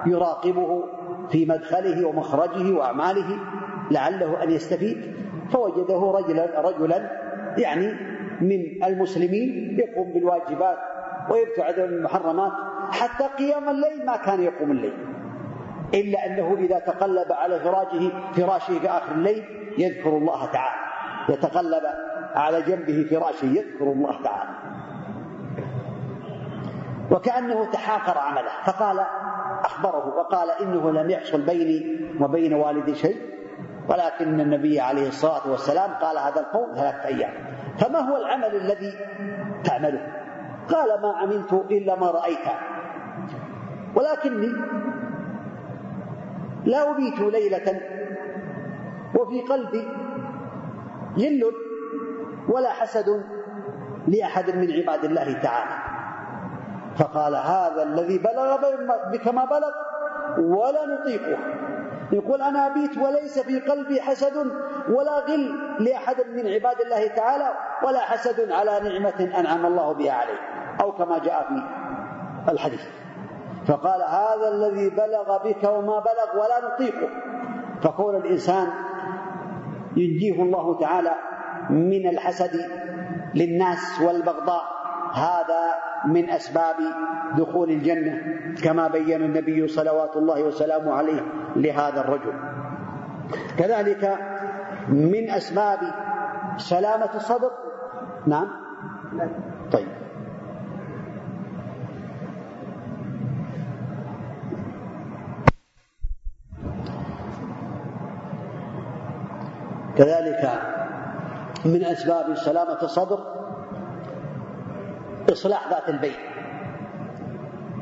يراقبه 0.06 0.84
في 1.30 1.46
مدخله 1.46 2.08
ومخرجه 2.08 2.78
وأعماله 2.78 3.40
لعله 3.92 4.44
أن 4.44 4.52
يستفيد. 4.52 5.16
فوجده 5.52 6.12
رجلا 6.12 6.62
رجلا 6.62 7.12
يعني 7.58 7.94
من 8.42 8.84
المسلمين 8.84 9.80
يقوم 9.80 10.14
بالواجبات 10.14 10.78
ويبتعد 11.30 11.80
عن 11.80 11.90
المحرمات 11.90 12.52
حتى 12.92 13.24
قيام 13.24 13.70
الليل 13.70 14.06
ما 14.06 14.18
كان 14.18 14.44
يقوم 14.44 14.72
الليل. 14.72 14.94
إلا 15.94 16.26
أنه 16.26 16.56
إذا 16.60 16.80
تقلب 16.80 17.32
على 17.32 17.60
فراشه 17.60 18.12
فراشه 18.34 18.80
في 18.80 18.90
آخر 18.90 19.16
الليل 19.16 19.44
يذكر 19.78 20.10
الله 20.10 20.46
تعالى. 20.46 20.82
يتقلب 21.30 21.84
على 22.36 22.62
جنبه 22.62 23.08
فراشه 23.10 23.46
يذكر 23.46 23.92
الله 23.92 24.24
تعالى. 24.24 24.50
وكأنه 27.12 27.72
تحاقر 27.72 28.18
عمله. 28.18 28.52
فقال 28.66 29.06
أخبره 29.66 30.18
وقال 30.18 30.50
إنه 30.50 30.92
لم 30.92 31.10
يحصل 31.10 31.42
بيني 31.42 32.06
وبين 32.22 32.54
والدي 32.54 32.96
شيء 32.96 33.36
ولكن 33.90 34.40
النبي 34.40 34.80
عليه 34.80 35.08
الصلاة 35.08 35.52
والسلام 35.52 35.92
قال 35.94 36.18
هذا 36.18 36.40
القول 36.40 36.76
ثلاثة 36.76 37.06
أيام. 37.06 37.34
فما 37.80 38.00
هو 38.00 38.18
العمل 38.18 38.56
الذي 38.56 38.94
تعمله؟ 39.64 40.08
قال 40.70 41.02
ما 41.02 41.18
عملت 41.18 41.54
إلا 41.54 41.96
ما 41.96 42.12
رأيت. 42.12 42.48
ولكني 43.96 44.52
لا 46.66 46.92
أبيت 46.92 47.20
ليلة 47.20 47.82
وفي 49.16 49.42
قلبي 49.42 49.88
غل 51.18 51.52
ولا 52.50 52.72
حسد 52.72 53.24
لأحد 54.08 54.56
من 54.56 54.72
عباد 54.72 55.06
الله 55.06 55.34
تعالى. 55.34 55.95
فقال 57.00 57.36
هذا 57.36 57.84
الذي 57.84 58.18
بلغ 58.18 58.58
بك 59.12 59.28
ما 59.28 59.46
بلغ 59.46 59.72
ولا 60.40 60.86
نطيقه. 60.86 61.38
يقول 62.12 62.42
أنا 62.42 62.68
أبيت 62.68 62.98
وليس 62.98 63.40
في 63.40 63.60
قلبي 63.60 64.02
حسد 64.02 64.38
ولا 64.90 65.20
غل 65.20 65.60
لأحد 65.80 66.16
من 66.28 66.48
عباد 66.48 66.82
الله 66.82 67.08
تعالى 67.08 67.54
ولا 67.84 68.00
حسد 68.00 68.52
على 68.52 68.80
نعمة 68.80 69.40
أنعم 69.40 69.66
الله 69.66 69.94
بها 69.94 70.12
عليه. 70.12 70.40
أو 70.82 70.92
كما 70.92 71.20
جاء 71.20 71.48
في 72.46 72.52
الحديث. 72.52 72.82
فقال 73.68 74.02
هذا 74.02 74.48
الذي 74.48 74.90
بلغ 74.90 75.38
بك 75.44 75.64
وما 75.64 76.00
بلغ 76.00 76.44
ولا 76.44 76.74
نطيقه. 76.74 77.10
فقول 77.82 78.16
الإنسان 78.16 78.68
ينجيه 79.98 80.44
الله 80.44 80.80
تعالى 80.80 81.12
من 81.70 82.08
الحسد 82.08 82.70
للناس 83.36 84.02
والبغضاء. 84.02 84.76
هذا 85.16 85.64
من 86.06 86.30
أسباب 86.30 86.76
دخول 87.38 87.70
الجنة 87.70 88.22
كما 88.64 88.88
بين 88.88 89.22
النبي 89.22 89.68
صلوات 89.68 90.16
الله 90.18 90.44
وسلامه 90.44 90.94
عليه 90.94 91.22
لهذا 91.56 92.02
الرجل. 92.02 92.34
كذلك 93.58 94.20
من 94.90 95.30
أسباب 95.30 95.80
سلامة 96.58 97.10
الصدر 97.16 97.52
نعم. 98.28 98.48
طيب. 99.72 99.88
كذلك 109.98 110.62
من 111.66 111.84
أسباب 111.86 112.36
سلامة 112.36 112.82
الصدر 112.84 113.45
إصلاح 115.32 115.70
ذات 115.70 115.90
البين 115.90 116.16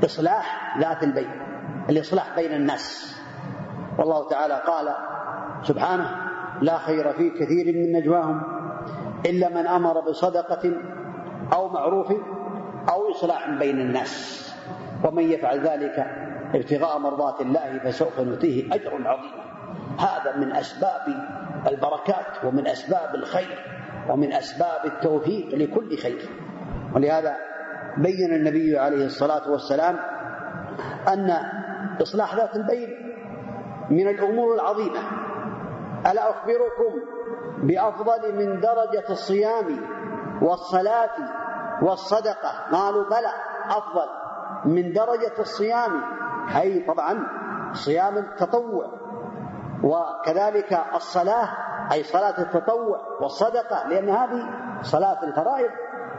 إصلاح 0.05 0.77
ذات 0.79 1.03
البين 1.03 1.29
الإصلاح 1.89 2.35
بين 2.35 2.53
الناس. 2.53 3.15
والله 3.99 4.29
تعالى 4.29 4.61
قال 4.67 4.95
سبحانه 5.63 6.09
لا 6.61 6.77
خير 6.77 7.13
في 7.13 7.29
كثير 7.29 7.75
من 7.75 7.91
نجواهم 7.91 8.41
إلا 9.25 9.49
من 9.49 9.67
أمر 9.67 9.99
بصدقة 9.99 10.71
أو 11.53 11.69
معروف 11.69 12.11
أو 12.89 13.11
إصلاح 13.11 13.49
بين 13.49 13.79
الناس. 13.79 14.43
ومن 15.03 15.31
يفعل 15.31 15.59
ذلك 15.59 16.07
ابتغاء 16.55 16.99
مرضات 16.99 17.41
الله 17.41 17.79
فسوف 17.83 18.19
نؤتيه 18.19 18.75
أجر 18.75 19.07
عظيما 19.07 19.43
هذا 19.99 20.37
من 20.37 20.51
أسباب 20.51 21.01
البركات 21.67 22.45
ومن 22.45 22.67
أسباب 22.67 23.15
الخير 23.15 23.65
ومن 24.09 24.33
أسباب 24.33 24.85
التوفيق 24.85 25.55
لكل 25.55 25.97
خير. 25.97 26.29
ولهذا 26.95 27.37
بين 27.97 28.33
النبي 28.33 28.79
عليه 28.79 29.05
الصلاة 29.05 29.51
والسلام 29.51 29.99
أن 31.07 31.31
إصلاح 32.01 32.35
ذات 32.35 32.55
البين 32.55 32.89
من 33.89 34.07
الأمور 34.07 34.55
العظيمة. 34.55 34.99
ألا 36.11 36.29
أخبركم 36.29 36.93
بأفضل 37.63 38.35
من 38.35 38.59
درجة 38.59 39.09
الصيام 39.09 39.65
والصلاة 40.41 41.15
والصدقة؟ 41.81 42.51
قالوا 42.71 43.03
بلى 43.03 43.31
أفضل 43.69 44.07
من 44.65 44.93
درجة 44.93 45.33
الصيام. 45.39 46.01
أي 46.55 46.85
طبعا 46.87 47.27
صيام 47.73 48.17
التطوع 48.17 48.85
وكذلك 49.83 50.79
الصلاة 50.95 51.49
أي 51.91 52.03
صلاة 52.03 52.41
التطوع 52.41 52.99
والصدقة 53.21 53.87
لأن 53.89 54.09
هذه 54.09 54.43
صلاة 54.81 55.23
الفرائض. 55.23 55.69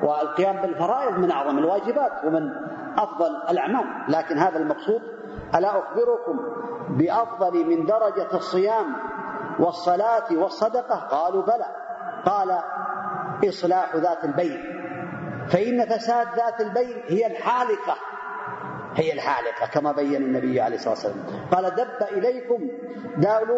والقيام 0.02 0.56
بالفرائض 0.56 1.18
من 1.18 1.30
أعظم 1.30 1.58
الواجبات 1.58 2.12
ومن 2.24 2.50
أفضل 2.98 3.36
الأعمال. 3.50 3.84
لكن 4.08 4.38
هذا 4.38 4.58
المقصود 4.58 5.02
ألا 5.54 5.68
أخبركم 5.68 6.40
بأفضل 6.88 7.66
من 7.66 7.86
درجة 7.86 8.28
الصيام 8.34 8.96
والصلاة 9.58 10.24
والصدقة؟ 10.32 10.96
قالوا 10.96 11.42
بلى. 11.42 11.66
قال 12.26 12.58
إصلاح 13.48 13.96
ذات 13.96 14.24
البين. 14.24 14.60
فإن 15.48 15.86
فساد 15.86 16.26
ذات 16.36 16.60
البين 16.60 17.02
هي 17.06 17.26
الحالقة. 17.26 17.96
هي 18.94 19.12
الحالقة 19.12 19.66
كما 19.72 19.92
بين 19.92 20.22
النبي 20.22 20.60
عليه 20.60 20.76
الصلاة 20.76 20.94
والسلام. 20.94 21.16
قال 21.52 21.74
دب 21.74 22.18
إليكم 22.18 22.68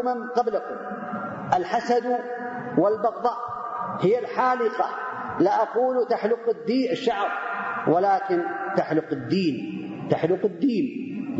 من 0.04 0.28
قبلكم. 0.28 0.76
الحسد 1.54 2.18
والبغضاء 2.78 3.36
هي 4.00 4.18
الحالقة. 4.18 4.86
لا 5.40 5.62
أقول 5.62 6.08
تحلق 6.08 6.48
الدين 6.48 6.90
الشعر 6.90 7.28
ولكن 7.88 8.42
تحلق 8.76 9.12
الدين. 9.12 9.54
تحلق 10.10 10.44
الدين. 10.44 10.84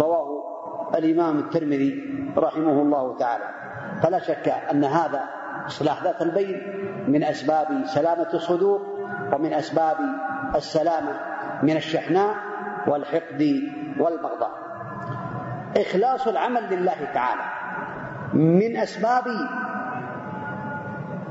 رواه 0.01 0.29
الإمام 0.99 1.39
الترمذي 1.39 2.03
رحمه 2.37 2.83
الله 2.83 3.17
تعالى. 3.17 3.45
فلا 4.03 4.19
شك 4.19 4.49
أن 4.49 4.85
هذا 4.85 5.23
إصلاح 5.67 6.05
ذات 6.05 6.23
البين 6.23 6.63
من 7.09 7.25
أسباب 7.25 7.87
سلامة 7.87 8.29
الصدور 8.35 8.81
ومن 9.33 9.53
أسباب 9.53 9.97
السلامة 10.55 11.21
من 11.63 11.77
الشحناء 11.77 12.35
والحقد 12.87 13.63
والبغضاء. 14.01 14.51
إخلاص 15.77 16.29
العمل 16.29 16.63
لله 16.71 17.05
تعالى 17.15 17.43
من 18.35 18.77
أسباب 18.77 19.25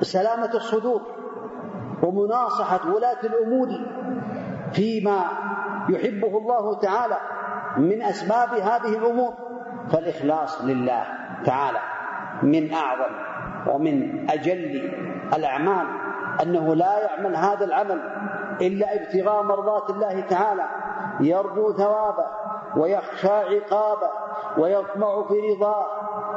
سلامة 0.01 0.53
الصدور 0.53 1.14
ومناصحة 2.05 2.93
ولاة 2.95 3.19
الأمور 3.23 3.67
فيما 4.73 5.25
يحبه 5.89 6.37
الله 6.37 6.79
تعالى 6.79 7.17
من 7.77 8.01
أسباب 8.01 8.49
هذه 8.53 8.97
الأمور 8.97 9.33
فالإخلاص 9.91 10.61
لله 10.61 11.03
تعالى 11.45 11.79
من 12.43 12.73
أعظم 12.73 13.13
ومن 13.67 14.29
أجل 14.29 14.91
الأعمال 15.35 15.87
أنه 16.43 16.75
لا 16.75 16.99
يعمل 16.99 17.35
هذا 17.35 17.65
العمل 17.65 18.01
إلا 18.61 18.95
ابتغاء 18.95 19.43
مرضات 19.43 19.89
الله 19.89 20.19
تعالى 20.21 20.65
يرجو 21.19 21.73
ثوابه 21.73 22.25
ويخشى 22.77 23.27
عقابه 23.27 24.09
ويطمع 24.57 25.23
في 25.27 25.33
رضاه 25.53 25.85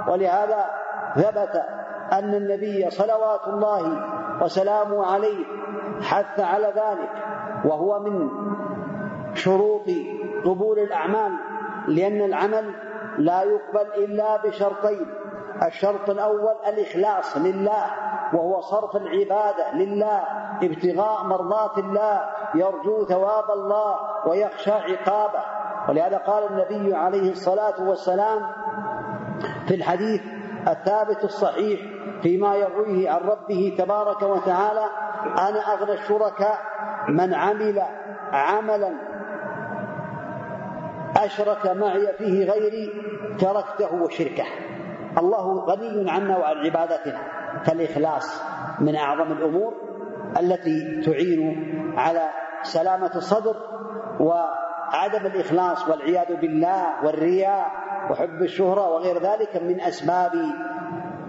ولهذا 0.09 0.71
ثبت 1.17 1.63
أن 2.13 2.35
النبي 2.35 2.91
صلوات 2.91 3.49
الله 3.49 4.03
وسلامه 4.43 5.07
عليه 5.07 5.45
حث 6.03 6.41
على 6.41 6.67
ذلك 6.67 7.11
وهو 7.65 8.01
من 8.01 8.29
شروط 9.35 9.87
قبول 10.45 10.79
الأعمال 10.79 11.33
لأن 11.89 12.21
العمل 12.21 12.75
لا 13.19 13.43
يقبل 13.43 14.05
إلا 14.05 14.37
بشرطين 14.37 15.07
الشرط 15.67 16.11
الأول 16.11 16.55
الإخلاص 16.69 17.37
لله 17.37 17.85
وهو 18.33 18.61
صرف 18.61 18.97
العبادة 18.97 19.75
لله 19.75 20.23
ابتغاء 20.63 21.25
مرضات 21.25 21.79
الله 21.79 22.21
يرجو 22.55 23.05
ثواب 23.05 23.51
الله 23.51 23.97
ويخشى 24.27 24.71
عقابه. 24.71 25.43
ولهذا 25.89 26.17
قال 26.19 26.43
النبي 26.51 26.95
عليه 26.95 27.31
الصلاة 27.31 27.89
والسلام 27.89 28.43
في 29.69 29.75
الحديث 29.75 30.23
الثابت 30.69 31.25
الصحيح 31.25 31.81
فيما 32.23 32.55
يرويه 32.55 33.11
عن 33.11 33.21
ربه 33.21 33.75
تبارك 33.79 34.23
وتعالى 34.23 34.85
أنا 35.39 35.61
أغنى 35.73 35.93
الشركاء 35.93 36.59
من 37.09 37.35
عمل 37.35 37.83
عملا 38.33 38.93
أشرك 41.17 41.67
معي 41.67 42.13
فيه 42.19 42.51
غيري 42.51 42.91
تركته 43.39 44.03
وشركه. 44.03 44.45
الله 45.19 45.65
غني 45.65 46.11
عنا 46.11 46.39
وعن 46.39 46.57
عبادتنا. 46.57 47.19
فالإخلاص 47.65 48.43
من 48.81 48.97
أعظم 48.97 49.33
الأمور 49.33 49.75
التي 50.41 51.01
تعين 51.01 51.65
على 51.97 52.29
سلامة 52.63 53.17
الصدر 53.17 53.57
وعدم 54.21 55.27
الإخلاص 55.27 55.89
والعياذ 55.89 56.37
بالله 56.41 57.05
والرياء 57.05 57.71
وحب 58.11 58.43
الشهرة 58.43 58.89
وغير 58.89 59.23
ذلك 59.23 59.63
من 59.63 59.81
أسباب 59.81 60.33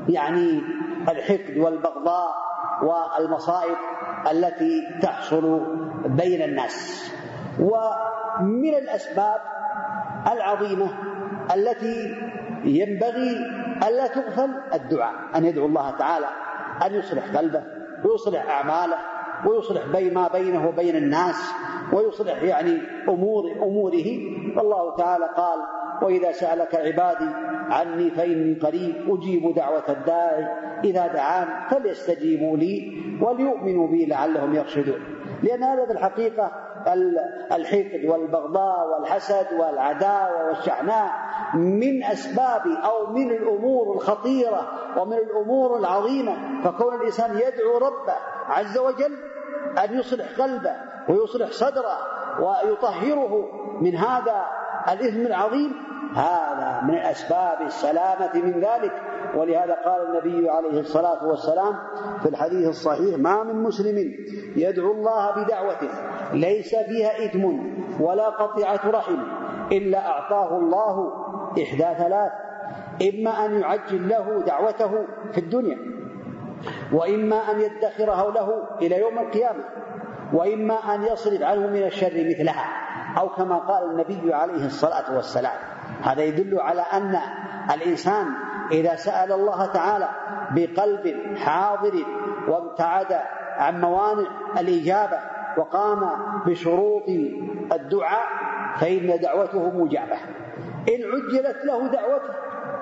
يعني 0.10 0.62
الحقد 1.10 1.58
والبغضاء 1.58 2.36
والمصائب 2.84 3.78
التي 4.32 4.82
تحصل 5.02 5.62
بين 6.06 6.42
الناس. 6.42 7.10
ومن 7.60 8.74
الأسباب 8.76 9.42
العظيمة 10.32 10.90
التي 11.56 12.16
ينبغي 12.64 13.38
ألا 13.88 14.08
تغفل 14.08 14.50
الدعاء 14.74 15.14
أن 15.36 15.46
يدعو 15.46 15.66
الله 15.66 15.92
تعالى 15.92 16.28
أن 16.86 16.94
يصلح 16.94 17.38
قلبه 17.38 17.64
ويصلح 18.06 18.50
أعماله 18.50 18.98
ويصلح 19.46 19.86
بين 19.86 20.14
ما 20.14 20.28
بينه 20.28 20.68
وبين 20.68 20.96
الناس 20.96 21.52
ويصلح 21.94 22.44
يعني 22.44 22.82
أمور 23.10 23.44
أموره. 23.64 24.06
والله 24.58 24.96
تعالى 24.96 25.30
قال 25.38 25.60
وإذا 26.02 26.32
سألك 26.32 26.76
عبادي 26.76 27.30
عني 27.70 28.12
فإني 28.12 28.54
قريب 28.54 28.96
أجيب 29.08 29.56
دعوة 29.56 29.84
الداعي 29.90 30.48
إذا 30.84 31.08
دعان 31.08 31.48
فليستجيبوا 31.70 32.58
لي 32.58 32.92
وليؤمنوا 33.22 33.88
بي 33.88 34.06
لعلهم 34.06 34.56
يرشدون. 34.56 35.00
لأن 35.44 35.64
هذا 35.64 35.86
في 35.86 35.92
الحقيقة 35.92 36.52
الحقد 37.52 38.06
والبغضاء 38.06 38.88
والحسد 38.88 39.48
والعداوة 39.60 40.48
والشحناء 40.48 41.12
من 41.54 42.04
أسباب 42.04 42.62
أو 42.68 43.14
من 43.14 43.32
الأمور 43.32 43.96
الخطيرة 43.96 44.68
ومن 44.98 45.18
الأمور 45.18 45.78
العظيمة. 45.78 46.64
فكون 46.64 46.96
الإنسان 46.96 47.32
يدعو 47.32 47.78
ربه 47.78 48.16
عز 48.48 48.78
وجل 48.78 49.18
أن 49.84 50.00
يصلح 50.00 50.26
قلبه 50.40 50.76
ويصلح 51.10 51.52
صدره 51.52 51.98
ويطهره 52.40 53.46
من 53.82 53.96
هذا 53.96 54.46
الإثم 54.90 55.26
العظيم. 55.26 55.72
هذا 56.16 56.82
من 56.84 56.96
أسباب 56.96 57.62
السلامة 57.62 58.32
من 58.34 58.60
ذلك. 58.60 58.92
ولهذا 59.36 59.74
قال 59.74 60.08
النبي 60.08 60.50
عليه 60.50 60.80
الصلاة 60.80 61.28
والسلام 61.28 61.76
في 62.22 62.30
الحديث 62.30 62.68
الصحيح 62.68 63.18
ما 63.18 63.44
من 63.44 63.64
مسلم 63.64 64.14
يدعو 64.56 64.92
الله 64.92 65.44
بدعوته 65.44 65.90
ليس 66.34 66.76
فيها 66.76 67.26
إثم 67.26 67.46
ولا 68.00 68.30
قطيعة 68.30 68.80
رحم 68.86 69.18
إلا 69.72 70.08
أعطاه 70.08 70.58
الله 70.58 71.12
إحدى 71.64 72.04
ثلاث 72.04 72.32
إما 73.10 73.46
أن 73.46 73.60
يعجل 73.60 74.10
له 74.10 74.44
دعوته 74.48 74.92
في 75.32 75.38
الدنيا 75.38 75.78
وإما 76.94 77.52
أن 77.52 77.62
يدخره 77.62 78.32
له 78.32 78.64
إلى 78.82 79.00
يوم 79.00 79.20
القيامة 79.20 79.64
وإما 80.34 80.96
أن 80.96 81.04
يصرف 81.04 81.42
عنه 81.42 81.68
من 81.68 81.84
الشر 81.84 82.26
مثلها. 82.30 82.89
أو 83.20 83.30
كما 83.30 83.58
قال 83.58 83.92
النبي 83.92 84.34
عليه 84.34 84.66
الصلاة 84.66 85.16
والسلام. 85.16 85.58
هذا 86.04 86.24
يدل 86.24 86.60
على 86.60 86.82
أن 86.82 87.20
الإنسان 87.72 88.26
إذا 88.72 88.96
سأل 88.96 89.32
الله 89.32 89.66
تعالى 89.66 90.10
بقلب 90.52 91.36
حاضر 91.38 91.94
وابتعد 92.48 93.20
عن 93.58 93.82
موانع 93.82 94.28
الإجابة 94.60 95.20
وقام 95.58 96.10
بشروط 96.46 97.10
الدعاء 97.72 98.28
فإن 98.78 99.20
دعوته 99.22 99.70
مجابة. 99.70 100.18
إن 100.90 101.02
عجلت 101.14 101.66
له 101.66 101.88
دعوته 101.88 102.34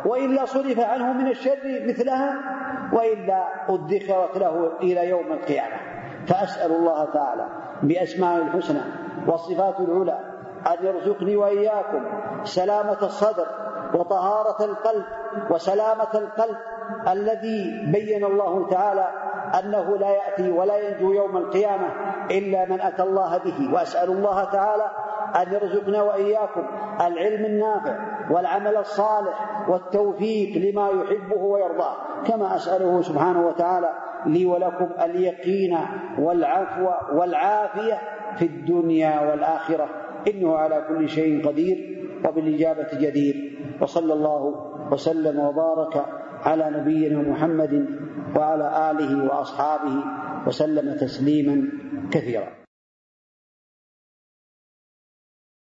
وإلا 0.05 0.45
صرف 0.45 0.79
عنه 0.79 1.13
من 1.13 1.27
الشر 1.27 1.81
مثلها 1.87 2.39
وإلا 2.93 3.47
أدخرت 3.69 4.37
له 4.37 4.71
إلى 4.81 5.09
يوم 5.09 5.31
القيامة. 5.31 5.77
فأسأل 6.27 6.71
الله 6.71 7.05
تعالى 7.05 7.47
بأسماء 7.83 8.41
الحسنى 8.41 8.81
والصفات 9.27 9.79
العلى 9.79 10.19
أن 10.67 10.85
يرزقني 10.85 11.35
وإياكم 11.35 12.05
سلامة 12.43 12.97
الصدر 13.01 13.47
وطهارة 13.93 14.65
القلب 14.65 15.05
وسلامة 15.49 16.13
القلب 16.15 16.57
الذي 17.07 17.91
بين 17.91 18.23
الله 18.23 18.69
تعالى 18.69 19.07
أنه 19.59 19.97
لا 19.97 20.09
يأتي 20.09 20.51
ولا 20.51 20.77
ينجو 20.77 21.11
يوم 21.11 21.37
القيامة 21.37 21.87
إلا 22.31 22.65
من 22.65 22.81
أتى 22.81 23.03
الله 23.03 23.37
به. 23.37 23.73
وأسأل 23.73 24.09
الله 24.09 24.43
تعالى 24.43 24.91
أن 25.35 25.53
يرزقنا 25.53 26.01
وإياكم 26.01 26.67
العلم 27.01 27.45
النافع 27.45 27.95
والعمل 28.31 28.77
الصالح 28.77 29.69
والتوفيق 29.69 30.71
لما 30.71 30.89
يحبه 30.89 31.43
ويرضاه. 31.43 31.95
كما 32.27 32.55
أسأله 32.55 33.01
سبحانه 33.01 33.47
وتعالى 33.47 33.89
لي 34.25 34.45
ولكم 34.45 34.89
اليقين 35.01 35.77
والعفو 36.19 36.89
والعافية 37.13 38.01
في 38.37 38.45
الدنيا 38.45 39.29
والآخرة. 39.29 39.89
إنه 40.27 40.55
على 40.55 40.85
كل 40.89 41.09
شيء 41.09 41.47
قدير 41.47 41.77
وبالإجابة 42.25 42.87
جدير. 42.99 43.35
وصلى 43.81 44.13
الله 44.13 44.43
وسلم 44.91 45.39
وبارك 45.39 46.05
على 46.41 46.71
نبينا 46.79 47.21
محمد 47.21 47.85
وعلى 48.35 48.91
آله 48.91 49.25
وأصحابه 49.25 49.95
وسلم 50.47 50.97
تسليما 50.97 51.71
كثيرا. 52.11 52.66